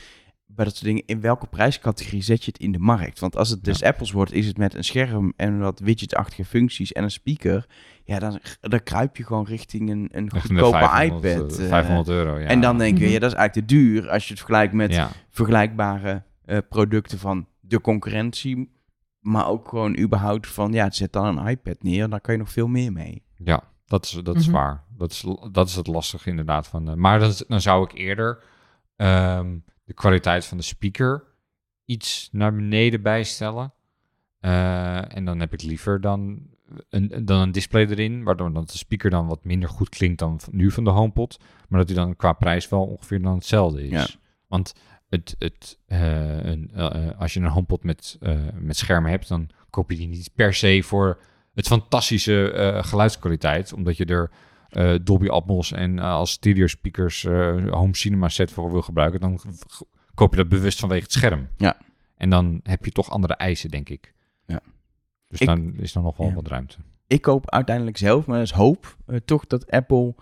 bij 0.47 0.65
dat 0.65 0.75
soort 0.75 0.87
dingen. 0.87 1.03
In 1.07 1.21
welke 1.21 1.47
prijscategorie 1.47 2.23
zet 2.23 2.45
je 2.45 2.51
het 2.51 2.61
in 2.61 2.73
de 2.73 2.79
markt? 2.79 3.19
Want 3.19 3.37
als 3.37 3.49
het 3.51 3.65
dus 3.65 3.83
Apples 3.83 4.11
wordt, 4.13 4.33
is 4.33 4.47
het 4.47 4.59
met 4.59 4.75
een 4.75 4.85
scherm 4.85 5.33
en 5.37 5.59
wat 5.59 5.81
widgetachtige 5.81 6.45
functies 6.45 6.93
en 6.93 7.03
een 7.03 7.11
speaker. 7.11 7.67
Ja, 8.05 8.19
dan, 8.19 8.41
dan 8.61 8.83
kruip 8.83 9.17
je 9.17 9.25
gewoon 9.25 9.45
richting 9.45 9.91
een, 9.91 10.09
een 10.13 10.31
goedkope 10.31 10.77
500, 10.79 11.35
iPad. 11.35 11.59
eh, 11.59 11.65
eh, 11.65 11.71
500 11.71 12.09
euro, 12.09 12.39
ja. 12.39 12.47
en 12.47 12.61
dan 12.61 12.79
denk 12.79 12.99
je, 12.99 13.05
Mhm. 13.05 13.13
ja, 13.13 13.19
dat 13.19 13.31
is 13.31 13.37
eigenlijk 13.37 13.69
te 13.69 13.75
duur 13.75 14.09
als 14.11 14.23
je 14.25 14.29
het 14.31 14.39
vergelijkt 14.39 14.73
met 14.73 14.93
ja. 14.93 15.11
vergelijkbare 15.31 16.23
eh, 16.45 16.59
producten 16.69 17.19
van 17.19 17.47
de 17.61 17.81
concurrentie. 17.81 18.75
Maar 19.21 19.49
ook 19.49 19.69
gewoon 19.69 19.99
überhaupt 19.99 20.47
van, 20.47 20.73
ja, 20.73 20.91
zet 20.91 21.13
dan 21.13 21.39
een 21.39 21.47
iPad 21.49 21.83
neer, 21.83 22.09
dan 22.09 22.21
kan 22.21 22.35
je 22.35 22.41
nog 22.41 22.51
veel 22.53 22.67
meer 22.69 22.93
mee. 22.93 23.23
Ja, 23.37 23.63
dat 23.87 24.05
is, 24.05 24.11
dat 24.23 24.37
is 24.37 24.47
Mhm. 24.47 24.55
waar. 24.57 24.85
Dat 24.97 25.11
is, 25.11 25.25
dat 25.53 25.69
is 25.69 25.75
het 25.77 25.87
lastige 25.87 26.31
inderdaad. 26.31 26.67
Van, 26.67 26.89
eh, 26.91 26.95
maar 26.95 27.19
dan, 27.19 27.33
dan 27.49 27.61
zou 27.61 27.85
ik 27.85 27.93
eerder 27.93 28.45
ehm, 28.97 29.57
de 29.87 29.95
kwaliteit 29.95 30.45
van 30.45 30.57
de 30.57 30.63
speaker 30.63 31.25
iets 31.85 32.29
naar 32.33 32.55
beneden 32.55 33.03
bijstellen. 33.03 33.73
Eh, 34.41 35.17
en 35.17 35.25
dan 35.25 35.41
heb 35.41 35.53
ik 35.53 35.63
liever 35.63 36.01
dan 36.01 36.47
een, 36.89 37.25
dan 37.25 37.41
een 37.41 37.53
display 37.53 37.87
erin, 37.87 38.25
waardoor 38.25 38.53
dan 38.53 38.65
de 38.65 38.79
speaker 38.79 39.11
dan 39.11 39.27
wat 39.27 39.45
minder 39.45 39.69
goed 39.69 39.89
klinkt 39.89 40.19
dan 40.19 40.41
nu 40.51 40.71
van 40.71 40.85
de 40.85 40.91
HomePod. 40.91 41.41
Maar 41.69 41.79
dat 41.79 41.89
hij 41.89 41.99
dan 42.05 42.17
qua 42.17 42.33
prijs 42.33 42.69
wel 42.69 42.87
ongeveer 42.87 43.23
dan 43.23 43.35
hetzelfde 43.35 43.83
is. 43.83 43.91
Ja. 43.91 44.07
Want 44.47 44.75
het, 45.09 45.37
het, 45.39 45.79
eh, 45.87 46.45
een, 46.45 46.71
eh, 46.75 47.21
als 47.21 47.35
je 47.35 47.41
een 47.41 47.47
HomePod 47.47 47.85
met, 47.85 48.19
met 48.55 48.77
schermen 48.77 49.11
hebt, 49.11 49.29
dan 49.29 49.51
koop 49.71 49.91
je 49.91 49.97
die 49.97 50.09
niet 50.09 50.31
per 50.35 50.55
se 50.55 50.83
voor 50.83 51.21
het 51.55 51.67
fantastische 51.67 52.81
geluidskwaliteit, 52.85 53.73
omdat 53.73 53.97
je 53.97 54.05
er 54.05 54.31
eh, 54.69 54.95
Dolby 55.03 55.29
Atmos 55.29 55.73
en 55.73 55.99
eh, 55.99 56.05
als 56.05 56.31
stereo 56.31 56.67
speakers 56.67 57.25
eh, 57.25 57.71
home 57.71 57.97
cinema 57.97 58.29
set 58.29 58.53
voor 58.53 58.71
wil 58.71 58.83
gebruiken, 58.83 59.21
dan 59.21 59.41
koop 60.15 60.31
je 60.31 60.37
dat 60.37 60.49
bewust 60.49 60.81
vanwege 60.81 61.03
het 61.03 61.13
scherm. 61.13 61.49
Ja. 61.57 61.77
En 62.17 62.31
dan 62.31 62.61
heb 62.63 62.85
je 62.85 62.91
toch 62.91 63.11
andere 63.11 63.35
eisen, 63.35 63.71
denk 63.71 63.89
ik. 63.89 64.15
Ja. 64.47 64.61
Dus 65.27 65.41
Ik- 65.41 65.47
dan 65.47 65.75
is 65.75 65.95
er 65.95 66.03
nog 66.03 66.17
wel 66.17 66.29
ja. 66.29 66.35
wat 66.35 66.49
ruimte. 66.49 66.77
Ik 67.07 67.23
koop 67.23 67.51
uiteindelijk 67.51 67.97
zelf, 67.97 68.27
maar 68.27 68.39
dat 68.39 68.47
is 68.47 68.53
hoop, 68.53 68.97
toch 69.25 69.47
dat 69.47 69.71
Apple, 69.71 70.15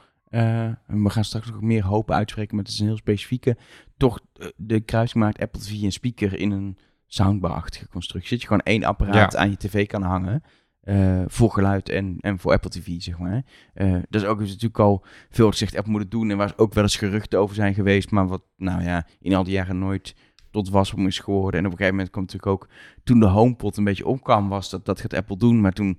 we 0.86 1.10
gaan 1.10 1.24
straks 1.24 1.50
nog 1.50 1.60
meer 1.60 1.84
hoop 1.84 2.10
uitspreken, 2.10 2.54
maar 2.56 2.64
het 2.64 2.72
is 2.72 2.80
een 2.80 2.86
heel 2.86 2.96
specifieke, 2.96 3.56
toch 3.96 4.20
de 4.56 4.80
kruising 4.80 5.24
maakt 5.24 5.40
Apple 5.40 5.60
TV 5.60 5.82
en 5.82 5.92
speaker 5.92 6.38
in 6.38 6.50
een 6.50 6.78
soundbar-achtige 7.06 7.88
constructie. 7.88 8.30
Dat 8.30 8.40
je 8.40 8.46
gewoon 8.46 8.62
één 8.62 8.84
apparaat 8.84 9.36
aan 9.36 9.50
je 9.50 9.56
tv 9.56 9.86
kan 9.86 10.02
hangen. 10.02 10.42
Eh, 10.84 11.22
voor 11.26 11.50
geluid 11.50 11.88
en, 11.88 12.16
en 12.20 12.38
voor 12.38 12.52
Apple 12.52 12.70
TV, 12.70 12.88
zeg 13.00 13.18
maar. 13.18 13.44
Eh 13.74 13.92
dat 14.08 14.22
is 14.22 14.28
ook 14.28 14.40
is 14.40 14.48
natuurlijk 14.48 14.78
al 14.78 15.04
veel 15.30 15.50
gezegd, 15.50 15.76
Apple 15.76 15.92
moet 15.92 16.00
het 16.00 16.10
doen. 16.10 16.30
En 16.30 16.36
waar 16.36 16.52
ook 16.56 16.74
wel 16.74 16.82
eens 16.82 16.96
geruchten 16.96 17.38
over 17.38 17.54
zijn 17.54 17.74
geweest, 17.74 18.10
maar 18.10 18.26
wat, 18.26 18.42
nou 18.56 18.82
ja, 18.82 19.06
in 19.20 19.34
al 19.34 19.44
die 19.44 19.52
jaren 19.52 19.78
nooit 19.78 20.14
tot 20.50 20.70
wasdom 20.70 21.06
is 21.06 21.18
geworden. 21.18 21.60
En 21.60 21.66
op 21.66 21.72
een 21.72 21.76
gegeven 21.78 21.94
moment 21.96 22.10
kwam 22.12 22.24
natuurlijk 22.24 22.52
ook, 22.52 22.68
toen 23.04 23.20
de 23.20 23.26
HomePod 23.26 23.76
een 23.76 23.84
beetje 23.84 24.06
opkwam, 24.06 24.48
was 24.48 24.70
dat, 24.70 24.84
dat 24.84 25.00
gaat 25.00 25.14
Apple 25.14 25.36
doen. 25.36 25.60
Maar 25.60 25.72
toen, 25.72 25.98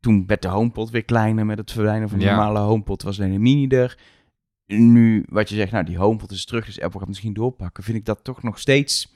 toen 0.00 0.26
werd 0.26 0.42
de 0.42 0.48
HomePod 0.48 0.90
weer 0.90 1.04
kleiner 1.04 1.46
met 1.46 1.58
het 1.58 1.72
verdwijnen 1.72 2.08
van 2.08 2.18
de 2.18 2.24
Ja. 2.24 2.34
normale 2.34 2.58
HomePod, 2.58 3.02
was 3.02 3.20
alleen 3.20 3.32
een 3.32 3.42
mini 3.42 3.68
er. 3.68 3.98
Nu, 4.66 5.24
wat 5.28 5.48
je 5.48 5.54
zegt, 5.54 5.72
nou, 5.72 5.84
die 5.84 5.96
HomePod 5.98 6.30
is 6.30 6.44
terug, 6.44 6.64
dus 6.66 6.80
Apple 6.80 6.98
gaat 6.98 7.08
misschien 7.08 7.32
doorpakken. 7.32 7.84
Vind 7.84 7.98
ik 7.98 8.04
dat 8.04 8.24
toch 8.24 8.42
nog 8.42 8.58
steeds... 8.58 9.14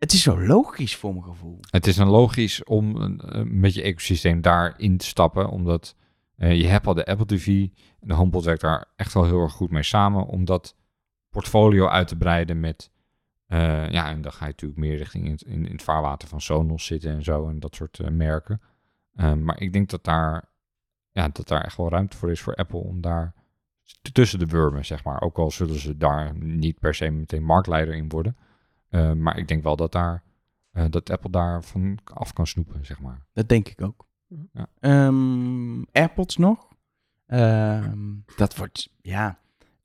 Het 0.00 0.12
is 0.12 0.22
zo 0.22 0.40
logisch 0.40 0.96
voor 0.96 1.12
mijn 1.12 1.24
gevoel. 1.24 1.58
Het 1.70 1.86
is 1.86 1.96
dan 1.96 2.08
logisch 2.08 2.64
om 2.64 2.96
eh, 3.20 3.42
met 3.42 3.74
je 3.74 3.82
ecosysteem 3.82 4.40
daarin 4.40 4.96
te 4.96 5.06
stappen, 5.06 5.48
omdat 5.48 5.96
eh, 6.36 6.60
je 6.60 6.66
hebt 6.66 6.86
al 6.86 6.94
de 6.94 7.06
Apple 7.06 7.26
TV. 7.26 7.68
De 8.00 8.14
HomePod 8.14 8.44
werkt 8.44 8.60
daar 8.60 8.86
echt 8.96 9.14
wel 9.14 9.24
heel 9.24 9.40
erg 9.40 9.52
goed 9.52 9.70
mee 9.70 9.82
samen, 9.82 10.26
om 10.26 10.44
dat 10.44 10.76
portfolio 11.30 11.86
uit 11.88 12.08
te 12.08 12.16
breiden 12.16 12.60
met... 12.60 12.90
eh, 13.46 13.90
ja, 13.90 14.08
en 14.08 14.20
dan 14.20 14.32
ga 14.32 14.44
je 14.44 14.50
natuurlijk 14.50 14.80
meer 14.80 14.96
richting 14.96 15.24
in 15.24 15.30
het, 15.30 15.42
in, 15.42 15.66
in 15.66 15.72
het 15.72 15.82
vaarwater 15.82 16.28
van 16.28 16.40
Sonos 16.40 16.86
zitten 16.86 17.10
en 17.10 17.22
zo, 17.22 17.48
en 17.48 17.60
dat 17.60 17.74
soort 17.74 18.10
merken. 18.10 18.60
Eh, 19.14 19.34
maar 19.34 19.60
ik 19.60 19.72
denk 19.72 19.90
dat 19.90 20.04
daar, 20.04 20.50
ja, 21.10 21.28
dat 21.28 21.48
daar 21.48 21.64
echt 21.64 21.76
wel 21.76 21.88
ruimte 21.88 22.16
voor 22.16 22.30
is 22.30 22.40
voor 22.40 22.54
Apple 22.54 22.78
om 22.78 23.00
daar 23.00 23.34
tussen 24.12 24.38
de 24.38 24.46
wurmen, 24.46 24.84
zeg 24.84 25.04
maar. 25.04 25.22
Ook 25.22 25.38
al 25.38 25.50
zullen 25.50 25.78
ze 25.78 25.96
daar 25.96 26.34
niet 26.36 26.78
per 26.78 26.94
se 26.94 27.10
meteen 27.10 27.44
marktleider 27.44 27.94
in 27.94 28.08
worden. 28.08 28.36
Eh, 28.90 29.12
maar 29.12 29.38
ik 29.38 29.48
denk 29.48 29.62
wel 29.62 29.76
dat, 29.76 29.92
daar, 29.92 30.22
eh, 30.72 30.84
dat 30.90 31.10
Apple 31.10 31.30
daar 31.30 31.64
van 31.64 31.98
af 32.04 32.32
kan 32.32 32.46
snoepen, 32.46 32.86
zeg 32.86 33.00
maar. 33.00 33.26
Dat 33.32 33.48
denk 33.48 33.68
ik 33.68 33.82
ook. 33.82 34.06
Ja. 34.52 34.66
Ehm, 34.80 35.82
AirPods 35.92 36.36
nog. 36.36 36.68
Ehm, 37.26 38.14
dat 38.36 38.56
wordt, 38.56 38.90
ja, 39.00 39.38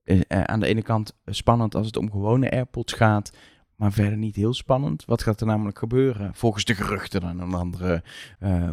eh, 0.04 0.42
aan 0.42 0.60
de 0.60 0.68
ene 0.68 0.82
kant 0.82 1.18
spannend 1.26 1.76
als 1.76 1.86
het 1.86 1.98
om 1.98 2.12
gewone 2.12 2.52
AirPods 2.52 2.94
gaat, 2.94 3.38
maar 3.76 3.92
verder 3.92 4.18
niet 4.18 4.36
heel 4.36 4.54
spannend. 4.54 5.06
Wat 5.06 5.24
gaat 5.24 5.42
er 5.42 5.48
namelijk 5.48 5.78
gebeuren? 5.78 6.36
Volgens 6.36 6.66
de 6.66 6.76
geruchten 6.76 7.22
dan 7.22 7.40
een 7.40 7.54
andere 7.54 8.04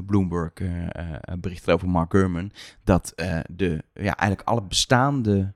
Bloomberg 0.06 0.52
bericht 1.40 1.70
over 1.70 1.88
Mark 1.88 2.10
Gurman, 2.10 2.52
dat 2.84 3.12
de, 3.50 3.84
ja, 3.92 4.16
eigenlijk 4.16 4.48
alle 4.48 4.62
bestaande 4.62 5.54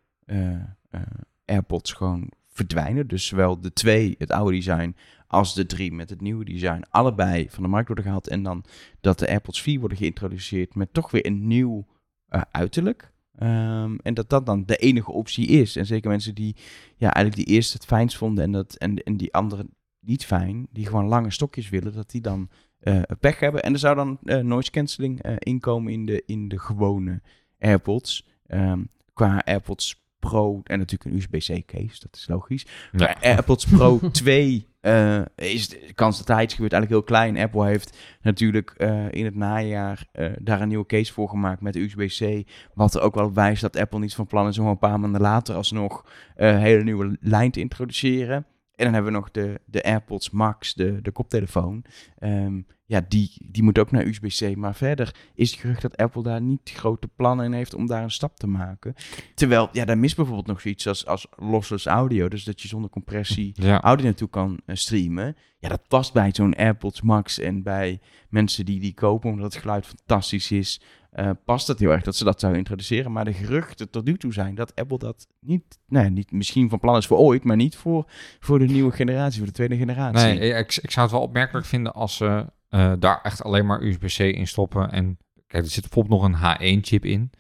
AirPods 1.44 1.92
gewoon 1.92 2.30
verdwijnen. 2.56 3.06
Dus 3.06 3.26
zowel 3.26 3.60
de 3.60 3.72
twee, 3.72 4.14
het 4.18 4.30
oude 4.30 4.56
design, 4.56 4.96
als 5.26 5.54
de 5.54 5.66
drie 5.66 5.92
met 5.92 6.10
het 6.10 6.20
nieuwe 6.20 6.44
design, 6.44 6.84
allebei 6.90 7.46
van 7.50 7.62
de 7.62 7.68
markt 7.68 7.86
worden 7.86 8.04
gehaald. 8.04 8.28
En 8.28 8.42
dan 8.42 8.64
dat 9.00 9.18
de 9.18 9.28
AirPods 9.28 9.62
4 9.62 9.80
worden 9.80 9.98
geïntroduceerd 9.98 10.74
met 10.74 10.92
toch 10.92 11.10
weer 11.10 11.26
een 11.26 11.46
nieuw 11.46 11.86
eh, 12.26 12.40
uiterlijk. 12.50 13.12
Ehm, 13.38 13.96
en 14.02 14.14
dat 14.14 14.30
dat 14.30 14.46
dan 14.46 14.64
de 14.64 14.76
enige 14.76 15.12
optie 15.12 15.46
is. 15.46 15.76
En 15.76 15.86
zeker 15.86 16.10
mensen 16.10 16.34
die 16.34 16.56
ja, 16.96 17.14
eigenlijk 17.14 17.46
die 17.46 17.54
eerste 17.54 17.76
het 17.76 17.86
fijnst 17.86 18.16
vonden 18.16 18.44
en, 18.44 18.52
dat, 18.52 18.74
en, 18.74 19.02
en 19.02 19.16
die 19.16 19.34
andere 19.34 19.66
niet 20.00 20.24
fijn, 20.24 20.66
die 20.70 20.86
gewoon 20.86 21.06
lange 21.06 21.30
stokjes 21.30 21.68
willen, 21.68 21.92
dat 21.92 22.10
die 22.10 22.20
dan 22.20 22.50
eh, 22.78 23.02
pech 23.20 23.40
hebben. 23.40 23.62
En 23.62 23.72
er 23.72 23.78
zou 23.78 23.94
dan 23.94 24.18
eh, 24.22 24.38
noise 24.38 24.70
cancelling 24.70 25.38
inkomen 25.38 25.92
in 25.92 26.06
de, 26.06 26.22
in 26.26 26.48
de 26.48 26.58
gewone 26.58 27.22
AirPods. 27.58 28.28
Ehm, 28.46 28.82
qua 29.12 29.42
AirPods 29.44 30.05
Pro 30.28 30.60
en 30.64 30.78
natuurlijk 30.78 31.10
een 31.10 31.16
USB-C 31.16 31.66
case, 31.66 32.00
dat 32.00 32.16
is 32.16 32.26
logisch. 32.28 32.66
Ja. 32.92 32.98
Maar 32.98 33.16
AirPods 33.20 33.66
Pro 33.66 33.98
2 34.10 34.68
eh, 34.80 35.22
is 35.34 35.68
de 35.68 35.92
kans 35.94 36.18
dat 36.18 36.26
daar 36.26 36.42
iets 36.42 36.54
gebeurt 36.54 36.72
eigenlijk 36.72 37.02
heel 37.02 37.16
klein. 37.18 37.44
Apple 37.44 37.66
heeft 37.66 37.98
natuurlijk 38.22 38.70
eh, 38.70 39.10
in 39.10 39.24
het 39.24 39.34
najaar 39.34 40.06
eh, 40.12 40.30
daar 40.38 40.60
een 40.60 40.68
nieuwe 40.68 40.86
case 40.86 41.12
voor 41.12 41.28
gemaakt 41.28 41.60
met 41.60 41.76
USB-C. 41.76 42.48
Wat 42.74 42.94
er 42.94 43.00
ook 43.00 43.14
wel 43.14 43.32
wijst 43.32 43.60
dat 43.60 43.76
Apple 43.76 43.98
niet 43.98 44.14
van 44.14 44.26
plan 44.26 44.48
is 44.48 44.58
om 44.58 44.66
een 44.66 44.78
paar 44.78 45.00
maanden 45.00 45.20
later 45.20 45.54
alsnog 45.54 46.04
een 46.36 46.58
hele 46.58 46.82
nieuwe 46.82 47.16
lijn 47.20 47.50
te 47.50 47.60
introduceren. 47.60 48.46
En 48.74 48.84
dan 48.84 48.92
hebben 48.92 49.12
we 49.12 49.18
nog 49.18 49.30
de, 49.30 49.60
de 49.64 49.82
AirPods 49.82 50.30
Max, 50.30 50.74
de, 50.74 51.02
de 51.02 51.10
koptelefoon. 51.10 51.84
Ehm, 52.18 52.60
ja, 52.86 53.04
die, 53.08 53.32
die 53.44 53.62
moet 53.62 53.78
ook 53.78 53.90
naar 53.90 54.04
USB-C. 54.06 54.56
Maar 54.56 54.74
verder 54.74 55.14
is 55.34 55.50
het 55.50 55.60
gerucht 55.60 55.82
dat 55.82 55.96
Apple 55.96 56.22
daar 56.22 56.40
niet 56.40 56.70
grote 56.74 57.08
plannen 57.16 57.44
in 57.44 57.52
heeft 57.52 57.74
om 57.74 57.86
daar 57.86 58.02
een 58.02 58.10
stap 58.10 58.36
te 58.36 58.46
maken. 58.46 58.94
Terwijl, 59.34 59.68
ja, 59.72 59.84
daar 59.84 59.98
mist 59.98 60.16
bijvoorbeeld 60.16 60.46
nog 60.46 60.60
zoiets 60.60 60.86
als, 60.86 61.06
als 61.06 61.26
lossless 61.36 61.86
audio. 61.86 62.28
Dus 62.28 62.44
dat 62.44 62.62
je 62.62 62.68
zonder 62.68 62.90
compressie 62.90 63.52
Ja. 63.54 63.80
audio 63.80 64.04
naartoe 64.06 64.28
kan 64.28 64.60
eh, 64.66 64.76
streamen. 64.76 65.36
Ja, 65.58 65.68
dat 65.68 65.88
past 65.88 66.12
bij 66.12 66.30
zo'n 66.32 66.54
AirPods 66.54 67.02
Max 67.02 67.38
en 67.38 67.62
bij 67.62 68.00
mensen 68.28 68.64
die 68.64 68.80
die 68.80 68.94
kopen 68.94 69.30
omdat 69.30 69.52
het 69.52 69.62
geluid 69.62 69.86
fantastisch 69.86 70.50
is. 70.50 70.80
eh, 71.10 71.30
past 71.44 71.66
het 71.66 71.78
heel 71.78 71.90
erg 71.90 72.02
dat 72.02 72.16
ze 72.16 72.24
dat 72.24 72.40
zouden 72.40 72.60
introduceren. 72.60 73.12
Maar 73.12 73.24
de 73.24 73.32
geruchten 73.32 73.90
tot 73.90 74.04
nu 74.04 74.16
toe 74.16 74.32
zijn 74.32 74.54
dat 74.54 74.74
Apple 74.74 74.98
dat 74.98 75.26
niet, 75.40 75.78
nou, 75.88 76.10
niet 76.10 76.30
misschien 76.32 76.68
van 76.68 76.78
plan 76.80 76.96
is 76.96 77.06
voor 77.06 77.18
ooit, 77.18 77.44
maar 77.44 77.56
niet 77.56 77.76
voor, 77.76 78.10
voor 78.40 78.58
de 78.58 78.66
nieuwe 78.66 78.92
generatie, 78.92 79.38
voor 79.38 79.46
de 79.46 79.52
tweede 79.52 79.76
generatie. 79.76 80.38
Nee, 80.38 80.52
ik, 80.52 80.76
ik 80.82 80.90
zou 80.90 81.06
het 81.06 81.14
wel 81.14 81.24
opmerkelijk 81.24 81.66
vinden 81.66 81.92
als 81.94 82.16
ze 82.16 82.46
eh, 82.68 82.92
daar 82.98 83.20
echt 83.22 83.42
alleen 83.42 83.66
maar 83.66 83.82
USB-C 83.82 84.18
in 84.18 84.46
stoppen. 84.46 84.90
En 84.92 85.18
kijk, 85.46 85.64
er 85.64 85.70
zit 85.70 85.82
bijvoorbeeld 85.82 86.20
nog 86.20 86.42
een 86.58 86.78
H1-chip 86.80 87.04
in. 87.04 87.30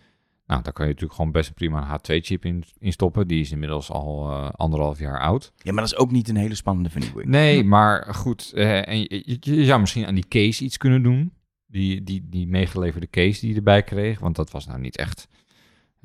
Nou, 0.46 0.62
daar 0.62 0.72
kan 0.72 0.84
je 0.86 0.90
natuurlijk 0.92 1.18
gewoon 1.18 1.32
best 1.32 1.54
prima 1.54 1.82
een 1.92 1.98
H2-chip 2.20 2.44
in, 2.44 2.64
in 2.78 2.92
stoppen. 2.92 3.28
Die 3.28 3.40
is 3.40 3.50
inmiddels 3.52 3.90
al 3.90 4.30
eh, 4.30 4.50
anderhalf 4.50 4.98
jaar 4.98 5.20
oud. 5.20 5.52
Ja, 5.56 5.72
maar 5.72 5.82
dat 5.82 5.92
is 5.92 5.98
ook 5.98 6.10
niet 6.10 6.28
een 6.28 6.36
hele 6.36 6.54
spannende 6.54 6.90
vernieuwing. 6.90 7.28
Nee, 7.28 7.64
maar 7.64 8.14
goed. 8.14 8.52
eh, 8.54 8.88
en 8.88 8.98
je, 8.98 9.22
je- 9.40 9.54
je 9.56 9.64
zou 9.64 9.80
misschien 9.80 10.06
aan 10.06 10.14
die 10.14 10.28
case 10.28 10.64
iets 10.64 10.76
kunnen 10.76 11.02
doen. 11.02 11.32
Die, 11.66 12.02
die, 12.02 12.26
die 12.28 12.46
meegeleverde 12.48 13.10
case 13.10 13.40
die 13.40 13.50
je 13.50 13.56
erbij 13.56 13.82
kreeg. 13.82 14.18
Want 14.20 14.36
dat 14.36 14.50
was 14.50 14.66
nou 14.66 14.80
niet 14.80 14.96
echt 14.96 15.28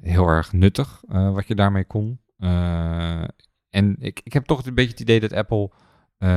heel 0.02 0.28
erg 0.28 0.54
nuttig 0.54 1.02
wat 1.08 1.48
je 1.48 1.56
daarmee 1.56 1.86
kon. 1.86 2.20
En 3.70 3.96
ik, 4.00 4.22
ik 4.24 4.34
heb 4.34 4.46
toch 4.46 4.66
een 4.66 4.76
beetje 4.76 4.92
het 4.92 5.00
idee 5.00 5.20
dat 5.20 5.34
Apple 5.34 5.72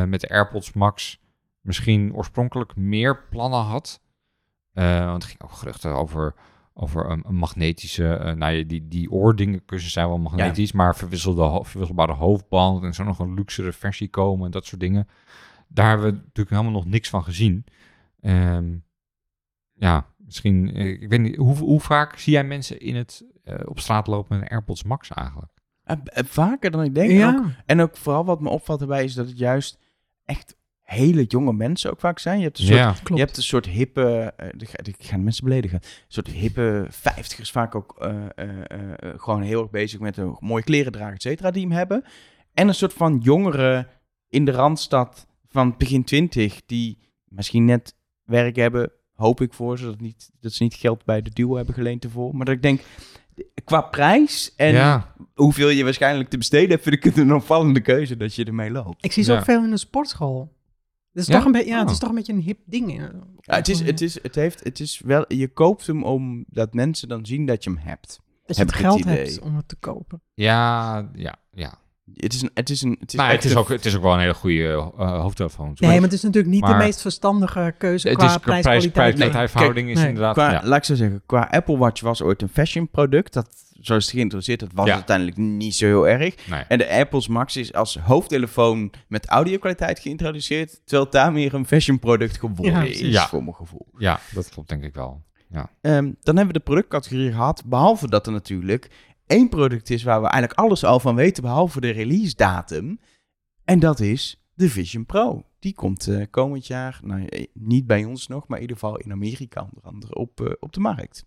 met 0.06 0.20
de 0.20 0.28
AirPods 0.28 0.72
Max 0.72 1.18
misschien 1.64 2.14
oorspronkelijk 2.14 2.76
meer 2.76 3.24
plannen 3.28 3.60
had. 3.60 4.00
Eh, 4.72 5.04
want 5.06 5.22
er 5.22 5.28
ging 5.28 5.42
ook 5.42 5.52
geruchten 5.52 5.94
over, 5.94 6.34
over 6.74 7.10
een, 7.10 7.24
een 7.26 7.34
magnetische... 7.34 8.14
eh 8.14 8.34
nou 8.34 8.52
ja, 8.52 8.64
die, 8.64 8.88
die 8.88 9.10
oordingenkussens 9.10 9.92
zijn 9.92 10.08
wel 10.08 10.18
magnetisch, 10.18 10.72
maar 10.72 10.96
verwisselde, 10.96 11.60
verwisselbare 11.64 12.12
hoofdband. 12.12 12.82
En 12.82 12.94
zou 12.94 13.08
nog 13.08 13.18
een 13.18 13.34
luxere 13.34 13.72
versie 13.72 14.08
komen 14.08 14.44
en 14.44 14.50
dat 14.50 14.66
soort 14.66 14.80
dingen. 14.80 15.08
Daar 15.68 15.88
hebben 15.88 16.06
we 16.06 16.12
natuurlijk 16.12 16.50
helemaal 16.50 16.72
nog 16.72 16.86
niks 16.86 17.08
van 17.08 17.24
gezien. 17.24 17.64
Ehm, 18.20 18.76
ja, 19.72 20.06
misschien... 20.16 20.74
eh, 20.74 21.02
Ik 21.02 21.08
weet 21.08 21.20
niet, 21.20 21.36
hoe, 21.36 21.56
hoe 21.56 21.80
vaak 21.80 22.18
zie 22.18 22.32
jij 22.32 22.44
mensen 22.44 22.80
in 22.80 22.96
het, 22.96 23.24
op 23.64 23.80
straat 23.80 24.06
lopen 24.06 24.36
met 24.36 24.44
een 24.46 24.52
AirPods 24.52 24.82
Max 24.82 25.08
eigenlijk? 25.10 25.52
Vaker 26.14 26.70
dan 26.70 26.82
ik 26.82 26.94
denk. 26.94 27.10
ja, 27.10 27.36
Ook, 27.38 27.44
en 27.66 27.80
ook 27.80 27.96
vooral 27.96 28.24
wat 28.24 28.40
me 28.40 28.48
opvalt 28.48 28.80
erbij 28.80 29.04
is 29.04 29.14
dat 29.14 29.28
het 29.28 29.38
juist 29.38 29.78
echt 30.24 30.56
hele 30.84 31.24
jonge 31.24 31.52
mensen 31.52 31.90
ook 31.90 32.00
vaak 32.00 32.18
zijn. 32.18 32.38
Je 32.38 32.44
hebt 32.44 32.58
een 32.58 32.64
soort 32.66 33.02
klopt. 33.02 33.08
Je 33.20 33.24
hebt 33.24 33.36
een 33.36 33.42
soort 33.42 33.66
hippe, 33.66 34.32
eh, 34.36 34.48
ik 34.56 34.68
ga- 35.00 35.16
de 35.16 35.22
mensen 35.22 35.44
beledigen, 35.44 35.78
een 35.82 35.88
soort 36.08 36.28
hippe 36.28 36.86
vijftigers 36.90 37.50
vaak 37.50 37.74
ook 37.74 37.96
eh, 37.98 38.26
eh, 38.34 39.14
gewoon 39.16 39.42
heel 39.42 39.60
erg 39.62 39.70
bezig 39.70 40.00
met 40.00 40.16
een 40.16 40.36
mooie 40.40 40.62
kleren 40.62 40.92
dragen, 40.92 41.14
et 41.14 41.22
cetera, 41.22 41.50
die 41.50 41.62
hem 41.62 41.72
hebben. 41.72 42.04
En 42.54 42.68
een 42.68 42.74
soort 42.74 42.92
van 42.92 43.18
jongeren 43.22 43.86
in 44.28 44.44
de 44.44 44.50
Randstad 44.50 45.26
van 45.48 45.74
begin 45.78 46.04
twintig, 46.04 46.60
die 46.66 46.98
misschien 47.28 47.64
net 47.64 47.94
werk 48.24 48.56
hebben, 48.56 48.92
hoop 49.14 49.40
ik 49.40 49.52
voor 49.52 49.78
ze, 49.78 49.84
dat, 49.84 50.00
niet, 50.00 50.30
dat 50.40 50.52
ze 50.52 50.62
niet 50.62 50.74
geld 50.74 51.04
bij 51.04 51.22
de 51.22 51.30
duo 51.30 51.56
hebben 51.56 51.74
geleend 51.74 52.04
ervoor. 52.04 52.34
Maar 52.36 52.44
dat 52.46 52.54
ik 52.54 52.62
denk, 52.62 52.80
qua 53.64 53.80
prijs 53.80 54.54
en 54.56 54.72
ja, 54.72 55.14
hoeveel 55.34 55.68
je 55.68 55.84
waarschijnlijk 55.84 56.28
te 56.30 56.38
besteden 56.38 56.68
hebt, 56.70 56.82
vind 56.82 56.94
ik 56.94 57.04
het 57.04 57.16
een 57.16 57.34
opvallende 57.34 57.80
keuze 57.80 58.16
dat 58.16 58.34
je 58.34 58.44
ermee 58.44 58.70
loopt. 58.70 59.04
Ik 59.04 59.12
zie 59.12 59.22
ze 59.22 59.32
Ja. 59.32 59.38
ook 59.38 59.44
veel 59.44 59.64
in 59.64 59.70
de 59.70 59.76
sportschool. 59.76 60.52
Het 61.14 61.22
is, 61.22 61.26
Ja? 61.28 61.36
toch, 61.36 61.44
een 61.44 61.52
beetje, 61.52 61.68
ja, 61.70 61.78
het 61.78 61.86
Oh. 61.86 61.92
is 61.92 61.98
toch 61.98 62.08
een 62.08 62.14
beetje 62.14 62.32
een 62.32 62.40
hip 62.40 62.58
ding. 62.64 62.92
Ja, 63.40 63.54
het 63.56 63.68
is, 63.68 63.80
het 63.80 64.00
is, 64.00 64.22
het 64.22 64.34
heeft, 64.34 64.64
het 64.64 64.80
is 64.80 65.00
wel, 65.04 65.24
je 65.28 65.48
koopt 65.48 65.86
hem 65.86 66.02
omdat 66.04 66.74
mensen 66.74 67.08
dan 67.08 67.26
zien 67.26 67.46
dat 67.46 67.64
je 67.64 67.70
hem 67.70 67.78
hebt. 67.78 68.20
Dat 68.46 68.56
je 68.56 68.62
heb 68.62 68.72
het 68.72 68.80
geld 68.80 68.98
idee. 69.00 69.16
hebt 69.16 69.40
om 69.40 69.56
het 69.56 69.68
te 69.68 69.76
kopen. 69.76 70.20
ja, 70.34 70.96
ja, 71.14 71.34
ja. 71.52 71.82
Het 72.14 72.32
is 72.34 72.42
een, 72.42 72.50
het 72.54 72.70
is 72.70 72.82
een, 72.82 72.96
het 73.00 73.12
is 73.12 73.18
Maar 73.18 73.30
het 73.30 73.44
is, 73.44 73.56
ook, 73.56 73.68
het 73.68 73.84
is 73.84 73.96
ook 73.96 74.02
wel 74.02 74.12
een 74.12 74.18
hele 74.20 74.34
goede 74.34 74.92
eh, 74.98 75.20
hoofdtelefoon. 75.20 75.72
Nee, 75.74 75.90
maar 75.92 76.02
het 76.02 76.12
is 76.12 76.22
natuurlijk 76.22 76.52
niet 76.52 76.62
Maar- 76.62 76.78
de 76.78 76.84
meest 76.84 77.00
verstandige 77.00 77.74
keuze 77.78 78.08
het 78.08 78.16
qua 78.18 78.26
is 78.26 78.38
prijs, 78.38 78.62
prijs, 78.62 79.14
prijs, 79.30 79.50
verhouding 79.50 79.90
is 79.90 79.96
Nee. 79.98 80.08
inderdaad... 80.08 80.34
qua, 80.34 80.50
ja. 80.52 80.60
laat 80.64 80.78
ik 80.78 80.84
zo 80.84 80.94
zeggen, 80.94 81.22
qua 81.26 81.48
Apple 81.50 81.76
Watch 81.78 82.00
was 82.00 82.22
ooit 82.22 82.42
een 82.42 82.48
fashion 82.48 82.88
product. 82.90 83.32
Dat, 83.32 83.48
zo 83.80 83.96
is 83.96 84.04
het 84.04 84.14
geïnteresseerd, 84.14 84.60
dat 84.60 84.72
was 84.74 84.86
Ja. 84.86 84.94
uiteindelijk 84.94 85.36
niet 85.36 85.74
zo 85.74 85.86
heel 85.86 86.08
erg. 86.08 86.48
Nee. 86.48 86.62
En 86.68 86.78
de 86.78 86.88
AirPods 86.88 87.28
Max 87.28 87.56
is 87.56 87.72
als 87.72 87.98
hoofdtelefoon 87.98 88.92
met 89.08 89.26
audio-kwaliteit 89.26 89.98
geïntroduceerd, 89.98 90.70
terwijl 90.84 91.02
het 91.02 91.12
daar 91.12 91.32
meer 91.32 91.54
een 91.54 91.66
fashion 91.66 91.98
product 91.98 92.38
geworden 92.38 92.72
Ja, 92.72 92.82
is, 92.82 93.00
Ja. 93.00 93.28
voor 93.28 93.42
mijn 93.42 93.54
gevoel. 93.54 93.86
Ja, 93.98 94.20
dat 94.34 94.48
klopt 94.48 94.68
denk 94.68 94.82
ik 94.84 94.94
wel. 94.94 95.22
Ehm, 95.80 96.12
dan 96.22 96.36
hebben 96.36 96.46
we 96.46 96.52
de 96.52 96.60
productcategorie 96.60 97.30
gehad, 97.30 97.62
behalve 97.66 98.08
dat 98.08 98.26
er 98.26 98.32
natuurlijk 98.32 98.90
één 99.26 99.48
product 99.48 99.90
is 99.90 100.02
waar 100.02 100.20
we 100.22 100.28
eigenlijk 100.28 100.60
alles 100.60 100.84
al 100.84 101.00
van 101.00 101.14
weten, 101.14 101.42
behalve 101.42 101.80
de 101.80 101.90
release 101.90 102.34
datum. 102.36 102.98
En 103.64 103.78
dat 103.78 104.00
is 104.00 104.42
de 104.54 104.68
Vision 104.70 105.06
Pro. 105.06 105.44
Die 105.58 105.74
komt 105.74 106.06
eh, 106.06 106.22
komend 106.30 106.66
jaar, 106.66 107.00
nou, 107.02 107.24
eh, 107.24 107.44
niet 107.52 107.86
bij 107.86 108.04
ons 108.04 108.26
nog, 108.26 108.46
maar 108.48 108.56
in 108.58 108.62
ieder 108.62 108.78
geval 108.78 108.96
in 108.96 109.12
Amerika 109.12 109.60
onder 109.60 109.82
andere 109.82 110.14
op, 110.14 110.40
eh, 110.40 110.52
op 110.60 110.72
de 110.72 110.80
markt. 110.80 111.24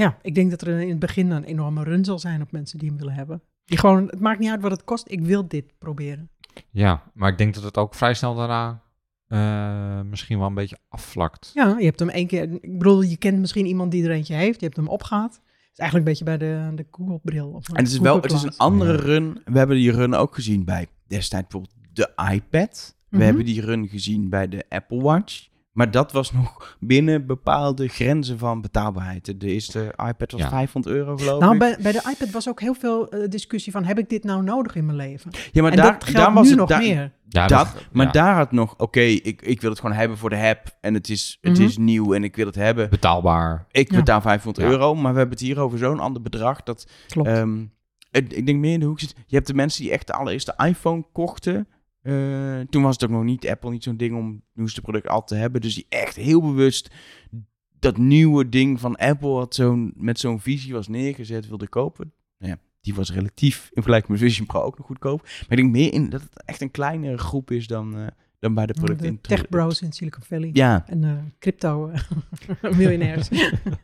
Ja, 0.00 0.18
ik 0.22 0.34
denk 0.34 0.50
dat 0.50 0.60
er 0.62 0.80
in 0.80 0.88
het 0.88 0.98
begin 0.98 1.30
een 1.30 1.44
enorme 1.44 1.82
run 1.84 2.04
zal 2.04 2.18
zijn 2.18 2.42
op 2.42 2.52
mensen 2.52 2.78
die 2.78 2.88
hem 2.88 2.98
willen 2.98 3.12
hebben. 3.14 3.42
Die 3.64 3.78
gewoon, 3.78 4.06
het 4.06 4.20
maakt 4.20 4.38
niet 4.38 4.50
uit 4.50 4.60
wat 4.60 4.70
het 4.70 4.84
kost, 4.84 5.10
ik 5.10 5.20
wil 5.20 5.48
dit 5.48 5.64
proberen. 5.78 6.30
Ja, 6.70 7.02
maar 7.14 7.30
ik 7.30 7.38
denk 7.38 7.54
dat 7.54 7.62
het 7.62 7.76
ook 7.76 7.94
vrij 7.94 8.14
snel 8.14 8.34
daarna 8.34 8.82
eh, 9.26 10.00
misschien 10.02 10.38
wel 10.38 10.46
een 10.46 10.54
beetje 10.54 10.78
afvlakt. 10.88 11.50
Ja, 11.54 11.74
je 11.78 11.84
hebt 11.84 11.98
hem 11.98 12.08
één 12.08 12.26
keer, 12.26 12.42
ik 12.52 12.78
bedoel, 12.78 13.02
je 13.02 13.16
kent 13.16 13.38
misschien 13.38 13.66
iemand 13.66 13.90
die 13.90 14.04
er 14.04 14.10
eentje 14.10 14.34
heeft, 14.34 14.60
je 14.60 14.66
hebt 14.66 14.76
hem 14.78 14.88
opgehaald. 14.88 15.32
Het 15.32 15.42
is 15.72 15.78
eigenlijk 15.78 16.08
een 16.08 16.12
beetje 16.12 16.24
bij 16.24 16.38
de, 16.38 16.74
de 16.82 16.86
Google-bril. 16.90 17.48
of 17.50 17.68
En 17.68 17.76
het 17.84 17.92
is 17.92 17.98
wel, 17.98 18.20
het 18.20 18.32
is 18.32 18.42
een 18.42 18.56
andere 18.56 18.92
Ja. 18.92 18.98
run. 18.98 19.40
We 19.44 19.58
hebben 19.58 19.76
die 19.76 19.92
run 19.92 20.14
ook 20.14 20.34
gezien 20.34 20.64
bij 20.64 20.86
destijds 21.06 21.46
bijvoorbeeld 21.48 21.74
de 21.92 22.12
iPad. 22.32 22.96
We 23.08 23.16
Mhm. 23.16 23.24
hebben 23.26 23.44
die 23.44 23.60
run 23.60 23.88
gezien 23.88 24.28
bij 24.28 24.48
de 24.48 24.64
Apple 24.68 25.02
Watch. 25.02 25.48
Maar 25.70 25.90
dat 25.90 26.12
was 26.12 26.32
nog 26.32 26.76
binnen 26.80 27.26
bepaalde 27.26 27.88
grenzen 27.88 28.38
van 28.38 28.60
betaalbaarheid. 28.60 29.40
De 29.40 29.46
eerste 29.46 29.94
iPad 30.08 30.32
was 30.32 30.40
Ja. 30.40 30.48
500 30.48 30.94
euro 30.96 31.16
geloof 31.16 31.40
Nou, 31.40 31.52
ik. 31.52 31.58
bij, 31.58 31.76
bij 31.82 31.92
de 31.92 32.08
iPad 32.14 32.30
was 32.30 32.48
ook 32.48 32.60
heel 32.60 32.74
veel 32.74 33.08
eh, 33.08 33.28
discussie 33.28 33.72
van, 33.72 33.84
heb 33.84 33.98
ik 33.98 34.08
dit 34.08 34.24
nou 34.24 34.42
nodig 34.42 34.74
in 34.74 34.84
mijn 34.86 34.96
leven? 34.96 35.30
ja, 35.52 35.62
maar 35.62 35.70
en 35.70 35.76
daar, 35.76 35.92
dat 35.92 36.04
geldt 36.04 36.18
daar 36.18 36.32
was 36.32 36.42
nu 36.44 36.48
het 36.50 36.58
nog 36.58 36.68
daar- 36.68 36.80
meer. 36.80 37.12
Ja, 37.28 37.46
Dat, 37.46 37.74
maar 37.92 38.06
ja, 38.06 38.12
daar 38.12 38.34
had 38.34 38.52
nog, 38.52 38.74
oké, 38.78 39.00
ik, 39.00 39.42
ik 39.42 39.60
wil 39.60 39.70
het 39.70 39.80
gewoon 39.80 39.96
hebben 39.96 40.18
voor 40.18 40.30
de 40.30 40.36
app. 40.48 40.76
En 40.80 40.94
het 40.94 41.08
is, 41.08 41.38
het 41.40 41.52
Mhm. 41.52 41.62
is 41.62 41.76
nieuw 41.78 42.14
en 42.14 42.24
ik 42.24 42.36
wil 42.36 42.46
het 42.46 42.54
hebben. 42.54 42.90
betaalbaar. 42.90 43.66
Ik 43.70 43.90
Ja. 43.90 43.96
betaal 43.96 44.20
500 44.20 44.66
Ja. 44.66 44.72
euro, 44.72 44.94
maar 44.94 45.12
we 45.12 45.18
hebben 45.18 45.38
het 45.38 45.46
hier 45.46 45.60
over 45.60 45.78
zo'n 45.78 46.00
ander 46.00 46.22
bedrag. 46.22 46.62
Dat, 46.62 46.86
Klopt. 47.08 47.28
ehm, 47.28 47.60
ik, 48.10 48.32
ik 48.32 48.46
denk 48.46 48.58
meer 48.58 48.72
in 48.72 48.80
de 48.80 48.86
hoek 48.86 49.00
zit. 49.00 49.14
Je 49.26 49.34
hebt 49.36 49.46
de 49.46 49.54
mensen 49.54 49.82
die 49.82 49.92
echt 49.92 50.06
de 50.06 50.12
allereerste 50.12 50.54
iPhone 50.66 51.04
kochten. 51.12 51.68
Eh, 52.02 52.60
toen 52.70 52.82
was 52.82 52.92
het 52.94 53.04
ook 53.04 53.10
nog 53.10 53.24
niet 53.24 53.48
Apple, 53.48 53.70
niet 53.70 53.82
zo'n 53.82 53.96
ding 53.96 54.16
om 54.16 54.26
het 54.26 54.42
nieuwste 54.54 54.80
product 54.80 55.08
al 55.08 55.24
te 55.24 55.34
hebben. 55.34 55.60
Dus 55.60 55.74
die 55.74 55.86
echt 55.88 56.16
heel 56.16 56.40
bewust 56.40 56.90
dat 57.78 57.96
nieuwe 57.96 58.48
ding 58.48 58.80
van 58.80 58.96
Apple, 58.96 59.28
wat 59.28 59.54
zo'n, 59.54 59.92
met 59.96 60.18
zo'n 60.18 60.40
visie 60.40 60.72
was 60.72 60.88
neergezet, 60.88 61.48
wilde 61.48 61.68
kopen. 61.68 62.12
Nou 62.38 62.52
ja, 62.52 62.58
die 62.80 62.94
was 62.94 63.12
relatief 63.12 63.64
in 63.64 63.70
vergelijking 63.82 64.10
met 64.12 64.20
Vision 64.20 64.46
Pro 64.46 64.60
ook 64.60 64.78
nog 64.78 64.86
goedkoop. 64.86 65.22
Maar 65.22 65.46
ik 65.48 65.56
denk 65.56 65.70
meer 65.70 65.92
in 65.92 66.08
dat 66.10 66.20
het 66.20 66.42
echt 66.44 66.60
een 66.60 66.70
kleinere 66.70 67.18
groep 67.18 67.50
is 67.50 67.66
dan, 67.66 67.96
eh, 67.98 68.06
dan 68.38 68.54
bij 68.54 68.66
de 68.66 68.72
producten. 68.72 69.04
De 69.06 69.12
in 69.12 69.20
tech 69.20 69.48
bros 69.48 69.82
in 69.82 69.92
Silicon 69.92 70.22
Valley. 70.22 70.50
Ja, 70.52 70.84
En 70.86 71.04
eh, 71.04 71.12
crypto 71.38 71.90
miljonairs. 72.76 73.28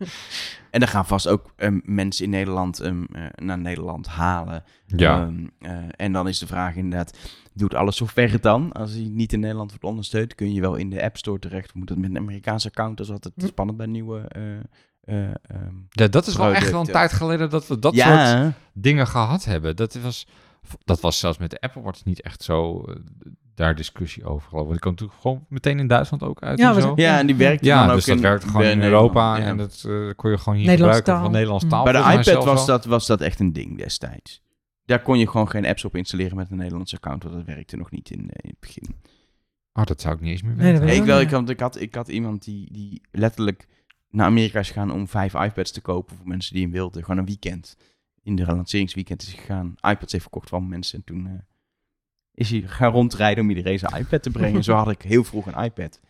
en 0.70 0.80
dan 0.80 0.88
gaan 0.88 1.06
vast 1.06 1.28
ook 1.28 1.54
mensen 1.84 2.24
in 2.24 2.30
Nederland 2.30 2.80
ehm, 2.80 3.04
eh, 3.12 3.26
naar 3.34 3.58
Nederland 3.58 4.06
halen. 4.06 4.64
Ja, 4.86 5.22
Ehm, 5.22 5.46
eh, 5.58 5.84
en 5.96 6.12
dan 6.12 6.28
is 6.28 6.38
de 6.38 6.46
vraag 6.46 6.76
inderdaad, 6.76 7.18
doet 7.58 7.74
alle 7.74 7.92
software 7.92 8.28
het 8.30 8.42
dan? 8.42 8.72
Als 8.72 8.92
die 8.92 9.08
niet 9.10 9.32
in 9.32 9.40
Nederland 9.40 9.70
wordt 9.70 9.84
ondersteund, 9.84 10.34
kun 10.34 10.52
je 10.52 10.60
wel 10.60 10.74
in 10.74 10.90
de 10.90 11.02
App 11.02 11.16
Store 11.16 11.38
terecht. 11.38 11.74
Moet 11.74 11.88
dat 11.88 11.96
met 11.96 12.10
een 12.10 12.16
Amerikaanse 12.18 12.68
account? 12.68 12.96
Dat 12.96 13.06
is 13.06 13.12
altijd 13.12 13.34
Hm. 13.36 13.46
spannend 13.46 13.78
bij 13.78 13.86
nieuwe... 13.86 14.20
eh, 14.28 14.56
eh, 15.00 15.24
ehm, 15.42 15.74
Ja, 15.90 16.08
dat 16.08 16.26
is 16.26 16.36
wel 16.36 16.54
echt 16.54 16.70
wel 16.70 16.80
een 16.80 16.86
tijd 16.86 17.12
geleden 17.12 17.50
dat 17.50 17.66
we 17.66 17.78
dat 17.78 17.94
soort 17.94 18.06
ja, 18.06 18.52
dingen 18.72 19.06
gehad 19.06 19.44
hebben. 19.44 19.76
Dat 19.76 19.94
was, 19.94 20.26
dat 20.84 21.00
was 21.00 21.18
zelfs 21.18 21.38
met 21.38 21.50
de 21.50 21.60
Apple 21.60 21.82
Watch 21.82 22.04
niet 22.04 22.22
echt 22.22 22.42
zo 22.42 22.80
eh, 22.82 22.94
daar 23.54 23.74
discussie 23.74 24.24
over 24.24 24.48
geloof 24.48 24.62
ik. 24.64 24.68
Want 24.68 24.78
die 24.78 24.80
kwam 24.80 24.92
natuurlijk 24.92 25.20
gewoon 25.20 25.44
meteen 25.48 25.78
in 25.78 25.86
Duitsland 25.86 26.22
ook 26.22 26.42
uit 26.42 26.58
Ja, 26.58 26.74
en 26.74 26.82
zo. 26.82 26.92
ja, 26.96 27.18
en 27.18 27.26
die 27.26 27.36
werkte 27.36 27.64
Ja, 27.66 27.80
dan 27.80 27.88
ook 27.88 27.94
dus 27.94 28.04
dat 28.04 28.16
in, 28.16 28.22
werkte 28.22 28.46
gewoon 28.48 28.62
in 28.66 28.82
Europa 28.82 29.36
ja. 29.36 29.44
en 29.44 29.56
dat 29.56 29.80
kon 30.16 30.30
je 30.30 30.38
gewoon 30.38 30.58
hier 30.58 30.70
gebruiken 30.70 31.04
taal. 31.04 31.22
van 31.22 31.30
Nederlands 31.32 31.64
Mm. 31.64 31.70
taal. 31.70 31.84
Bij 31.84 31.92
de 31.92 31.98
iPad 32.30 32.44
was 32.44 32.66
dat, 32.66 32.84
was 32.84 33.06
dat 33.06 33.20
echt 33.20 33.40
een 33.40 33.52
ding 33.52 33.78
destijds. 33.78 34.42
Daar 34.86 35.02
kon 35.02 35.18
je 35.18 35.28
gewoon 35.28 35.50
geen 35.50 35.66
apps 35.66 35.84
op 35.84 35.96
installeren 35.96 36.36
met 36.36 36.50
een 36.50 36.56
Nederlands 36.56 36.94
account, 36.94 37.22
want 37.22 37.34
dat 37.34 37.44
werkte 37.44 37.76
nog 37.76 37.90
niet 37.90 38.10
in, 38.10 38.18
eh, 38.18 38.36
in 38.42 38.50
het 38.50 38.60
begin. 38.60 38.94
Oh, 39.72 39.84
dat 39.84 40.00
zou 40.00 40.14
ik 40.14 40.20
niet 40.20 40.30
eens 40.30 40.42
meer 40.42 40.56
weten. 40.56 40.72
Nee, 40.72 40.80
weet 40.80 40.98
ik, 40.98 41.04
wel, 41.04 41.20
ik, 41.20 41.30
had, 41.30 41.50
ik, 41.50 41.60
had, 41.60 41.80
ik 41.80 41.94
had 41.94 42.08
iemand 42.08 42.44
die, 42.44 42.72
die 42.72 43.00
letterlijk 43.10 43.66
naar 44.10 44.26
Amerika 44.26 44.58
is 44.58 44.68
gegaan 44.68 44.92
om 44.92 45.08
vijf 45.08 45.34
iPads 45.34 45.70
te 45.70 45.80
kopen 45.80 46.16
voor 46.16 46.26
mensen 46.26 46.54
die 46.54 46.62
hem 46.62 46.72
wilden. 46.72 47.04
Gewoon 47.04 47.18
een 47.18 47.26
weekend. 47.26 47.76
In 48.22 48.36
de 48.36 48.46
lanceringsweekend 48.46 49.22
is 49.22 49.28
hij 49.28 49.36
gegaan. 49.38 49.74
iPads 49.76 50.12
heeft 50.12 50.24
verkocht 50.24 50.48
van 50.48 50.68
mensen. 50.68 50.98
En 50.98 51.04
toen 51.04 51.26
eh, 51.26 51.32
is 52.34 52.50
hij 52.50 52.60
gaan 52.60 52.92
rondrijden 52.92 53.44
om 53.44 53.50
iedereen 53.50 53.78
zijn 53.78 53.96
iPad 53.96 54.22
te 54.22 54.30
brengen. 54.30 54.64
Zo 54.64 54.74
had 54.74 54.90
ik 54.90 55.02
heel 55.02 55.24
vroeg 55.24 55.46
een 55.46 55.64
iPad. 55.64 56.00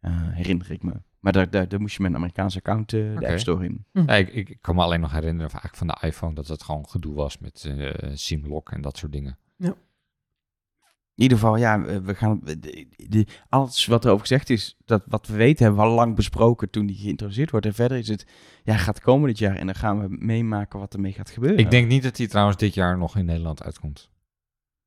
Eh, 0.00 0.12
herinner 0.32 0.70
ik 0.70 0.82
me. 0.82 0.92
Maar 1.26 1.34
daar, 1.34 1.50
daar, 1.50 1.68
daar 1.68 1.80
moest 1.80 1.96
je 1.96 2.02
met 2.02 2.10
een 2.10 2.16
Amerikaanse 2.16 2.58
account 2.58 2.92
eh, 2.92 3.00
de 3.00 3.12
Oké. 3.16 3.28
App 3.28 3.38
Store 3.38 3.64
in. 3.64 3.84
Ja, 3.92 4.12
ik, 4.14 4.58
kan 4.60 4.74
me 4.74 4.82
alleen 4.82 5.00
nog 5.00 5.12
herinneren 5.12 5.50
van, 5.50 5.60
eigenlijk 5.60 5.76
van 5.92 6.00
de 6.00 6.06
iPhone 6.06 6.34
dat 6.34 6.48
het 6.48 6.62
gewoon 6.62 6.88
gedoe 6.88 7.14
was 7.14 7.38
met 7.38 7.64
eh 7.78 8.10
SIM-lock 8.14 8.70
en 8.70 8.80
dat 8.80 8.96
soort 8.96 9.12
dingen. 9.12 9.38
In 9.58 11.22
ieder 11.22 11.38
geval, 11.38 11.56
ja, 11.56 11.80
we 12.02 12.14
gaan. 12.14 12.40
De, 12.44 12.86
de- 13.08 13.26
alles 13.48 13.86
wat 13.86 14.04
erover 14.04 14.20
gezegd 14.20 14.50
is, 14.50 14.76
dat 14.84 15.02
wat 15.06 15.26
we 15.26 15.36
weten, 15.36 15.64
hebben 15.64 15.82
we 15.82 15.88
al 15.88 15.94
lang 15.94 16.16
besproken 16.16 16.70
toen 16.70 16.86
die 16.86 16.96
geïntroduceerd 16.96 17.50
wordt. 17.50 17.66
En 17.66 17.74
verder 17.74 17.98
is 17.98 18.08
het, 18.08 18.26
ja, 18.64 18.76
gaat 18.76 19.00
komen 19.00 19.28
dit 19.28 19.38
jaar 19.38 19.56
en 19.56 19.66
dan 19.66 19.74
gaan 19.74 20.00
we 20.00 20.16
meemaken 20.18 20.78
wat 20.78 20.94
ermee 20.94 21.12
gaat 21.12 21.30
gebeuren. 21.30 21.58
Ik 21.58 21.70
denk 21.70 21.88
niet 21.88 22.02
dat 22.02 22.16
die 22.16 22.28
trouwens 22.28 22.56
dit 22.56 22.74
jaar 22.74 22.98
nog 22.98 23.16
in 23.16 23.24
Nederland 23.24 23.62
uitkomt. 23.62 24.10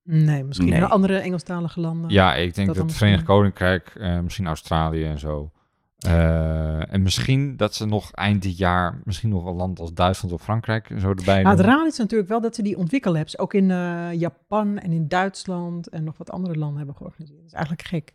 Nee, 0.03 0.43
misschien 0.43 0.69
Nee. 0.69 0.79
in 0.79 0.85
andere 0.85 1.17
Engelstalige 1.17 1.79
landen. 1.79 2.09
Ja, 2.09 2.35
ik 2.35 2.53
denk 2.55 2.55
dat 2.55 2.65
dat, 2.67 2.75
dan 2.75 2.85
het 2.87 2.95
Verenigd. 2.95 3.23
Koninkrijk, 3.23 3.87
eh, 3.95 4.19
misschien 4.19 4.47
Australië 4.47 5.03
en 5.05 5.19
zo. 5.19 5.51
Eh, 5.99 6.93
en 6.93 7.01
misschien 7.01 7.57
dat 7.57 7.75
ze 7.75 7.85
nog 7.85 8.11
eind 8.11 8.41
dit 8.41 8.57
jaar, 8.57 9.01
misschien 9.03 9.29
nog 9.29 9.45
een 9.45 9.55
land 9.55 9.79
als 9.79 9.93
Duitsland 9.93 10.33
of 10.33 10.41
Frankrijk 10.41 10.89
en 10.89 10.99
zo 10.99 11.09
erbij 11.09 11.43
Maar 11.43 11.57
het 11.57 11.65
raar 11.65 11.87
is 11.87 11.97
natuurlijk 11.97 12.29
wel 12.29 12.41
dat 12.41 12.55
ze 12.55 12.61
die 12.61 12.77
ontwikkellabs 12.77 13.37
ook 13.37 13.53
in 13.53 13.71
eh, 13.71 14.13
Japan 14.13 14.77
en 14.77 14.91
in 14.91 15.07
Duitsland 15.07 15.87
en 15.89 16.03
nog 16.03 16.17
wat 16.17 16.31
andere 16.31 16.55
landen 16.57 16.77
hebben 16.77 16.95
georganiseerd. 16.95 17.37
Dat 17.39 17.47
is 17.47 17.53
eigenlijk 17.53 17.87
gek. 17.87 18.13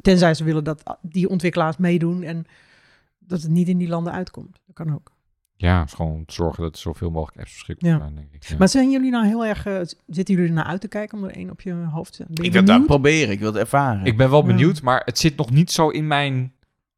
Tenzij 0.00 0.34
ze 0.34 0.44
willen 0.44 0.64
dat 0.64 0.98
die 1.02 1.28
ontwikkelaars 1.28 1.76
meedoen 1.76 2.22
en 2.22 2.44
dat 3.18 3.42
het 3.42 3.50
niet 3.50 3.68
in 3.68 3.78
die 3.78 3.88
landen 3.88 4.12
uitkomt. 4.12 4.60
Dat 4.66 4.74
kan 4.74 4.94
ook. 4.94 5.12
Ja, 5.56 5.82
is 5.84 5.92
gewoon 5.92 6.22
zorgen 6.26 6.62
dat 6.62 6.72
er 6.74 6.80
zoveel 6.80 7.10
mogelijk 7.10 7.38
apps 7.38 7.52
beschikbaar 7.52 7.90
Ja. 7.90 7.98
zijn, 7.98 8.14
denk 8.14 8.32
ik. 8.32 8.44
Ja. 8.44 8.56
Maar 8.58 8.68
zijn 8.68 8.90
jullie 8.90 9.10
nou 9.10 9.26
heel 9.26 9.44
erg, 9.46 9.66
eh, 9.66 9.80
zitten 10.06 10.34
jullie 10.34 10.48
er 10.48 10.54
naar 10.54 10.64
uit 10.64 10.80
te 10.80 10.88
kijken 10.88 11.18
om 11.18 11.24
er 11.24 11.34
één 11.36 11.50
op 11.50 11.60
je 11.60 11.72
hoofd 11.72 12.10
te 12.10 12.16
zetten? 12.16 12.34
Ben 12.34 12.44
ik 12.44 12.52
wil 12.52 12.64
dat 12.64 12.86
proberen, 12.86 13.30
ik 13.32 13.38
wil 13.38 13.48
het 13.48 13.56
ervaren. 13.56 14.04
Ik 14.06 14.16
ben 14.16 14.30
wel 14.30 14.40
Ja. 14.40 14.46
benieuwd, 14.46 14.82
maar 14.82 15.02
het 15.04 15.18
zit 15.18 15.36
nog 15.36 15.50
niet 15.50 15.70
zo 15.70 15.88
in 15.88 16.06
mijn 16.06 16.52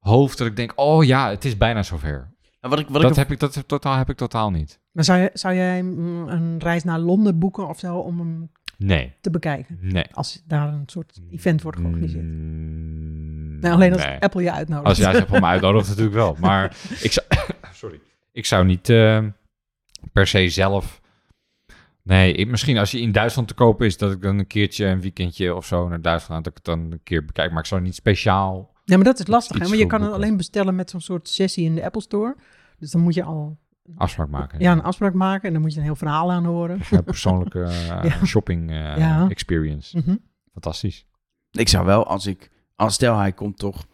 hoofd 0.05 0.38
dat 0.38 0.46
ik 0.46 0.57
denk, 0.57 0.72
oh 0.76 1.05
ja, 1.05 1.30
het 1.30 1.44
is 1.44 1.57
bijna 1.57 1.82
zover. 1.82 2.32
Nou, 2.61 2.74
wat 2.76 2.78
ik, 2.78 2.88
wat 2.88 3.02
dat, 3.02 3.11
ik 3.11 3.16
heb 3.16 3.30
ik, 3.30 3.40
dat 3.40 3.55
heb, 3.55 3.66
totaal, 3.66 3.96
heb 3.96 4.11
ik 4.11 4.16
totaal 4.16 4.50
niet. 4.50 4.80
Maar 4.92 5.05
zou, 5.05 5.18
je, 5.20 5.30
zou 5.32 5.55
jij 5.55 5.78
een 5.78 6.59
reis 6.59 6.84
naar 6.84 6.98
Londen 6.98 7.38
boeken 7.38 7.68
of 7.68 7.78
zo 7.78 7.96
om 7.96 8.18
hem 8.18 8.50
Nee, 8.78 9.14
te 9.20 9.30
bekijken? 9.30 9.78
nee. 9.80 10.05
Als 10.12 10.42
daar 10.46 10.68
een 10.68 10.82
soort 10.86 11.20
event 11.30 11.62
wordt 11.62 11.78
georganiseerd. 11.78 12.24
Mm, 12.24 13.59
Nee, 13.61 13.72
alleen 13.72 13.92
als 13.92 14.05
nee. 14.05 14.18
Apple 14.20 14.42
je 14.42 14.52
uitnodigt. 14.52 14.86
Als 14.88 14.98
jij 14.98 15.20
Apple 15.20 15.40
me 15.40 15.46
uitnodigt, 15.55 15.88
natuurlijk 15.88 16.14
wel. 16.14 16.36
Maar 16.40 16.76
ik 17.00 17.12
zou, 17.12 17.26
sorry, 17.72 18.00
ik 18.32 18.46
zou 18.46 18.64
niet 18.64 18.88
eh, 18.88 19.24
per 20.12 20.26
se 20.26 20.48
zelf. 20.48 21.00
Nee, 22.02 22.32
ik, 22.32 22.48
misschien 22.48 22.78
als 22.78 22.90
je 22.90 23.00
in 23.00 23.12
Duitsland 23.12 23.48
te 23.48 23.55
kopen 23.55 23.86
is, 23.86 23.96
dat 23.98 24.12
ik 24.12 24.22
dan 24.22 24.38
een 24.38 24.46
keertje, 24.46 24.86
een 24.86 25.00
weekendje 25.00 25.55
of 25.55 25.66
zo 25.66 25.88
naar 25.88 26.00
Duitsland, 26.00 26.44
dat 26.44 26.52
ik 26.59 26.64
het 26.64 26.76
dan 26.76 26.92
een 26.92 27.00
keer 27.02 27.24
bekijk. 27.24 27.50
Maar 27.50 27.61
ik 27.61 27.66
zou 27.66 27.80
niet 27.80 27.94
speciaal. 27.94 28.72
Ja, 28.85 28.97
maar 28.97 29.05
dat 29.05 29.18
is 29.18 29.26
lastig, 29.26 29.59
hè? 29.59 29.66
want 29.66 29.78
je 29.78 29.87
kan 29.87 30.03
het 30.03 30.12
alleen 30.12 30.37
bestellen 30.37 30.74
met 30.74 30.91
zo'n 30.91 31.01
soort 31.01 31.28
sessie 31.28 31.64
in 31.64 31.74
de 31.74 31.85
Apple 31.85 32.01
Store. 32.03 32.37
Dus 32.78 32.91
dan 32.91 33.01
moet 33.01 33.14
je 33.14 33.22
al 33.22 33.59
Afspraak 33.97 34.28
maken. 34.28 34.61
ja, 34.61 34.72
een 34.72 34.82
afspraak 34.82 35.14
maken 35.14 35.47
en 35.47 35.53
dan 35.53 35.62
moet 35.62 35.72
je 35.72 35.78
een 35.78 35.85
heel 35.85 35.97
verhaal 35.97 36.32
aanhoren. 36.32 36.78
Ja, 36.91 37.01
persoonlijke 37.01 37.62
eh, 37.64 38.05
Ja. 38.05 38.24
shopping 38.24 38.70
eh, 38.70 38.76
Ja. 38.97 39.28
experience. 39.28 39.99
Mhm. 39.99 40.16
Fantastisch. 40.53 41.07
Ik 41.51 41.68
zou 41.68 41.85
wel, 41.87 42.07
als 42.07 42.26
ik, 42.26 42.51
als 42.76 42.95
stel 42.95 43.16
hij 43.18 43.32
komt 43.32 43.59
toch, 43.59 43.85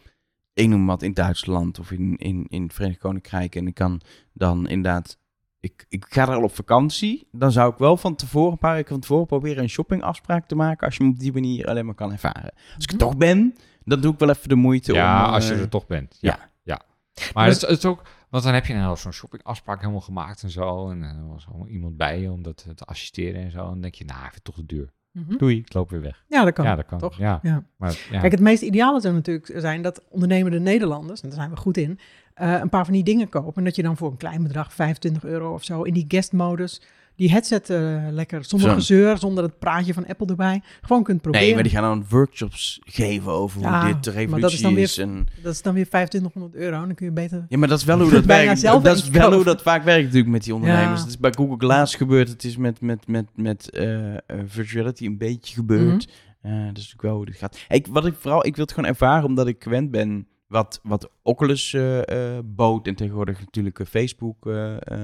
ik 0.53 0.67
noem 0.67 0.85
wat 0.85 1.01
in 1.01 1.13
Duitsland 1.13 1.79
of 1.79 1.91
in, 1.91 2.15
in, 2.17 2.45
in 2.49 2.63
het 2.63 2.73
Verenigd 2.73 2.99
Koninkrijk 2.99 3.55
en 3.55 3.67
ik 3.67 3.73
kan 3.73 4.01
dan 4.33 4.67
inderdaad, 4.67 5.17
ik, 5.59 5.85
ik 5.89 6.05
ga 6.09 6.21
er 6.21 6.35
al 6.35 6.43
op 6.43 6.55
vakantie, 6.55 7.27
dan 7.31 7.51
zou 7.51 7.71
ik 7.71 7.77
wel 7.77 7.97
van 7.97 8.15
tevoren, 8.15 8.51
een 8.51 8.57
paar 8.57 8.73
weken 8.75 8.89
van 8.89 8.99
tevoren 8.99 9.25
proberen 9.25 9.63
een 9.63 9.69
shoppingafspraak 9.69 10.47
te 10.47 10.55
maken 10.55 10.85
als 10.85 10.95
je 10.97 11.03
hem 11.03 11.11
op 11.11 11.19
die 11.19 11.33
manier 11.33 11.67
alleen 11.67 11.85
maar 11.85 11.95
kan 11.95 12.11
ervaren. 12.11 12.53
Als 12.75 12.83
ik 12.83 12.91
er 12.91 12.97
toch 12.97 13.17
ben, 13.17 13.55
dan 13.85 14.01
doe 14.01 14.13
ik 14.13 14.19
wel 14.19 14.29
even 14.29 14.49
de 14.49 14.55
moeite 14.55 14.93
Ja, 14.93 15.27
om... 15.27 15.33
als 15.33 15.47
je 15.47 15.53
eh, 15.53 15.59
er 15.61 15.69
toch 15.69 15.87
bent. 15.87 16.17
Ja. 16.19 16.39
ja. 16.63 16.81
ja. 17.13 17.31
Maar 17.33 17.45
het, 17.47 17.55
is- 17.55 17.61
het 17.61 17.77
is 17.77 17.85
ook, 17.85 18.01
want 18.29 18.43
dan 18.43 18.53
heb 18.53 18.65
je 18.65 18.73
nou 18.73 18.97
zo'n 18.97 19.13
shoppingafspraak 19.13 19.79
helemaal 19.79 20.01
gemaakt 20.01 20.43
en 20.43 20.49
zo. 20.49 20.89
En 20.89 21.01
er 21.01 21.27
was 21.27 21.47
allemaal 21.47 21.67
iemand 21.67 21.97
bij 21.97 22.19
je 22.21 22.31
om 22.31 22.41
dat 22.41 22.67
te 22.75 22.85
assisteren 22.85 23.41
en 23.41 23.51
zo. 23.51 23.59
En 23.59 23.65
dan 23.69 23.81
denk 23.81 23.95
je, 23.95 24.05
nou, 24.05 24.17
ik 24.17 24.23
vind 24.23 24.35
het 24.35 24.43
toch 24.43 24.55
te 24.55 24.65
duur. 24.65 24.91
Mhm. 25.11 25.37
Doei, 25.37 25.57
ik 25.57 25.73
loop 25.73 25.89
weer 25.89 26.01
weg. 26.01 26.23
Ja, 26.27 26.43
dat 26.43 26.53
kan. 26.53 26.65
ja, 26.65 26.75
dat 26.75 26.85
kan. 26.85 26.99
toch? 26.99 27.17
Ja. 27.17 27.39
Ja. 27.41 27.63
Maar, 27.77 27.97
ja. 28.11 28.19
Kijk, 28.19 28.31
het 28.31 28.41
meest 28.41 28.61
ideale 28.61 29.01
zou 29.01 29.13
natuurlijk 29.13 29.51
zijn 29.55 29.81
dat 29.81 30.01
ondernemende 30.09 30.59
Nederlanders, 30.59 31.21
en 31.21 31.27
daar 31.29 31.37
zijn 31.37 31.49
we 31.49 31.55
goed 31.57 31.77
in, 31.77 31.99
eh, 32.33 32.53
een 32.59 32.69
paar 32.69 32.85
van 32.85 32.93
die 32.93 33.03
dingen 33.03 33.29
kopen. 33.29 33.55
En 33.55 33.63
dat 33.63 33.75
je 33.75 33.81
dan 33.83 33.97
voor 33.97 34.11
een 34.11 34.17
klein 34.17 34.43
bedrag, 34.43 34.73
25 34.73 35.23
euro 35.23 35.53
of 35.53 35.63
zo, 35.63 35.81
in 35.81 35.93
die 35.93 36.05
guest-modus, 36.07 36.81
die 37.15 37.31
headset 37.31 37.69
eh, 37.69 38.07
lekker 38.11 38.45
zonder 38.45 38.69
Zo. 38.69 38.75
gezeur, 38.75 39.17
zonder 39.17 39.43
het 39.43 39.59
praatje 39.59 39.93
van 39.93 40.07
Apple 40.07 40.27
erbij, 40.27 40.61
gewoon 40.81 41.03
kunt 41.03 41.21
proberen. 41.21 41.45
Nee, 41.45 41.53
maar 41.55 41.63
die 41.63 41.71
gaan 41.71 41.83
dan 41.83 42.05
workshops 42.09 42.79
geven 42.83 43.31
over 43.31 43.61
Ja, 43.61 43.83
hoe 43.83 43.93
dit 43.93 44.03
de 44.03 44.09
maar 44.09 44.19
revolutie 44.19 44.41
dat 44.41 44.51
is 44.51 44.61
dan 44.61 44.73
weer- 44.73 44.83
is. 44.83 44.97
En... 44.97 45.27
Dat 45.43 45.53
is 45.53 45.61
dan 45.61 45.73
weer 45.73 45.87
2500 45.87 46.55
euro, 46.55 46.85
dan 46.85 46.95
kun 46.95 47.05
je 47.05 47.11
beter... 47.11 47.45
Ja, 47.49 47.57
maar 47.57 47.67
dat 47.67 47.77
is 47.77 47.83
wel 47.85 47.99
hoe 47.99 48.11
dat 48.19 48.25
werkt. 48.25 48.61
Dat 48.61 48.97
is 48.97 49.09
wel 49.09 49.33
hoe 49.33 49.43
dat 49.43 49.61
vaak 49.61 49.83
werkt 49.83 50.03
natuurlijk 50.03 50.31
met 50.31 50.43
die 50.43 50.53
ondernemers. 50.55 50.99
Ja. 50.99 50.99
Het 50.99 51.07
is 51.07 51.17
bij 51.19 51.33
Google 51.35 51.57
Glass 51.57 51.95
gebeurd. 51.95 52.29
Het 52.29 52.43
is 52.43 52.57
met, 52.57 52.81
met, 52.81 53.07
met, 53.07 53.25
met 53.35 53.69
eh, 53.69 54.13
eh, 54.13 54.19
virtuality 54.45 55.05
een 55.05 55.17
beetje 55.17 55.55
gebeurd. 55.55 56.07
Eh, 56.41 56.51
dat 56.51 56.59
is 56.61 56.67
natuurlijk 56.67 57.01
wel 57.01 57.15
hoe 57.15 57.25
het 57.25 57.35
gaat. 57.35 57.59
Ik, 57.69 57.87
wat 57.87 58.05
ik 58.05 58.15
vooral, 58.19 58.45
ik 58.45 58.55
wil 58.55 58.65
het 58.65 58.73
gewoon 58.73 58.89
ervaren 58.89 59.25
omdat 59.25 59.47
ik 59.47 59.63
gewend 59.63 59.91
ben 59.91 60.27
wat, 60.47 60.79
wat 60.83 61.09
Oculus 61.23 61.73
eh, 61.73 61.99
bood. 62.43 62.87
En 62.87 62.95
tegenwoordig 62.95 63.39
natuurlijk 63.39 63.81
Facebook 63.89 64.45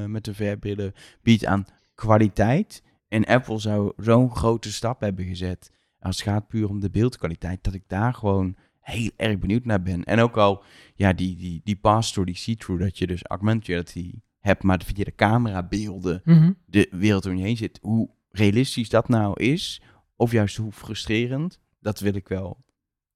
met 0.08 0.26
de 0.26 0.34
VR-brillen 0.34 0.93
biedt 1.24 1.45
aan 1.45 1.66
kwaliteit. 1.98 2.84
En 3.08 3.26
Apple 3.26 3.60
zou 3.60 3.91
zo'n 3.98 4.36
grote 4.36 4.72
stap 4.74 5.02
hebben 5.02 5.26
gezet 5.26 5.72
als 6.00 6.16
het 6.20 6.28
gaat 6.28 6.48
puur 6.48 6.70
om 6.70 6.80
de 6.80 6.89
beeldkwaliteit, 6.89 7.64
dat 7.64 7.74
ik 7.74 7.84
daar 7.88 8.14
gewoon 8.14 8.56
heel 8.80 9.10
erg 9.16 9.39
benieuwd 9.39 9.66
naar 9.66 9.82
ben. 9.82 10.04
En 10.04 10.20
ook 10.20 10.38
al, 10.38 10.64
ja, 10.95 11.14
die, 11.14 11.36
die, 11.36 11.62
die 11.64 11.76
pass-through, 11.76 12.30
die 12.30 12.38
see-through, 12.39 12.82
dat 12.84 12.98
je 12.98 13.08
dus 13.08 13.24
augmented 13.24 13.68
reality 13.68 14.12
hebt, 14.39 14.64
maar 14.64 14.82
via 14.86 15.04
de 15.04 15.16
camerabeelden 15.16 16.22
Mhm. 16.26 16.52
de 16.66 16.88
wereld 16.91 17.26
om 17.26 17.36
je 17.36 17.43
heen 17.43 17.58
zit. 17.58 17.80
Hoe 17.82 18.10
realistisch 18.32 18.89
dat 18.89 19.08
nou 19.10 19.43
is, 19.43 19.82
of 20.16 20.32
juist 20.32 20.58
hoe 20.58 20.72
frustrerend, 20.72 21.60
dat 21.80 22.00
wil 22.00 22.14
ik 22.16 22.28
wel 22.28 22.66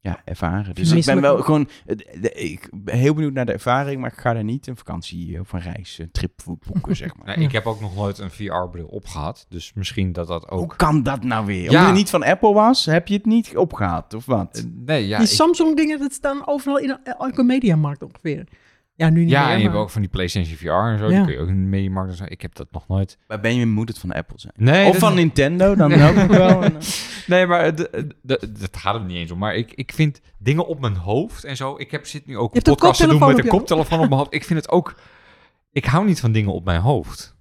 ja, 0.03 0.21
ervaren. 0.25 0.75
Dus 0.75 0.91
ik 0.91 1.05
ben 1.05 1.21
wel 1.21 1.37
gewoon, 1.41 1.67
eh, 1.85 2.51
ik 2.51 2.69
ben 2.73 2.97
heel 2.97 3.13
benieuwd 3.13 3.33
naar 3.33 3.45
de 3.45 3.51
ervaring, 3.51 4.01
maar 4.01 4.11
ik 4.11 4.17
ga 4.19 4.33
daar 4.33 4.43
niet 4.43 4.67
een 4.67 4.77
vakantie 4.77 5.39
of 5.39 5.53
een 5.53 5.59
reis, 5.61 5.97
een 5.97 6.11
trip 6.11 6.41
boeken, 6.65 6.95
zeg 6.95 7.15
maar. 7.17 7.25
Nee, 7.37 7.45
Ik 7.45 7.51
heb 7.51 7.65
ook 7.65 7.81
nog 7.81 7.95
nooit 7.95 8.17
een 8.17 8.31
VR-bril 8.31 8.87
opgehad. 8.87 9.45
Dus 9.49 9.71
misschien 9.75 10.11
dat 10.13 10.27
dat 10.27 10.45
Hoe 10.49 10.59
ook... 10.59 10.73
kan 10.77 11.03
dat 11.03 11.23
nou 11.23 11.45
weer? 11.45 11.61
Ja. 11.63 11.67
Omdat 11.69 11.85
het 11.85 11.95
niet 11.95 12.09
van 12.09 12.23
Apple 12.23 12.53
was, 12.53 12.85
heb 12.85 13.07
je 13.07 13.13
het 13.13 13.25
niet 13.25 13.57
opgehaald, 13.57 14.13
of 14.13 14.25
wat? 14.25 14.57
Eh, 14.57 14.63
Nee, 14.85 15.07
ja. 15.07 15.17
die 15.17 15.27
ik- 15.27 15.33
Samsung-dingen, 15.33 15.99
dat 15.99 16.13
staan 16.13 16.47
overal 16.47 16.77
in 16.79 16.97
elke 17.03 17.43
mediamarkt 17.43 18.03
ongeveer. 18.03 18.47
Ja, 19.01 19.09
nu 19.09 19.19
niet 19.19 19.29
ja, 19.29 19.43
meer, 19.43 19.53
en 19.53 19.57
je 19.57 19.63
hebt 19.63 19.75
ook 19.77 19.89
van 19.89 20.01
die 20.01 20.09
PlayStation 20.09 20.55
VR 20.57 20.67
en 20.67 20.97
zo. 20.97 21.09
Ja. 21.09 21.15
Die 21.15 21.23
kun 21.23 21.33
je 21.33 21.39
ook 21.39 21.47
in 21.47 21.61
de 21.61 21.69
mediamarkt 21.69 22.11
en 22.11 22.17
zo. 22.17 22.23
Ik 22.27 22.41
heb 22.41 22.55
dat 22.55 22.67
nog 22.71 22.87
nooit. 22.87 23.17
Bij 23.27 23.39
Benjamin 23.39 23.73
moet 23.73 23.87
het 23.87 23.99
van 23.99 24.11
Apple 24.11 24.39
zijn. 24.39 24.53
Nee, 24.57 24.89
of 24.89 24.97
van 24.97 25.15
Nintendo, 25.15 25.75
dan 25.75 25.93
ook 25.93 26.27
wel. 26.27 26.63
En, 26.63 26.75
eh, 26.77 26.81
Nee, 27.27 27.47
maar 27.47 27.75
dat 27.75 28.77
gaat 28.77 28.93
het 28.93 29.07
niet 29.07 29.17
eens 29.17 29.31
om. 29.31 29.37
Maar 29.37 29.55
ik, 29.55 29.71
ik 29.73 29.91
vind 29.91 30.21
dingen 30.37 30.67
op 30.67 30.79
mijn 30.79 30.95
hoofd 30.95 31.43
en 31.43 31.55
zo. 31.55 31.75
Ik 31.77 31.91
heb, 31.91 32.07
zit 32.07 32.25
nu 32.25 32.37
ook 32.37 32.53
Je 32.53 32.57
een 32.57 32.63
podcast 32.63 32.99
te 32.99 33.07
doen 33.07 33.19
met 33.19 33.29
een 33.29 33.35
op 33.35 33.43
je 33.43 33.49
koptelefoon 33.49 33.99
op 33.99 34.07
mijn 34.07 34.19
hoofd. 34.19 34.33
Ik 34.33 34.43
vind 34.43 34.59
het 34.59 34.69
ook... 34.69 34.95
Ik 35.71 35.85
hou 35.85 36.05
niet 36.05 36.19
van 36.19 36.31
dingen 36.31 36.53
op 36.53 36.65
mijn 36.65 36.81
hoofd. 36.81 37.35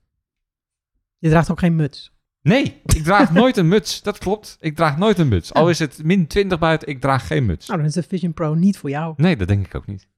Je 1.18 1.28
draagt 1.28 1.50
ook 1.50 1.58
geen 1.58 1.76
muts. 1.76 2.12
Nee, 2.42 2.80
ik 2.84 3.02
draag 3.02 3.32
nooit 3.40 3.56
een 3.56 3.68
muts. 3.68 4.02
Dat 4.02 4.18
klopt. 4.18 4.56
Ik 4.61 4.76
draag 4.76 4.96
nooit 4.96 5.18
een 5.18 5.28
muts. 5.28 5.54
Al 5.54 5.70
is 5.70 5.78
het 5.78 6.04
min 6.04 6.26
20 6.26 6.58
buiten, 6.58 6.88
ik 6.88 7.00
draag 7.00 7.26
geen 7.26 7.46
muts. 7.46 7.66
Nou, 7.66 7.78
dan 7.78 7.88
is 7.88 7.94
de 7.94 8.02
Vision 8.02 8.32
Pro 8.32 8.54
niet 8.54 8.78
voor 8.78 8.90
jou. 8.90 9.14
Nee, 9.16 9.36
dat 9.36 9.48
denk 9.48 9.66
ik 9.66 9.74
ook 9.74 9.86
niet. 9.86 10.08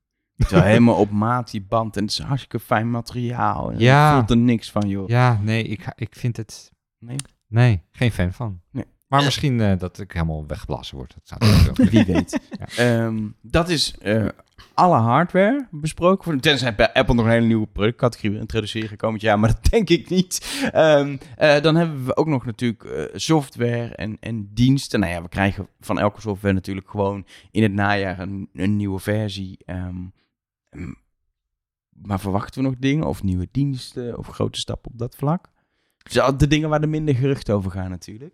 Terwijl 0.47 0.69
helemaal 0.69 0.95
op 0.95 1.11
maat 1.11 1.51
die 1.51 1.63
band 1.69 1.97
en 1.97 2.03
het 2.03 2.13
is 2.13 2.19
hartstikke 2.19 2.61
fijn 2.61 2.91
materiaal. 2.91 3.71
En 3.73 3.79
Ja. 3.79 4.11
Je 4.11 4.17
voelt 4.17 4.31
er 4.31 4.37
niks 4.37 4.71
van, 4.71 4.89
joh. 4.89 5.09
Ja, 5.09 5.39
nee, 5.43 5.63
ik, 5.65 5.93
ik 5.97 6.15
vind 6.17 6.37
het... 6.37 6.73
Nee? 6.99 7.17
Nee, 7.49 7.83
geen 7.93 8.13
fan 8.13 8.33
van. 8.33 8.61
Nee. 8.71 8.85
Maar 9.07 9.25
misschien 9.25 9.61
eh, 9.61 9.79
dat 9.79 9.99
ik 9.99 10.13
helemaal 10.13 10.47
weggeblazen 10.47 10.97
word. 10.97 11.15
Dat 11.15 11.39
zou 11.39 11.89
Wie 11.91 12.05
weet. 12.05 12.41
Ehm, 12.77 13.19
dat 13.43 13.69
is 13.69 13.95
eh, 13.99 14.27
alle 14.75 14.97
hardware 14.97 15.67
besproken. 15.71 16.25
worden. 16.25 16.43
Tenzij 16.43 16.75
bij 16.75 16.93
Apple 16.93 17.15
nog 17.15 17.25
een 17.25 17.31
hele 17.31 17.47
nieuwe 17.47 17.67
productcategorie 17.67 18.39
introduceren 18.39 18.97
komend 18.97 19.23
jaar, 19.23 19.39
maar 19.39 19.49
dat 19.49 19.71
denk 19.71 19.89
ik 19.89 20.09
niet. 20.09 20.61
Ehm, 20.73 21.17
eh, 21.37 21.61
dan 21.61 21.75
hebben 21.75 22.05
we 22.05 22.17
ook 22.17 22.27
nog 22.27 22.45
natuurlijk 22.47 22.85
eh, 22.85 23.05
software 23.15 23.95
en, 23.95 24.17
en 24.21 24.51
diensten. 24.55 25.01
Nou 25.01 25.13
ja, 25.13 25.23
we 25.23 25.29
krijgen 25.29 25.69
van 25.81 25.99
elke 25.99 26.21
software 26.21 26.55
natuurlijk 26.55 26.91
gewoon 26.91 27.27
in 27.51 27.63
het 27.63 27.73
najaar 27.73 28.19
een, 28.19 28.49
een 28.53 28.77
nieuwe 28.77 28.99
versie. 28.99 29.59
Ehm, 29.65 29.97
maar 31.89 32.21
verwachten 32.21 32.63
we 32.63 32.69
nog 32.69 32.79
dingen 32.79 33.07
of 33.07 33.23
nieuwe 33.23 33.49
diensten 33.51 34.19
of 34.19 34.27
grote 34.27 34.59
stappen 34.59 34.91
op 34.91 34.99
dat 34.99 35.15
vlak? 35.17 35.51
Dus 36.03 36.37
de 36.37 36.47
dingen 36.47 36.69
waar 36.69 36.81
er 36.83 36.89
minder 36.89 37.15
geruchten 37.15 37.55
over 37.55 37.71
gaan 37.71 37.91
natuurlijk. 37.91 38.33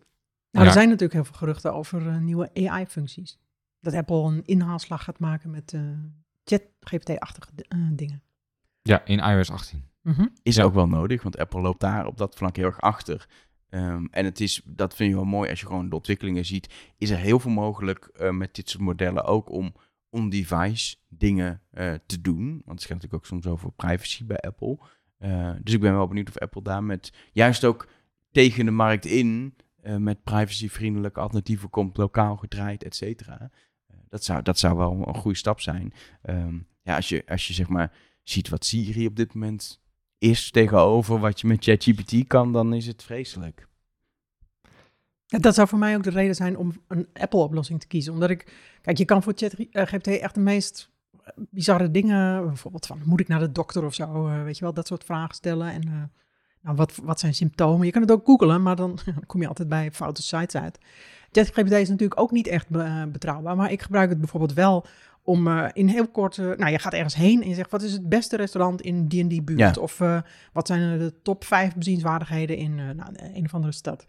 Nou, 0.51 0.65
Ja. 0.65 0.65
er 0.65 0.73
zijn 0.73 0.87
natuurlijk 0.87 1.13
heel 1.13 1.25
veel 1.25 1.35
geruchten 1.35 1.75
over 1.75 2.09
eh, 2.09 2.19
nieuwe 2.19 2.51
AI-functies. 2.55 3.39
Dat 3.81 3.95
Apple 3.95 4.23
een 4.23 4.43
inhaalslag 4.45 5.05
gaat 5.05 5.19
maken 5.19 5.51
met 5.51 5.73
eh 5.73 5.81
chat-GPT-achtige 6.45 7.51
eh, 7.69 7.79
dingen. 7.93 8.23
Ja, 8.83 9.05
in 9.05 9.19
iOS 9.19 9.51
18. 9.51 9.85
Mhm. 10.03 10.27
is 10.43 10.61
ook 10.61 10.75
wel 10.75 10.89
nodig, 10.89 11.23
want 11.23 11.39
Apple 11.39 11.61
loopt 11.61 11.81
daar 11.81 12.07
op 12.07 12.17
dat 12.17 12.35
vlak 12.35 12.57
heel 12.57 12.65
erg 12.65 12.81
achter. 12.81 13.29
Ehm, 13.69 14.05
en 14.11 14.25
het 14.25 14.41
is, 14.41 14.63
dat 14.65 14.95
vind 14.95 15.11
je 15.11 15.17
wel 15.17 15.25
mooi 15.25 15.51
als 15.51 15.61
je 15.61 15.67
gewoon 15.67 15.89
de 15.89 15.95
ontwikkelingen 15.95 16.45
ziet, 16.45 16.75
is 16.99 17.11
er 17.11 17.17
heel 17.17 17.39
veel 17.39 17.51
mogelijk 17.51 18.05
eh, 18.05 18.31
met 18.31 18.55
dit 18.55 18.69
soort 18.71 18.83
modellen 18.83 19.25
ook 19.25 19.51
om 19.51 19.75
on-device 20.11 20.97
dingen 21.09 21.63
eh, 21.71 21.95
te 22.07 22.21
doen. 22.21 22.49
Want 22.65 22.79
het 22.79 22.81
gaat 22.81 23.03
natuurlijk 23.03 23.15
ook 23.15 23.27
soms 23.27 23.47
over 23.47 23.73
privacy 23.73 24.25
bij 24.25 24.39
Apple. 24.39 24.79
Eh, 25.19 25.51
dus 25.63 25.75
ik 25.75 25.81
ben 25.81 25.93
wel 25.93 26.09
benieuwd 26.09 26.29
of 26.29 26.39
Apple 26.39 26.63
daar 26.63 26.85
met 26.85 27.13
juist 27.33 27.65
ook 27.65 27.89
tegen 28.31 28.65
de 28.65 28.71
markt 28.71 29.05
in 29.05 29.55
eh, 29.81 29.97
met 29.97 30.23
privacyvriendelijke 30.23 31.21
alternatieven 31.21 31.71
komt, 31.71 31.97
lokaal 31.97 32.37
gedraaid, 32.37 32.85
et 32.85 32.95
cetera. 32.95 33.51
Dat, 34.09 34.25
zou, 34.25 34.43
dat 34.43 34.59
zou 34.59 34.77
wel 34.77 35.05
een 35.07 35.15
goede 35.15 35.37
stap 35.37 35.61
zijn. 35.61 35.93
Ehm, 36.23 36.59
ja, 36.83 36.97
als 36.97 37.09
je, 37.09 37.23
als 37.27 37.47
je 37.47 37.55
zeg 37.55 37.69
maar 37.69 37.93
ziet 38.23 38.49
wat 38.49 38.65
Siri 38.65 39.07
op 39.07 39.17
dit 39.17 39.35
moment 39.35 39.81
is 40.19 40.51
tegenover 40.51 41.19
wat 41.19 41.41
je 41.41 41.47
met 41.47 41.65
ChatGPT 41.65 42.27
kan, 42.27 42.53
dan 42.53 42.75
is 42.75 42.87
het 42.87 43.03
vreselijk. 43.03 43.68
Dat 45.29 45.55
zou 45.55 45.69
voor 45.69 45.79
mij 45.79 45.97
ook 45.97 46.03
de 46.03 46.11
reden 46.11 46.35
zijn 46.35 46.57
om 46.57 46.73
een 46.89 47.09
Apple-oplossing 47.13 47.81
te 47.81 47.87
kiezen. 47.87 48.13
Omdat 48.13 48.31
ik, 48.31 48.53
kijk, 48.83 48.99
je 48.99 49.05
kan 49.05 49.23
voor 49.23 49.33
ChatGPT 49.37 50.07
echt 50.07 50.35
de 50.35 50.41
meest 50.41 50.91
eh, 51.25 51.31
bizarre 51.51 51.91
dingen, 51.91 52.47
bijvoorbeeld 52.47 52.87
van, 52.87 53.01
moet 53.05 53.21
ik 53.21 53.29
naar 53.29 53.41
de 53.41 53.53
dokter 53.53 53.85
of 53.85 53.95
zo, 53.95 54.27
eh, 54.29 54.43
weet 54.43 54.59
je 54.59 54.65
wel, 54.65 54.75
dat 54.75 54.87
soort 54.87 55.05
vragen 55.05 55.35
stellen. 55.35 55.73
En 55.73 55.83
eh, 55.83 55.93
nou, 56.63 56.77
wat, 56.77 56.97
wat 57.03 57.21
zijn 57.21 57.35
symptomen? 57.35 57.87
Je 57.87 57.93
kan 57.93 58.03
het 58.03 58.11
ook 58.11 58.25
googlen, 58.27 58.63
maar 58.63 58.77
dan 58.77 58.99
kom 59.27 59.41
je 59.41 59.49
altijd 59.49 59.69
bij 59.69 59.93
foute 59.93 60.23
sites 60.23 60.61
uit. 60.63 60.79
ChatGPT 61.33 61.73
is 61.73 61.89
natuurlijk 61.89 62.21
ook 62.21 62.31
niet 62.31 62.47
echt 62.47 62.69
be- 62.69 62.83
eh, 62.83 63.03
betrouwbaar, 63.05 63.57
maar 63.57 63.73
ik 63.73 63.83
gebruik 63.83 64.09
het 64.09 64.19
bijvoorbeeld 64.19 64.53
wel 64.53 64.87
om 65.23 65.47
eh, 65.47 65.69
in 65.73 65.89
heel 65.89 66.09
kort, 66.09 66.39
eh, 66.39 66.45
nou 66.45 66.71
je 66.71 66.79
gaat 66.79 66.93
ergens 66.93 67.15
heen 67.15 67.43
en 67.43 67.49
je 67.49 67.55
zegt, 67.55 67.71
wat 67.71 67.83
is 67.83 67.93
het 67.93 68.09
beste 68.09 68.37
restaurant 68.37 68.81
in 68.81 69.07
die 69.09 69.21
en 69.23 69.29
die 69.29 69.43
buurt? 69.43 69.59
Ja. 69.75 69.83
Of 69.83 70.01
eh, 70.01 70.21
wat 70.53 70.67
zijn 70.67 70.99
de 70.99 71.15
top 71.23 71.45
vijf 71.45 71.75
bezienswaardigheden 71.75 72.57
in 72.57 72.79
eh, 72.79 72.85
nou, 72.91 73.11
een 73.35 73.45
of 73.45 73.55
andere 73.55 73.73
stad? 73.73 74.05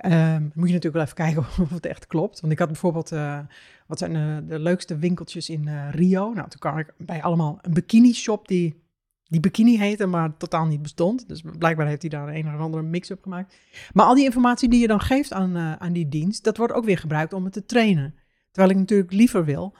Ehm, 0.00 0.42
moet 0.42 0.68
je 0.68 0.74
natuurlijk 0.74 0.92
wel 0.92 1.02
even 1.02 1.14
kijken 1.14 1.38
of 1.64 1.70
het 1.70 1.86
echt 1.86 2.06
klopt. 2.06 2.40
Want 2.40 2.52
ik 2.52 2.58
had 2.58 2.68
bijvoorbeeld, 2.68 3.12
eh, 3.12 3.38
wat 3.86 3.98
zijn 3.98 4.12
de, 4.12 4.42
de 4.46 4.58
leukste 4.58 4.96
winkeltjes 4.96 5.48
in 5.48 5.68
eh, 5.68 5.90
Rio? 5.90 6.32
Nou, 6.32 6.48
toen 6.48 6.58
kwam 6.58 6.78
ik 6.78 6.94
bij 6.98 7.22
allemaal 7.22 7.58
een 7.62 7.72
bikini 7.72 8.12
shop 8.12 8.48
die, 8.48 8.82
die 9.24 9.40
bikini 9.40 9.78
heette, 9.78 10.06
maar 10.06 10.36
totaal 10.36 10.66
niet 10.66 10.82
bestond. 10.82 11.28
Dus 11.28 11.42
blijkbaar 11.58 11.86
heeft 11.86 12.00
hij 12.00 12.10
daar 12.10 12.28
een 12.28 12.54
of 12.54 12.60
andere 12.60 12.82
mix-up 12.82 13.22
gemaakt. 13.22 13.56
Maar 13.92 14.06
al 14.06 14.14
die 14.14 14.24
informatie 14.24 14.68
die 14.68 14.80
je 14.80 14.86
dan 14.86 15.00
geeft 15.00 15.32
aan, 15.32 15.56
eh, 15.56 15.72
aan 15.72 15.92
die 15.92 16.08
dienst, 16.08 16.44
dat 16.44 16.56
wordt 16.56 16.72
ook 16.72 16.84
weer 16.84 16.98
gebruikt 16.98 17.32
om 17.32 17.44
het 17.44 17.52
te 17.52 17.64
trainen. 17.66 18.14
Terwijl 18.50 18.74
ik 18.74 18.80
natuurlijk 18.80 19.12
liever 19.12 19.44
wil 19.44 19.74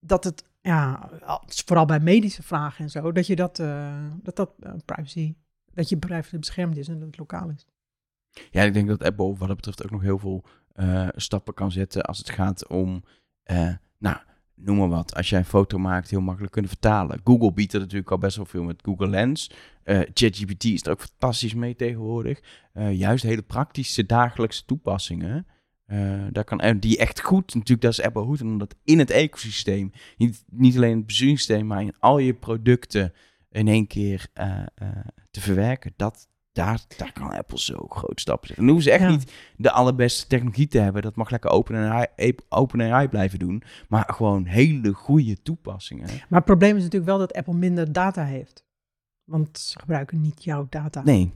dat 0.00 0.24
het, 0.24 0.44
ja, 0.60 1.10
al- 1.24 1.42
vooral 1.46 1.84
bij 1.84 2.00
medische 2.00 2.42
vragen 2.42 2.84
en 2.84 2.90
zo, 2.90 3.12
dat 3.12 3.26
je 3.26 3.36
dat, 3.36 3.56
dat, 4.22 4.36
dat 4.36 4.84
privacy, 4.84 5.34
dat 5.74 5.88
je 5.88 5.96
privacy 5.96 6.38
beschermd 6.38 6.76
is 6.76 6.88
en 6.88 6.98
dat 6.98 7.06
het 7.06 7.18
lokaal 7.18 7.48
is. 7.48 7.66
Ja, 8.50 8.62
ik 8.62 8.74
denk 8.74 8.88
dat 8.88 9.04
Apple 9.04 9.36
wat 9.36 9.48
dat 9.48 9.56
betreft 9.56 9.84
ook 9.84 9.90
nog 9.90 10.02
heel 10.02 10.18
veel 10.18 10.44
eh, 10.78 11.08
stappen 11.16 11.54
kan 11.54 11.72
zetten 11.72 12.02
als 12.02 12.18
het 12.18 12.30
gaat 12.30 12.66
om, 12.66 13.04
eh, 13.42 13.70
nou, 13.98 14.16
noem 14.54 14.76
maar 14.76 14.88
wat. 14.88 15.14
Als 15.14 15.30
jij 15.30 15.38
een 15.38 15.44
foto 15.44 15.78
maakt, 15.78 16.10
heel 16.10 16.20
makkelijk 16.20 16.52
kunnen 16.52 16.70
vertalen. 16.70 17.20
Google 17.24 17.52
biedt 17.52 17.72
er 17.72 17.80
natuurlijk 17.80 18.10
al 18.10 18.18
best 18.18 18.36
wel 18.36 18.44
veel 18.44 18.62
met 18.62 18.82
Google 18.82 19.08
Lens. 19.08 19.50
Eh, 19.82 20.00
ChatGPT 20.12 20.64
is 20.64 20.82
er 20.82 20.90
ook 20.90 21.00
fantastisch 21.00 21.54
mee 21.54 21.76
tegenwoordig. 21.76 22.40
Juist 22.90 23.22
hele 23.22 23.42
praktische 23.42 24.06
dagelijkse 24.06 24.64
toepassingen. 24.64 25.46
daar 26.30 26.44
kan, 26.44 26.78
die 26.78 26.98
echt 26.98 27.20
goed, 27.20 27.54
natuurlijk, 27.54 27.80
dat 27.80 27.92
is 27.92 28.02
Apple 28.02 28.22
goed, 28.22 28.42
omdat 28.42 28.74
in 28.84 28.98
het 28.98 29.10
ecosysteem, 29.10 29.92
niet, 30.16 30.44
niet 30.50 30.76
alleen 30.76 30.90
in 30.90 30.96
het 30.96 31.06
besturingssysteem, 31.06 31.66
maar 31.66 31.82
in 31.82 31.98
al 31.98 32.18
je 32.18 32.34
producten 32.34 33.12
in 33.50 33.68
één 33.68 33.86
keer 33.86 34.26
te 35.30 35.40
verwerken, 35.40 35.92
dat, 35.96 36.28
daar, 36.58 36.80
daar 36.96 37.12
kan 37.12 37.30
Apple 37.32 37.58
zo 37.58 37.86
grote 37.88 38.20
stappen 38.20 38.46
zetten. 38.46 38.66
Dan 38.66 38.74
hoeven 38.74 38.92
ze 38.92 38.98
echt 38.98 39.10
Ja. 39.10 39.16
niet 39.16 39.32
de 39.56 39.70
allerbeste 39.70 40.26
technologie 40.26 40.68
te 40.68 40.78
hebben. 40.78 41.02
Dat 41.02 41.16
mag 41.16 41.30
lekker 41.30 41.50
OpenAI 41.50 42.06
open 42.48 43.08
blijven 43.08 43.38
doen. 43.38 43.62
Maar 43.88 44.12
gewoon 44.14 44.44
hele 44.44 44.92
goede 44.92 45.42
toepassingen. 45.42 46.06
Maar 46.06 46.38
het 46.38 46.44
probleem 46.44 46.76
is 46.76 46.82
natuurlijk 46.82 47.10
wel 47.10 47.18
dat 47.18 47.32
Apple 47.32 47.54
minder 47.54 47.92
data 47.92 48.24
heeft. 48.24 48.64
Want 49.24 49.58
ze 49.58 49.78
gebruiken 49.78 50.20
niet 50.20 50.44
jouw 50.44 50.66
data. 50.70 51.02
Nee. 51.02 51.32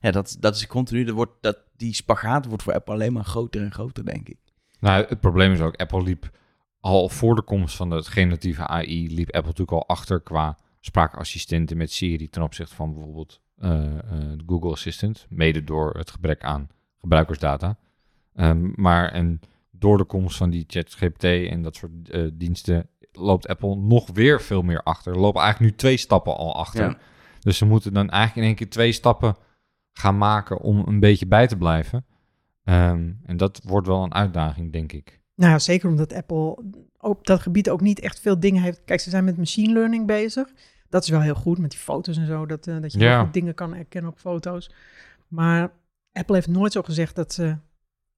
Ja, 0.00 0.10
dat, 0.10 0.36
dat 0.40 0.56
is 0.56 0.66
continu. 0.66 1.04
Dat 1.04 1.14
wordt, 1.14 1.32
dat, 1.40 1.58
die 1.76 1.94
spagaat 1.94 2.46
wordt 2.46 2.62
voor 2.62 2.74
Apple 2.74 2.94
alleen 2.94 3.12
maar 3.12 3.24
groter 3.24 3.62
en 3.62 3.72
groter, 3.72 4.04
denk 4.04 4.28
ik. 4.28 4.38
Nou, 4.80 5.06
het 5.08 5.20
probleem 5.20 5.52
is 5.52 5.60
ook, 5.60 5.76
Apple 5.76 6.02
liep 6.02 6.30
al 6.80 7.08
voor 7.08 7.34
de 7.34 7.42
komst 7.42 7.76
van 7.76 7.90
het 7.90 8.06
generatieve 8.06 8.66
AI, 8.66 9.14
liep 9.14 9.26
Apple 9.26 9.50
natuurlijk 9.50 9.72
al 9.72 9.88
achter 9.88 10.20
qua 10.20 10.58
spraakassistenten 10.80 11.76
met 11.76 11.92
Siri 11.92 12.28
ten 12.28 12.42
opzichte 12.42 12.74
van 12.74 12.92
bijvoorbeeld 12.94 13.40
Google 14.46 14.70
Assistant, 14.70 15.26
mede 15.28 15.64
door 15.64 15.94
het 15.96 16.10
gebrek 16.10 16.42
aan 16.42 16.68
gebruikersdata. 16.98 17.78
Ehm, 18.34 18.70
maar 18.74 19.12
en 19.12 19.40
door 19.70 19.98
de 19.98 20.04
komst 20.04 20.36
van 20.36 20.50
die 20.50 20.64
ChatGPT 20.66 21.24
en 21.24 21.62
dat 21.62 21.76
soort 21.76 22.10
eh, 22.10 22.22
diensten 22.32 22.88
loopt 23.12 23.48
Apple 23.48 23.76
nog 23.76 24.10
weer 24.12 24.40
veel 24.40 24.62
meer 24.62 24.82
achter. 24.82 25.12
Er 25.12 25.20
lopen 25.20 25.40
eigenlijk 25.42 25.72
nu 25.72 25.78
twee 25.78 25.96
stappen 25.96 26.36
al 26.36 26.54
achter. 26.54 26.88
Ja. 26.88 26.98
Dus 27.40 27.58
ze 27.58 27.64
moeten 27.64 27.92
dan 27.92 28.10
eigenlijk 28.10 28.36
in 28.40 28.42
één 28.42 28.54
keer 28.54 28.70
twee 28.70 28.92
stappen 28.92 29.36
gaan 29.92 30.18
maken 30.18 30.60
om 30.60 30.82
een 30.86 31.00
beetje 31.00 31.26
bij 31.26 31.46
te 31.46 31.56
blijven. 31.56 32.04
Ehm, 32.64 33.12
en 33.24 33.36
dat 33.36 33.60
wordt 33.64 33.86
wel 33.86 34.02
een 34.02 34.14
uitdaging, 34.14 34.72
denk 34.72 34.92
ik. 34.92 35.20
Nou 35.34 35.52
ja, 35.52 35.58
zeker 35.58 35.88
omdat 35.88 36.12
Apple 36.12 36.64
op 36.98 37.26
dat 37.26 37.40
gebied 37.40 37.70
ook 37.70 37.80
niet 37.80 38.00
echt 38.00 38.20
veel 38.20 38.40
dingen 38.40 38.62
heeft. 38.62 38.84
Kijk, 38.84 39.00
ze 39.00 39.10
zijn 39.10 39.24
met 39.24 39.36
machine 39.36 39.72
learning 39.72 40.06
bezig. 40.06 40.48
Dat 40.94 41.02
is 41.02 41.08
wel 41.08 41.20
heel 41.20 41.34
goed 41.34 41.58
met 41.58 41.70
die 41.70 41.78
foto's 41.78 42.16
en 42.16 42.26
zo. 42.26 42.46
Dat, 42.46 42.66
eh, 42.66 42.80
dat 42.80 42.92
je 42.92 42.98
Ja. 42.98 43.28
dingen 43.32 43.54
kan 43.54 43.74
herkennen 43.74 44.10
op 44.10 44.18
foto's. 44.18 44.70
Maar 45.28 45.72
Apple 46.12 46.34
heeft 46.34 46.48
nooit 46.48 46.72
zo 46.72 46.82
gezegd 46.82 47.16
dat 47.16 47.32
ze 47.32 47.56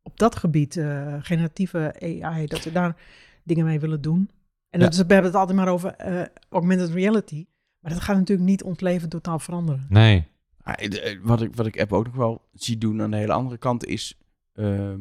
op 0.02 0.18
dat 0.18 0.36
gebied, 0.36 0.76
eh, 0.76 1.14
generatieve 1.20 1.94
AI, 2.22 2.46
dat 2.46 2.62
ze 2.62 2.72
daar 2.72 2.96
dingen 3.42 3.64
mee 3.64 3.80
willen 3.80 4.00
doen. 4.00 4.30
En 4.70 4.80
dat 4.80 4.92
is, 4.92 4.98
we 4.98 5.12
hebben 5.12 5.30
het 5.30 5.34
altijd 5.40 5.58
maar 5.58 5.68
over 5.68 5.90
eh, 5.94 6.22
augmented 6.48 6.90
reality. 6.90 7.46
Maar 7.80 7.92
dat 7.92 8.00
gaat 8.00 8.16
natuurlijk 8.16 8.48
niet 8.48 8.62
ons 8.62 8.80
leven 8.80 9.08
totaal 9.08 9.38
veranderen. 9.38 9.86
Nee. 9.88 10.24
Ah, 10.62 10.74
Wat 11.22 11.40
ik, 11.42 11.54
wat 11.54 11.66
ik 11.66 11.80
Apple 11.80 11.96
ook 11.98 12.06
nog 12.06 12.14
wel 12.14 12.48
zie 12.52 12.78
doen 12.78 13.02
aan 13.02 13.10
de 13.10 13.16
hele 13.16 13.32
andere 13.32 13.58
kant 13.58 13.84
is 13.84 14.18
ehm, 14.52 15.00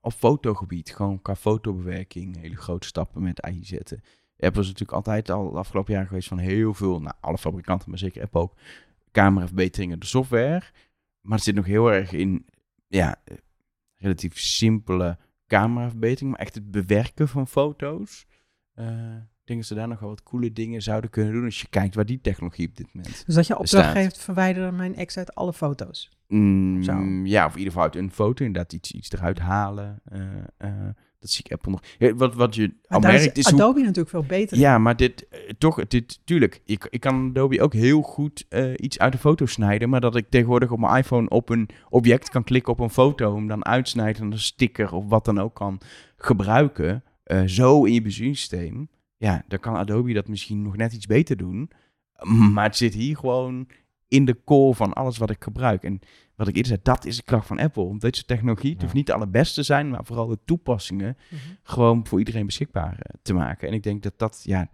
op 0.00 0.12
fotogebied, 0.12 0.90
gewoon 0.94 1.22
qua 1.22 1.36
fotobewerking, 1.36 2.36
hele 2.40 2.56
grote 2.56 2.86
stappen 2.86 3.22
met 3.22 3.40
AI 3.42 3.64
zetten. 3.64 4.02
Apple 4.40 4.60
is 4.60 4.66
natuurlijk 4.66 4.92
altijd 4.92 5.30
al 5.30 5.50
de 5.50 5.58
afgelopen 5.58 5.92
jaren 5.92 6.08
geweest 6.08 6.28
van 6.28 6.38
heel 6.38 6.74
veel, 6.74 7.00
nou 7.00 7.14
alle 7.20 7.38
fabrikanten, 7.38 7.90
maar 7.90 7.98
zeker 7.98 8.22
Apple 8.22 8.40
ook, 8.40 8.54
cameraverbeteringen, 9.12 9.98
de 9.98 10.06
software. 10.06 10.62
Maar 11.20 11.36
het 11.36 11.44
zit 11.44 11.54
nog 11.54 11.66
heel 11.66 11.92
erg 11.92 12.12
in, 12.12 12.46
ja, 12.86 13.16
relatief 13.96 14.38
simpele 14.38 15.18
cameraverbetering, 15.46 16.30
maar 16.30 16.40
echt 16.40 16.54
het 16.54 16.70
bewerken 16.70 17.28
van 17.28 17.48
foto's. 17.48 18.26
Eh, 18.74 19.14
ik 19.16 19.46
denk 19.46 19.58
dat 19.58 19.66
ze 19.66 19.74
daar 19.74 19.88
nog 19.88 20.00
wel 20.00 20.08
wat 20.08 20.22
coole 20.22 20.52
dingen 20.52 20.82
zouden 20.82 21.10
kunnen 21.10 21.32
doen 21.32 21.44
als 21.44 21.60
je 21.60 21.68
kijkt 21.68 21.94
waar 21.94 22.06
die 22.06 22.20
technologie 22.20 22.68
op 22.68 22.76
dit 22.76 22.94
moment 22.94 23.22
Dus 23.26 23.34
dat 23.34 23.46
je 23.46 23.58
opdracht 23.58 23.90
geeft, 23.90 24.18
verwijder 24.18 24.74
mijn 24.74 24.96
ex 24.96 25.16
uit 25.16 25.34
alle 25.34 25.52
foto's. 25.52 26.10
Mm, 26.28 27.26
ja, 27.26 27.46
of 27.46 27.52
in 27.52 27.58
ieder 27.58 27.72
geval 27.72 27.82
uit 27.82 27.96
een 27.96 28.10
foto 28.10 28.44
inderdaad 28.44 28.72
iets, 28.72 28.92
iets 28.92 29.12
eruit 29.12 29.38
halen. 29.38 30.00
eh, 30.04 30.20
eh, 30.56 30.88
Dat 31.20 31.30
zie 31.30 31.44
ik 31.44 31.52
Apple 31.52 31.70
nog. 31.70 31.80
Ja, 31.98 32.14
wat, 32.14 32.34
wat 32.34 32.54
je 32.54 32.66
Maar 32.66 32.78
al 32.88 33.00
merkt 33.00 33.36
is 33.36 33.44
is 33.44 33.50
hoe 33.50 33.62
Adobe 33.62 33.80
natuurlijk 33.80 34.08
veel 34.08 34.24
beter. 34.24 34.58
ja, 34.58 34.78
maar 34.78 34.96
dit, 34.96 35.28
eh, 35.28 35.40
toch, 35.58 35.86
dit, 35.86 36.20
tuurlijk, 36.24 36.60
ik, 36.64 36.86
ik 36.90 37.00
kan 37.00 37.28
Adobe 37.28 37.62
ook 37.62 37.72
heel 37.72 38.02
goed 38.02 38.46
eh, 38.48 38.72
iets 38.76 38.98
uit 38.98 39.12
de 39.12 39.18
foto 39.18 39.46
snijden, 39.46 39.88
maar 39.88 40.00
dat 40.00 40.16
ik 40.16 40.26
tegenwoordig 40.30 40.70
op 40.70 40.78
mijn 40.78 40.96
iPhone 40.96 41.28
op 41.28 41.48
een 41.48 41.68
object 41.88 42.30
kan 42.30 42.44
klikken 42.44 42.72
op 42.72 42.80
een 42.80 42.90
foto, 42.90 43.34
hem 43.34 43.46
dan 43.46 43.64
uitsnijden 43.64 44.22
en 44.22 44.32
een 44.32 44.38
sticker 44.38 44.92
of 44.92 45.08
wat 45.08 45.24
dan 45.24 45.38
ook 45.40 45.54
kan 45.54 45.80
gebruiken, 46.16 47.04
eh, 47.24 47.42
zo 47.44 47.84
in 47.84 47.92
je 47.92 48.02
besturingssysteem, 48.02 48.88
ja, 49.16 49.44
dan 49.48 49.58
kan 49.58 49.76
Adobe 49.76 50.12
dat 50.12 50.28
misschien 50.28 50.62
nog 50.62 50.76
net 50.76 50.92
iets 50.92 51.06
beter 51.06 51.36
doen, 51.36 51.70
maar 52.52 52.64
het 52.64 52.76
zit 52.76 52.94
hier 52.94 53.16
gewoon 53.16 53.66
in 54.10 54.24
de 54.24 54.44
core 54.44 54.74
van 54.74 54.92
alles 54.92 55.18
wat 55.18 55.30
ik 55.30 55.42
gebruik. 55.42 55.82
En 55.82 55.98
wat 56.34 56.48
ik 56.48 56.54
eerder 56.54 56.70
zei, 56.70 56.80
dat 56.82 57.04
is 57.04 57.16
de 57.16 57.22
kracht 57.22 57.46
van 57.46 57.58
Apple. 57.58 57.82
Om 57.82 57.98
deze 57.98 58.24
technologie, 58.24 58.72
het 58.72 58.82
hoeft 58.82 58.94
niet 58.94 59.06
de 59.06 59.12
allerbeste 59.12 59.54
te 59.54 59.62
zijn, 59.62 59.90
maar 59.90 60.04
vooral 60.04 60.26
de 60.26 60.38
toepassingen 60.44 61.16
Mhm. 61.30 61.40
gewoon 61.62 62.06
voor 62.06 62.18
iedereen 62.18 62.46
beschikbaar 62.46 62.92
eh, 62.98 63.14
te 63.22 63.32
maken. 63.32 63.68
En 63.68 63.74
ik 63.74 63.82
denk 63.82 64.02
dat 64.02 64.18
dat, 64.18 64.40
ja, 64.44 64.68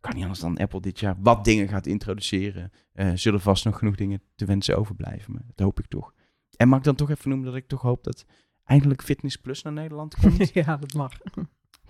kan 0.00 0.14
niet 0.14 0.22
anders 0.22 0.40
dan 0.40 0.56
Apple 0.58 0.80
dit 0.80 1.00
jaar 1.00 1.16
wat 1.18 1.44
dingen 1.44 1.68
gaat 1.68 1.86
introduceren. 1.86 2.72
Eh, 2.92 3.10
zullen 3.14 3.40
vast 3.40 3.64
nog 3.64 3.78
genoeg 3.78 3.96
dingen 3.96 4.22
te 4.34 4.44
wensen 4.44 4.78
overblijven, 4.78 5.32
maar 5.32 5.42
dat 5.46 5.64
hoop 5.66 5.78
ik 5.78 5.86
toch. 5.86 6.14
En 6.56 6.68
mag 6.68 6.78
ik 6.78 6.84
dan 6.84 6.94
toch 6.94 7.10
even 7.10 7.28
noemen 7.28 7.46
dat 7.46 7.56
ik 7.56 7.68
toch 7.68 7.82
hoop 7.82 8.04
dat 8.04 8.24
eindelijk 8.64 9.02
Fitness 9.02 9.36
Plus 9.36 9.62
naar 9.62 9.72
Nederland 9.72 10.16
komt? 10.16 10.52
ja, 10.64 10.76
dat 10.76 10.94
mag. 10.94 11.12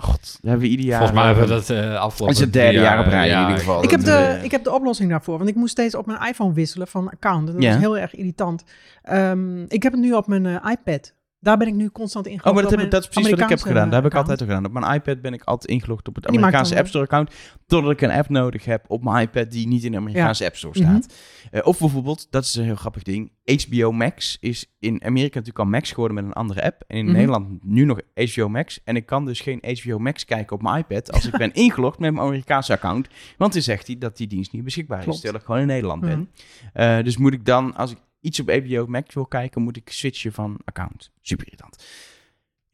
God, 0.01 0.21
dat 0.21 0.39
hebben 0.43 0.61
we 0.61 0.69
ieder 0.69 0.87
jaar. 0.87 0.99
Volgens 0.99 1.19
mij 1.21 1.31
eh, 1.31 1.37
hebben 1.37 1.57
we 1.57 1.65
dat 1.67 1.71
eh 1.77 2.01
afgelopen 2.01 2.27
dat 2.27 2.35
is 2.35 2.41
het 2.41 2.53
derde 2.53 2.69
drie 2.69 2.81
jaar 2.83 2.99
op 2.99 3.07
rij 3.07 3.29
ja, 3.29 3.35
in 3.41 3.43
ieder 3.43 3.59
geval. 3.59 3.83
Ik 3.83 3.91
heb, 3.91 4.05
de, 4.05 4.13
eh, 4.13 4.45
ik 4.45 4.51
heb 4.51 4.65
de 4.65 4.73
oplossing 4.73 5.11
daarvoor, 5.11 5.39
want 5.39 5.51
ik 5.51 5.57
moest 5.57 5.71
steeds 5.71 5.95
op 5.95 6.07
mijn 6.07 6.19
iPhone 6.29 6.53
wisselen 6.53 6.87
van 6.87 7.11
account. 7.11 7.49
En 7.49 7.55
dat 7.55 7.63
Ja. 7.63 7.71
is 7.71 7.77
heel 7.77 7.99
erg 7.99 8.15
irritant. 8.15 8.65
Ehm, 9.03 9.63
ik 9.63 9.83
heb 9.83 9.93
het 9.93 10.01
nu 10.01 10.13
op 10.13 10.27
mijn 10.27 10.47
eh, 10.47 10.71
iPad. 10.71 11.13
Daar 11.43 11.57
ben 11.57 11.67
ik 11.69 11.75
nu 11.75 11.91
constant 11.91 12.27
in 12.27 12.45
Oh, 12.45 12.53
maar 12.55 12.63
dat, 12.63 12.71
heb, 12.71 12.91
dat 12.91 13.03
is 13.03 13.09
precies 13.09 13.31
wat 13.31 13.41
ik 13.41 13.49
heb 13.49 13.61
gedaan. 13.61 13.91
Dat 13.91 14.03
heb 14.03 14.13
ik 14.13 14.19
altijd 14.19 14.41
al 14.41 14.47
gedaan. 14.47 14.65
Op 14.65 14.73
mijn 14.73 14.95
iPad 14.95 15.21
ben 15.21 15.33
ik 15.33 15.43
altijd 15.45 15.71
ingelogd 15.71 16.09
op 16.09 16.15
het 16.15 16.27
Amerikaanse 16.27 16.77
App 16.79 16.87
Store 16.87 17.05
account. 17.05 17.35
Totdat 17.67 17.93
ik 17.93 18.01
een 18.01 18.11
app 18.11 18.29
nodig 18.29 18.65
heb 18.65 18.85
op 18.89 19.05
mijn 19.05 19.23
iPad 19.29 19.51
die 19.51 19.67
niet 19.67 19.85
in 19.85 19.91
de 19.93 19.97
Amerikaanse 19.99 20.45
App 20.47 20.57
Store 20.57 20.81
Mhm. 20.83 20.91
staat. 20.91 21.15
Eh, 21.51 21.67
of 21.67 21.79
bijvoorbeeld, 21.79 22.27
dat 22.31 22.45
is 22.45 22.55
een 22.55 22.65
heel 22.65 22.75
grappig 22.75 23.03
ding. 23.03 23.33
HBO 23.45 23.93
Max 23.93 24.37
is 24.41 24.67
in 24.79 25.05
Amerika 25.05 25.39
natuurlijk 25.39 25.59
al 25.59 25.65
Max 25.71 25.91
geworden 25.93 26.15
met 26.17 26.25
een 26.25 26.33
andere 26.33 26.63
app. 26.63 26.83
En 26.87 26.97
in 26.97 27.05
Mhm. 27.05 27.15
Nederland 27.15 27.65
nu 27.65 27.85
nog 27.85 28.01
HBO 28.15 28.49
Max. 28.49 28.81
En 28.85 28.97
ik 28.97 29.07
kan 29.07 29.25
dus 29.25 29.41
geen 29.41 29.63
HBO 29.83 29.99
Max 29.99 30.25
kijken 30.25 30.57
op 30.57 30.63
mijn 30.63 30.79
iPad 30.79 31.13
als 31.13 31.27
ik 31.27 31.37
ben 31.37 31.53
ingelogd 31.65 31.99
met 31.99 32.13
mijn 32.13 32.27
Amerikaanse 32.27 32.73
account. 32.73 33.09
Want 33.39 33.53
dan 33.53 33.63
zegt 33.63 33.87
hij 33.87 33.99
dat 33.99 34.17
die 34.17 34.27
dienst 34.27 34.53
niet 34.53 34.65
beschikbaar 34.65 34.99
Klopt. 34.99 35.15
is. 35.15 35.21
Terwijl 35.21 35.41
ik 35.41 35.47
gewoon 35.47 35.61
in 35.61 35.67
Nederland 35.67 36.03
Mhm. 36.03 36.11
ben. 36.11 36.31
Eh, 36.73 37.05
dus 37.05 37.17
moet 37.17 37.33
ik 37.33 37.45
dan, 37.45 37.77
als 37.77 37.91
ik 37.91 37.99
iets 38.21 38.41
op 38.41 38.51
HBO 38.51 38.87
Max 38.87 39.15
wil 39.15 39.27
kijken, 39.27 39.63
moet 39.63 39.77
ik 39.77 39.91
switchen 39.93 40.33
van 40.33 40.59
account. 40.65 41.11
Super 41.21 41.45
irritant. 41.47 41.85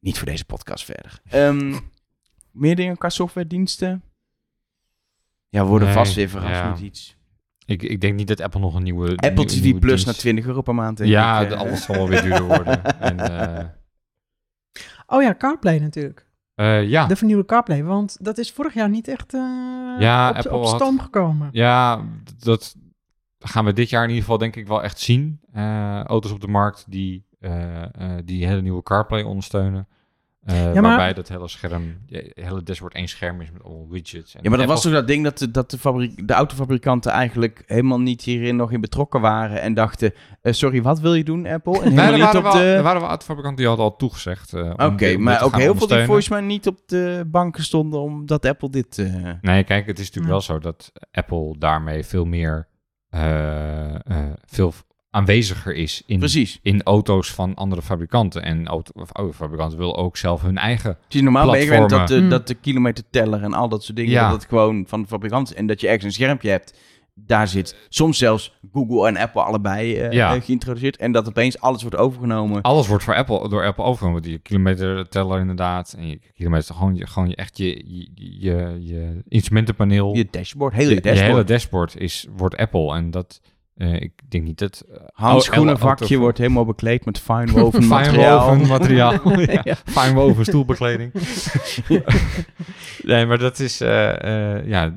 Niet 0.00 0.18
voor 0.18 0.26
deze 0.26 0.44
podcast 0.44 0.84
verder. 0.84 1.20
Ehm, 1.30 1.74
meer 2.50 2.76
dingen 2.76 2.96
qua 2.98 3.08
softwarediensten? 3.08 4.02
Ja, 5.48 5.62
we 5.62 5.68
worden 5.68 5.88
Nee, 5.88 5.96
vast 5.96 6.14
weer 6.14 6.28
verrast 6.28 6.60
ja. 6.60 6.70
met 6.70 6.80
iets. 6.80 7.16
Ik, 7.66 7.82
ik 7.82 8.00
denk 8.00 8.14
niet 8.16 8.28
dat 8.28 8.40
Apple 8.40 8.60
nog 8.60 8.74
een 8.74 8.82
nieuwe... 8.82 9.10
Apple 9.10 9.28
nieuwe- 9.30 9.44
TV 9.46 9.60
nieuwe 9.62 9.78
Plus 9.78 9.90
dienst- 9.90 10.06
naar 10.06 10.14
20 10.14 10.46
euro 10.46 10.62
per 10.62 10.74
maand. 10.74 10.96
denk 10.96 11.10
Ja, 11.10 11.40
ik, 11.40 11.48
de- 11.48 11.54
eh. 11.54 11.60
alles 11.60 11.82
zal 11.84 11.94
wel 11.94 12.08
weer 12.08 12.22
duurder 12.22 12.42
worden. 12.56 12.84
en, 13.00 13.18
eh, 13.18 13.64
Oh 15.06 15.22
ja, 15.22 15.34
CarPlay 15.34 15.78
natuurlijk. 15.78 16.26
eh, 16.54 16.88
ja. 16.88 17.06
De 17.06 17.16
vernieuwde 17.16 17.44
CarPlay. 17.44 17.82
Want 17.84 18.24
dat 18.24 18.38
is 18.38 18.52
vorig 18.52 18.74
jaar 18.74 18.88
niet 18.88 19.08
echt 19.08 19.34
eh, 19.34 19.40
Ja, 19.98 20.28
op, 20.30 20.36
Apple 20.36 20.50
op 20.56 20.64
had- 20.64 20.74
stoom 20.80 21.00
gekomen. 21.00 21.48
Ja, 21.52 22.04
dat 22.38 22.76
gaan 23.38 23.64
we 23.64 23.72
dit 23.72 23.90
jaar 23.90 24.02
in 24.02 24.08
ieder 24.08 24.22
geval 24.24 24.38
denk 24.38 24.56
ik 24.56 24.66
wel 24.66 24.82
echt 24.82 24.98
zien. 25.00 25.40
Eh, 25.52 26.02
auto's 26.02 26.32
op 26.32 26.40
de 26.40 26.48
markt 26.48 26.84
die, 26.88 27.24
eh, 27.40 27.82
eh, 27.82 27.88
die 28.24 28.46
hele 28.46 28.62
nieuwe 28.62 28.82
CarPlay 28.82 29.22
ondersteunen. 29.22 29.88
Maar- 30.46 30.82
Waarbij 30.82 31.12
dat 31.12 31.28
hele 31.28 31.48
scherm, 31.48 31.98
hele 32.34 32.62
dashboard 32.62 32.94
één 32.94 33.08
scherm 33.08 33.40
is 33.40 33.50
met 33.52 33.62
allemaal 33.64 33.88
widgets. 33.88 34.34
En 34.34 34.40
Ja, 34.42 34.48
maar 34.48 34.58
dat 34.58 34.68
was 34.68 34.82
toch 34.82 34.92
dat 34.92 35.06
ding 35.06 35.24
dat, 35.24 35.38
de- 35.38 35.50
dat 35.50 35.70
de, 35.70 35.78
fabrik, 35.78 36.28
de 36.28 36.32
autofabrikanten 36.34 37.12
eigenlijk 37.12 37.62
helemaal 37.66 38.00
niet 38.00 38.22
hierin 38.22 38.56
nog 38.56 38.72
in 38.72 38.80
betrokken 38.80 39.20
waren 39.20 39.60
en 39.60 39.74
dachten, 39.74 40.12
sorry, 40.42 40.82
wat 40.82 41.00
wil 41.00 41.14
je 41.14 41.24
doen, 41.24 41.46
Apple? 41.46 41.80
En 41.80 41.94
Nee, 41.94 42.06
er 42.12 42.18
waren, 42.18 42.36
op 42.36 42.42
wel, 42.42 42.52
de... 42.52 42.58
er 42.58 42.82
waren 42.82 43.00
wel 43.00 43.08
autofabrikanten 43.10 43.58
die 43.60 43.66
hadden 43.68 43.86
al 43.86 43.96
toegezegd. 43.96 44.52
om 44.54 44.70
Oké, 44.70 45.16
maar 45.16 45.42
ook 45.42 45.56
heel 45.56 45.74
veel 45.74 45.86
die 45.86 46.04
volgens 46.04 46.28
mij 46.28 46.40
niet 46.40 46.66
op 46.66 46.78
de 46.86 47.24
banken 47.26 47.62
stonden 47.64 48.00
omdat 48.00 48.46
Apple 48.46 48.70
dit... 48.70 48.96
Nee, 49.40 49.64
kijk, 49.64 49.86
het 49.86 49.98
is 49.98 50.04
natuurlijk 50.04 50.32
wel 50.32 50.40
zo 50.40 50.58
dat 50.58 50.92
Apple 51.12 51.54
daarmee 51.58 52.04
veel 52.04 52.24
meer 52.24 52.68
veel 54.46 54.72
aanweziger 55.10 55.74
is 55.74 56.02
in, 56.06 56.18
Precies. 56.18 56.58
in 56.62 56.82
auto's 56.82 57.30
van 57.32 57.54
andere 57.54 57.82
fabrikanten. 57.82 58.42
En 58.42 58.66
auto, 58.66 58.90
of 58.94 59.08
autofabrikanten 59.12 59.78
willen 59.78 59.94
ook 59.96 60.16
zelf 60.16 60.42
hun 60.42 60.58
eigen. 60.58 60.90
Het 61.04 61.14
is 61.14 61.20
normaal 61.20 61.46
dat 61.88 62.08
de, 62.08 62.20
Mm. 62.20 62.28
dat 62.28 62.46
de 62.46 62.54
kilometerteller 62.54 63.42
en 63.42 63.52
al 63.52 63.68
dat 63.68 63.84
soort 63.84 63.96
dingen, 63.96 64.12
Ja. 64.12 64.30
dat 64.30 64.40
het 64.40 64.48
gewoon 64.48 64.84
van 64.88 65.00
de 65.02 65.06
fabrikant 65.08 65.50
is. 65.50 65.56
En 65.56 65.66
dat 65.66 65.80
je 65.80 65.86
ergens 65.86 66.04
een 66.04 66.12
schermpje 66.12 66.50
hebt, 66.50 66.78
daar 67.18 67.48
zit 67.48 67.76
soms 67.88 68.18
zelfs 68.18 68.58
Google 68.72 69.06
en 69.08 69.16
Apple 69.16 69.42
allebei 69.42 69.96
eh, 69.96 70.12
Ja. 70.12 70.34
eh, 70.34 70.42
geïntroduceerd. 70.42 70.96
En 70.96 71.12
dat 71.12 71.28
opeens 71.28 71.60
alles 71.60 71.82
wordt 71.82 71.96
overgenomen. 71.96 72.62
Alles 72.62 72.86
wordt 72.88 73.04
voor 73.04 73.14
Apple, 73.14 73.48
door 73.48 73.66
Apple 73.66 73.84
overgenomen. 73.84 74.22
Die 74.22 74.38
kilometerteller 74.38 75.40
inderdaad. 75.40 75.94
En 75.98 76.08
je 76.08 76.18
kilometer, 76.34 76.74
gewoon, 76.74 76.94
je, 76.96 77.06
gewoon 77.06 77.28
je, 77.28 77.36
echt 77.36 77.58
je, 77.58 77.82
je, 77.86 78.08
je, 78.14 78.76
je 78.80 79.22
instrumentenpaneel. 79.28 80.14
Je 80.14 80.26
dashboard, 80.30 80.74
heel 80.74 80.82
je, 80.82 80.88
je, 80.88 80.94
je 80.94 81.00
dashboard. 81.00 81.30
hele 81.30 81.44
dashboard 81.44 81.96
is, 81.96 82.26
wordt 82.36 82.56
Apple. 82.56 82.94
En 82.94 83.10
dat, 83.10 83.40
eh, 83.76 83.94
ik 84.00 84.12
denk 84.28 84.44
niet 84.44 84.58
dat... 84.58 84.84
eh, 84.90 84.96
Handschoenenvakje 85.12 86.04
auto- 86.04 86.18
wordt 86.20 86.38
helemaal 86.38 86.64
bekleed 86.64 87.04
met 87.04 87.18
fine-woven 87.28 87.86
materiaal. 87.86 88.40
Fijnwoven 88.46 88.68
materiaal. 88.68 89.12
ja. 89.52 89.60
Ja. 89.64 89.74
Fijnwoven 89.84 90.44
stoelbekleding. 90.44 91.12
nee, 93.02 93.26
maar 93.26 93.38
dat 93.38 93.58
is... 93.58 93.78
ja, 93.78 94.94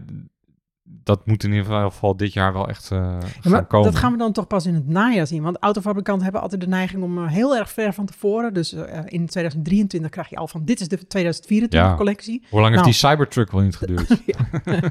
dat 1.03 1.25
moet 1.27 1.43
in 1.43 1.51
ieder 1.53 1.65
geval 1.81 2.15
dit 2.17 2.33
jaar 2.33 2.53
wel 2.53 2.67
echt 2.69 2.91
eh, 2.91 2.97
gaan 3.39 3.51
maar 3.51 3.65
komen. 3.65 3.91
dat 3.91 3.99
gaan 3.99 4.11
we 4.11 4.17
dan 4.17 4.31
toch 4.31 4.47
pas 4.47 4.65
in 4.65 4.73
het 4.73 4.87
najaar 4.87 5.27
zien. 5.27 5.43
Want 5.43 5.57
autofabrikanten 5.59 6.23
hebben 6.23 6.41
altijd 6.41 6.61
de 6.61 6.67
neiging 6.67 7.03
om 7.03 7.17
eh, 7.17 7.27
heel 7.31 7.57
erg 7.57 7.71
ver 7.71 7.93
van 7.93 8.05
tevoren. 8.05 8.53
Dus 8.53 8.73
eh, 8.73 8.99
in 9.05 9.25
2023 9.27 10.09
krijg 10.11 10.29
je 10.29 10.35
al 10.35 10.47
van 10.47 10.65
dit 10.65 10.79
is 10.79 10.87
de 10.87 11.07
2024 11.07 11.79
Ja. 11.89 11.95
collectie. 11.95 12.45
Hoe 12.49 12.61
lang 12.61 12.73
heeft 12.75 12.85
Nou. 12.85 12.85
die 12.85 12.93
Cybertruck 13.09 13.51
wel 13.51 13.61
niet 13.61 13.75
geduurd? 13.75 14.07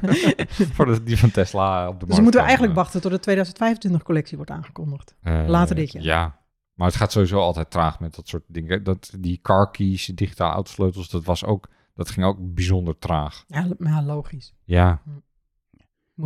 Voordat 0.75 1.05
die 1.05 1.17
van 1.17 1.31
Tesla 1.31 1.79
op 1.81 1.85
de 1.87 2.05
markt 2.05 2.07
Dus 2.07 2.19
moeten 2.19 2.39
we 2.39 2.45
eigenlijk 2.45 2.75
wachten 2.75 3.01
tot 3.01 3.11
de 3.11 3.19
2025 3.19 4.03
collectie 4.03 4.37
wordt 4.37 4.51
aangekondigd. 4.51 5.15
Later 5.47 5.75
dit 5.75 5.91
jaar. 5.91 6.03
Ja, 6.03 6.39
maar 6.73 6.87
het 6.87 6.95
gaat 6.95 7.11
sowieso 7.11 7.39
altijd 7.39 7.71
traag 7.71 7.99
met 7.99 8.15
dat 8.15 8.27
soort 8.27 8.43
dingen. 8.47 8.83
Dat, 8.83 9.11
die 9.19 9.39
car 9.41 9.71
keys, 9.71 10.05
digitale 10.05 10.53
autosleutels, 10.53 11.09
dat, 11.09 11.23
was 11.23 11.45
ook, 11.45 11.67
dat 11.93 12.09
ging 12.09 12.25
ook 12.25 12.37
bijzonder 12.39 12.97
traag. 12.99 13.43
Ja, 13.47 13.65
lo- 13.67 13.89
ja 13.89 14.03
logisch. 14.03 14.53
Ja, 14.63 15.01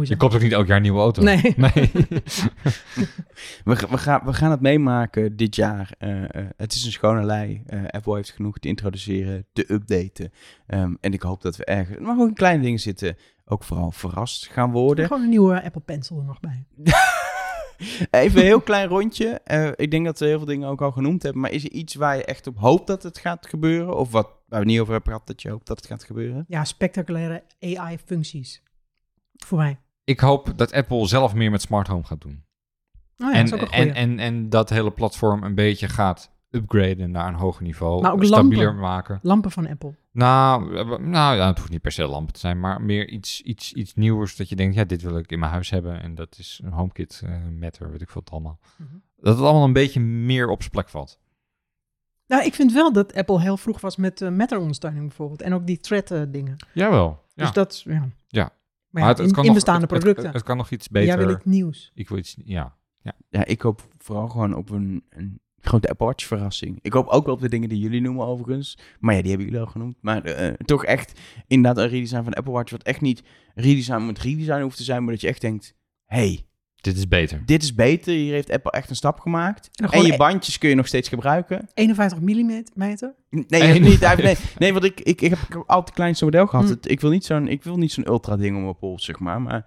je 0.01 0.17
koopt 0.17 0.35
ook 0.35 0.41
niet 0.41 0.51
elk 0.51 0.67
jaar 0.67 0.75
een 0.75 0.81
nieuwe 0.81 0.99
auto. 0.99 1.23
Nee. 1.23 1.53
nee. 1.57 1.91
We, 3.63 3.75
ga- 3.75 3.89
we, 3.89 3.97
gaan, 3.97 4.21
we 4.25 4.33
gaan 4.33 4.51
het 4.51 4.61
meemaken 4.61 5.35
dit 5.35 5.55
jaar. 5.55 5.91
Eh, 5.97 6.23
eh, 6.23 6.45
het 6.57 6.73
is 6.73 6.85
een 6.85 6.91
schone 6.91 7.23
lei. 7.23 7.63
Eh, 7.65 7.83
Apple 7.87 8.15
heeft 8.15 8.31
genoeg 8.31 8.59
te 8.59 8.67
introduceren, 8.67 9.45
te 9.53 9.73
updaten. 9.73 10.31
Ehm, 10.67 10.93
en 11.01 11.13
ik 11.13 11.21
hoop 11.21 11.41
dat 11.41 11.55
we 11.55 11.65
ergens, 11.65 11.99
maar 11.99 12.19
ook 12.19 12.27
in 12.27 12.33
kleine 12.33 12.63
dingen 12.63 12.79
zitten, 12.79 13.17
ook 13.45 13.63
vooral 13.63 13.91
verrast 13.91 14.47
gaan 14.47 14.71
worden. 14.71 15.07
Gewoon 15.07 15.23
een 15.23 15.29
nieuwe 15.29 15.63
Apple 15.63 15.81
Pencil 15.81 16.17
er 16.17 16.25
nog 16.25 16.39
bij. 16.39 16.65
Even 18.11 18.39
een 18.39 18.45
heel 18.45 18.61
klein 18.61 18.87
rondje. 18.87 19.27
Eh, 19.43 19.69
ik 19.75 19.91
denk 19.91 20.05
dat 20.05 20.19
we 20.19 20.25
heel 20.25 20.37
veel 20.37 20.47
dingen 20.47 20.67
ook 20.69 20.81
al 20.81 20.91
genoemd 20.91 21.23
hebben. 21.23 21.41
Maar 21.41 21.51
is 21.51 21.63
er 21.63 21.71
iets 21.71 21.95
waar 21.95 22.15
je 22.17 22.25
echt 22.25 22.47
op 22.47 22.57
hoopt 22.57 22.87
dat 22.87 23.03
het 23.03 23.17
gaat 23.17 23.47
gebeuren? 23.47 23.97
Of 23.97 24.11
wat 24.11 24.29
waar 24.47 24.59
we 24.59 24.65
niet 24.65 24.79
over 24.79 24.93
hebben 24.93 25.11
gehad 25.11 25.27
dat 25.27 25.41
je 25.41 25.49
hoopt 25.49 25.67
dat 25.67 25.77
het 25.77 25.85
gaat 25.87 26.03
gebeuren? 26.03 26.45
Ja, 26.47 26.63
spectaculaire 26.63 27.43
AI-functies. 27.59 28.63
Voor 29.35 29.57
mij. 29.57 29.77
Ik 30.03 30.19
hoop 30.19 30.57
dat 30.57 30.73
Apple 30.73 31.07
zelf 31.07 31.33
meer 31.33 31.51
met 31.51 31.61
smart 31.61 31.87
home 31.87 32.03
gaat 32.03 32.21
doen. 32.21 32.43
Oh 33.17 33.31
ja, 33.31 33.33
en, 33.33 33.49
dat 33.49 33.69
en, 33.69 33.93
en, 33.93 34.19
en 34.19 34.49
dat 34.49 34.69
hele 34.69 34.91
platform 34.91 35.43
een 35.43 35.55
beetje 35.55 35.87
gaat 35.87 36.31
upgraden 36.49 37.11
naar 37.11 37.27
een 37.27 37.33
hoger 37.33 37.63
niveau. 37.63 38.01
Maar 38.01 38.11
ook 38.11 38.23
stabieler 38.23 38.65
lampen. 38.65 38.81
maken. 38.83 39.19
Lampen 39.21 39.51
van 39.51 39.67
Apple. 39.67 39.95
Nou, 40.11 40.77
eh, 40.77 40.85
nou 40.97 41.37
ja, 41.37 41.47
het 41.47 41.57
hoeft 41.57 41.71
niet 41.71 41.81
per 41.81 41.91
se 41.91 42.07
lampen 42.07 42.33
te 42.33 42.39
zijn, 42.39 42.59
maar 42.59 42.81
meer 42.81 43.09
iets, 43.09 43.41
iets, 43.41 43.73
iets 43.73 43.93
nieuws 43.93 44.35
dat 44.35 44.49
je 44.49 44.55
denkt, 44.55 44.75
ja, 44.75 44.83
dit 44.83 45.01
wil 45.01 45.17
ik 45.17 45.31
in 45.31 45.39
mijn 45.39 45.51
huis 45.51 45.69
hebben. 45.69 46.01
En 46.01 46.15
dat 46.15 46.37
is 46.37 46.61
een 46.63 46.71
HomeKit 46.71 47.21
eh 47.25 47.31
Matter, 47.59 47.91
weet 47.91 48.01
ik 48.01 48.09
veel 48.09 48.21
het 48.21 48.31
allemaal. 48.31 48.59
Mhm. 48.77 48.89
Dat 49.17 49.35
het 49.35 49.45
allemaal 49.45 49.63
een 49.63 49.73
beetje 49.73 49.99
meer 49.99 50.49
op 50.49 50.59
zijn 50.59 50.71
plek 50.71 50.89
valt. 50.89 51.19
Nou, 52.27 52.45
ik 52.45 52.53
vind 52.53 52.73
wel 52.73 52.93
dat 52.93 53.13
Apple 53.13 53.41
heel 53.41 53.57
vroeg 53.57 53.81
was 53.81 53.95
met 53.95 54.21
uh, 54.21 54.29
Matter-ondersteuning 54.29 55.07
bijvoorbeeld. 55.07 55.41
En 55.41 55.53
ook 55.53 55.65
die 55.67 55.77
thread-dingen. 55.77 56.55
Jawel. 56.73 57.23
Ja. 57.33 57.43
Dus 57.43 57.53
dat, 57.53 57.81
ja. 57.85 58.09
Ja. 58.27 58.51
Maar 58.93 59.01
ja, 59.03 59.07
het, 59.09 59.17
het 59.17 59.27
in, 59.27 59.33
kan 59.33 59.41
in 59.43 59.49
nog- 59.49 59.55
bestaande 59.57 59.81
het- 59.81 59.91
het- 59.91 59.99
producten. 60.03 60.33
Het, 60.33 60.43
kan 60.43 60.57
nog 60.57 60.69
iets 60.71 60.89
beter. 60.89 61.07
Jij 61.07 61.17
wil 61.17 61.29
ik 61.29 61.45
nieuws. 61.45 61.91
Ik 61.93 62.09
wil 62.09 62.17
iets, 62.17 62.35
ja. 62.45 62.75
Ja, 63.29 63.45
ik 63.45 63.61
hoop 63.61 63.87
vooral 63.97 64.27
gewoon 64.27 64.55
op 64.55 64.69
een, 64.69 65.03
een 65.09 65.39
grote 65.59 65.89
Apple 65.89 66.05
Watch 66.05 66.25
verrassing. 66.25 66.79
Ik 66.81 66.93
hoop 66.93 67.07
ook 67.07 67.25
wel 67.25 67.33
op 67.33 67.41
de 67.41 67.49
dingen 67.49 67.69
die 67.69 67.79
jullie 67.79 68.01
noemen 68.01 68.25
overigens. 68.25 68.77
Maar 68.99 69.15
ja, 69.15 69.19
die 69.21 69.29
hebben 69.29 69.47
jullie 69.47 69.61
al 69.61 69.71
genoemd. 69.71 69.95
Maar 70.01 70.23
eh, 70.23 70.53
toch 70.53 70.85
echt 70.85 71.19
inderdaad 71.47 71.83
een 71.83 71.89
redesign 71.89 72.21
van 72.23 72.31
de 72.31 72.37
Apple 72.37 72.53
Watch. 72.53 72.71
Wat 72.71 72.83
echt 72.83 73.01
niet 73.01 73.23
redesign 73.55 74.05
met 74.05 74.19
redesign 74.19 74.61
hoeft 74.61 74.77
te 74.77 74.83
zijn. 74.83 75.03
Maar 75.03 75.11
dat 75.11 75.21
je 75.21 75.27
echt 75.27 75.41
denkt, 75.41 75.75
hey, 76.05 76.45
Dit 76.83 76.97
is 76.97 77.07
beter. 77.07 77.41
Dit 77.45 77.63
is 77.63 77.73
beter. 77.75 78.13
Hier 78.13 78.33
heeft 78.33 78.51
Apple 78.51 78.71
echt 78.71 78.89
een 78.89 78.95
stap 78.95 79.19
gemaakt. 79.19 79.69
En 79.91 80.01
je 80.05 80.13
e- 80.13 80.17
bandjes 80.17 80.57
kun 80.57 80.69
je 80.69 80.75
nog 80.75 80.87
steeds 80.87 81.09
gebruiken. 81.09 81.69
51 81.73 82.19
mm 82.19 82.63
meter. 82.73 83.13
Nee, 83.29 83.79
niet. 83.79 83.99
Hij- 83.99 84.15
Nee, 84.15 84.35
nee 84.57 84.73
want 84.73 84.85
ik, 84.85 84.99
ik, 84.99 85.21
ik 85.21 85.29
heb 85.29 85.53
altijd 85.55 85.85
het 85.85 85.91
kleinste 85.93 86.23
model 86.25 86.47
gehad. 86.47 86.65
Hm. 86.65 86.71
Het- 86.71 86.89
Ik 86.89 87.01
wil 87.01 87.09
niet 87.09 87.25
zo'n 87.25 87.47
ik 87.47 87.63
wil 87.63 87.77
niet 87.77 87.91
zo'n 87.91 88.07
ultra 88.07 88.35
ding 88.35 88.55
om 88.55 88.63
mijn 88.63 88.77
pols, 88.77 89.03
zeg 89.05 89.19
maar. 89.19 89.41
Maar 89.41 89.65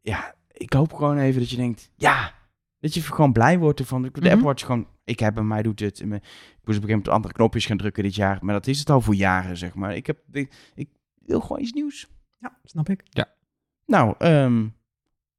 ja, 0.00 0.34
ik 0.52 0.72
hoop 0.72 0.92
gewoon 0.92 1.18
even 1.18 1.40
dat 1.40 1.50
je 1.50 1.56
denkt, 1.56 1.90
ja, 1.96 2.32
dat 2.80 2.94
je 2.94 3.00
gewoon 3.00 3.32
blij 3.32 3.58
wordt 3.58 3.80
ervan. 3.80 4.02
De 4.02 4.10
Mhm. 4.14 4.26
Apple 4.28 4.44
Watch 4.44 4.64
gewoon, 4.64 4.86
ik 5.04 5.18
heb 5.20 5.36
hem, 5.36 5.46
mij 5.46 5.62
doet 5.62 5.80
het. 5.80 6.00
Ik 6.00 6.06
moest 6.06 6.20
op 6.20 6.22
een 6.66 6.74
gegeven 6.74 6.88
moment 6.88 7.08
andere 7.08 7.34
knopjes 7.34 7.66
gaan 7.66 7.76
drukken 7.76 8.02
dit 8.02 8.14
jaar. 8.14 8.38
Maar 8.40 8.54
dat 8.54 8.66
is 8.66 8.78
het 8.78 8.90
al 8.90 9.00
voor 9.00 9.14
jaren, 9.14 9.56
zeg 9.56 9.74
maar. 9.74 9.96
Ik, 9.96 10.06
heb, 10.06 10.18
ik, 10.32 10.52
ik 10.74 10.88
wil 11.18 11.40
gewoon 11.40 11.60
iets 11.60 11.72
nieuws. 11.72 12.06
Ja, 12.38 12.58
snap 12.64 12.88
ik. 12.88 13.02
Nou, 13.86 14.14
ehm, 14.18 14.66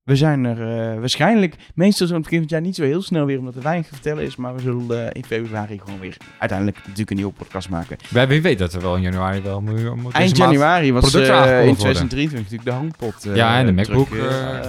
we 0.05 0.15
zijn 0.15 0.43
er 0.43 0.91
eh, 0.93 0.99
waarschijnlijk 0.99 1.55
meestal 1.75 2.07
zo'n 2.07 2.21
begin 2.21 2.33
van 2.33 2.41
het 2.41 2.51
jaar 2.51 2.61
niet 2.61 2.75
zo 2.75 2.83
heel 2.83 3.01
snel 3.01 3.25
weer, 3.25 3.39
omdat 3.39 3.55
er 3.55 3.61
weinig 3.61 3.87
te 3.87 3.93
vertellen 3.93 4.23
is. 4.23 4.35
Maar 4.35 4.55
we 4.55 4.61
zullen 4.61 5.07
eh, 5.07 5.09
in 5.13 5.25
februari 5.25 5.79
gewoon 5.79 5.99
weer 5.99 6.17
uiteindelijk 6.39 6.77
natuurlijk 6.77 7.09
een 7.09 7.15
nieuwe 7.15 7.33
podcast 7.33 7.69
maken. 7.69 7.97
Wij, 8.09 8.27
wie 8.27 8.41
weet 8.41 8.59
dat 8.59 8.73
er 8.73 8.81
wel 8.81 8.95
in 8.95 9.01
januari 9.01 9.41
wel 9.41 9.61
moet, 9.61 10.13
Eind 10.13 10.37
januari 10.37 10.93
was 10.93 11.13
eh, 11.13 11.25
in 11.25 11.31
aangekondigd 11.31 11.81
worden. 11.81 12.07
2023 12.07 12.39
natuurlijk 12.39 13.21
de 13.21 13.29
eh, 13.29 13.35
ja, 13.35 13.57
en 13.57 13.65
de 13.65 13.71
MacBook. 13.71 14.11
oh 14.11 14.17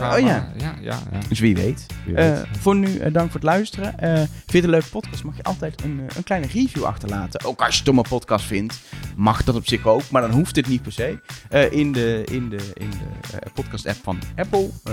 ja, 0.00 0.18
ja, 0.18 0.52
ja, 0.56 0.74
ja. 0.80 0.98
dus 1.28 1.40
wie 1.40 1.54
weet. 1.54 1.86
Wie 2.04 2.14
weet. 2.14 2.44
voor 2.58 2.76
nu, 2.76 3.10
dank 3.10 3.30
voor 3.30 3.40
het 3.40 3.42
luisteren. 3.42 3.94
Vind 3.98 4.28
je 4.46 4.56
het 4.56 4.64
een 4.64 4.70
leuke 4.70 4.88
podcast, 4.88 5.24
mag 5.24 5.36
je 5.36 5.42
altijd 5.42 5.82
een, 5.84 6.00
een 6.16 6.24
kleine 6.24 6.46
review 6.46 6.84
achterlaten. 6.84 7.44
Ook 7.44 7.62
als 7.62 7.74
je 7.74 7.84
het 7.84 7.96
een 7.96 8.02
podcast 8.08 8.44
vindt, 8.44 8.80
mag 9.16 9.44
dat 9.44 9.54
op 9.54 9.66
zich 9.66 9.86
ook. 9.86 10.10
Maar 10.10 10.22
dan 10.22 10.30
hoeft 10.30 10.56
het 10.56 10.68
niet 10.68 10.82
per 10.82 10.92
se. 10.92 11.18
In 11.70 11.92
de, 11.92 12.22
in 12.30 12.48
de, 12.48 12.70
in 12.74 12.90
de 12.90 13.50
podcast-app 13.54 13.98
van 14.02 14.18
Apple. 14.36 14.68
Eh, 14.84 14.92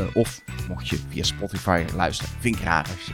mocht 0.67 0.87
je 0.87 0.99
via 1.09 1.23
Spotify 1.23 1.83
luisteren, 1.95 2.31
vind 2.39 2.55
ik 2.55 2.63
raar 2.63 2.87
als 2.97 3.05
je 3.05 3.13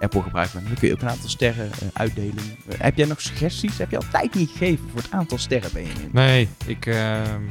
Apple 0.00 0.22
gebruikt. 0.22 0.52
Dan 0.52 0.62
kun 0.78 0.88
je 0.88 0.94
ook 0.94 1.00
een 1.00 1.08
aantal 1.08 1.28
sterren 1.28 1.70
eh, 1.72 1.88
uitdelen. 1.92 2.44
Eh, 2.68 2.78
heb 2.78 2.96
jij 2.96 3.06
nog 3.06 3.20
suggesties? 3.20 3.78
Heb 3.78 3.90
je 3.90 3.96
al 3.96 4.04
tijd 4.10 4.34
niet 4.34 4.50
gegeven 4.50 4.88
voor 4.90 5.00
het 5.00 5.10
aantal 5.10 5.38
sterren, 5.38 5.70
Benjamin? 5.72 6.08
Nee, 6.12 6.48
ik, 6.66 6.86
ehm, 6.86 7.42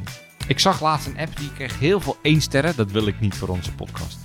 ik 0.46 0.58
zag 0.58 0.80
laatst 0.80 1.06
een 1.06 1.18
app 1.18 1.36
die 1.36 1.52
kreeg 1.52 1.78
heel 1.78 2.00
veel 2.00 2.16
één 2.22 2.40
sterren. 2.40 2.76
Dat 2.76 2.90
wil 2.90 3.06
ik 3.06 3.20
niet 3.20 3.34
voor 3.34 3.48
onze 3.48 3.72
podcast. 3.72 4.18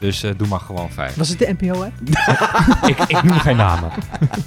Dus 0.00 0.22
eh, 0.22 0.30
doe 0.36 0.48
maar 0.48 0.60
gewoon 0.60 0.90
vijf. 0.90 1.14
Was 1.14 1.28
het 1.28 1.38
de 1.38 1.56
NPO-app? 1.58 1.92
ik, 2.90 2.98
ik 2.98 3.22
noem 3.22 3.38
geen 3.38 3.56
namen. 3.56 3.90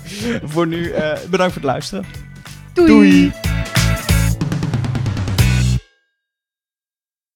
voor 0.54 0.68
nu, 0.68 0.92
eh, 0.92 1.20
bedankt 1.30 1.54
voor 1.54 1.62
het 1.62 1.72
luisteren. 1.72 2.06
Doei. 2.74 2.88
Doei. 2.88 3.32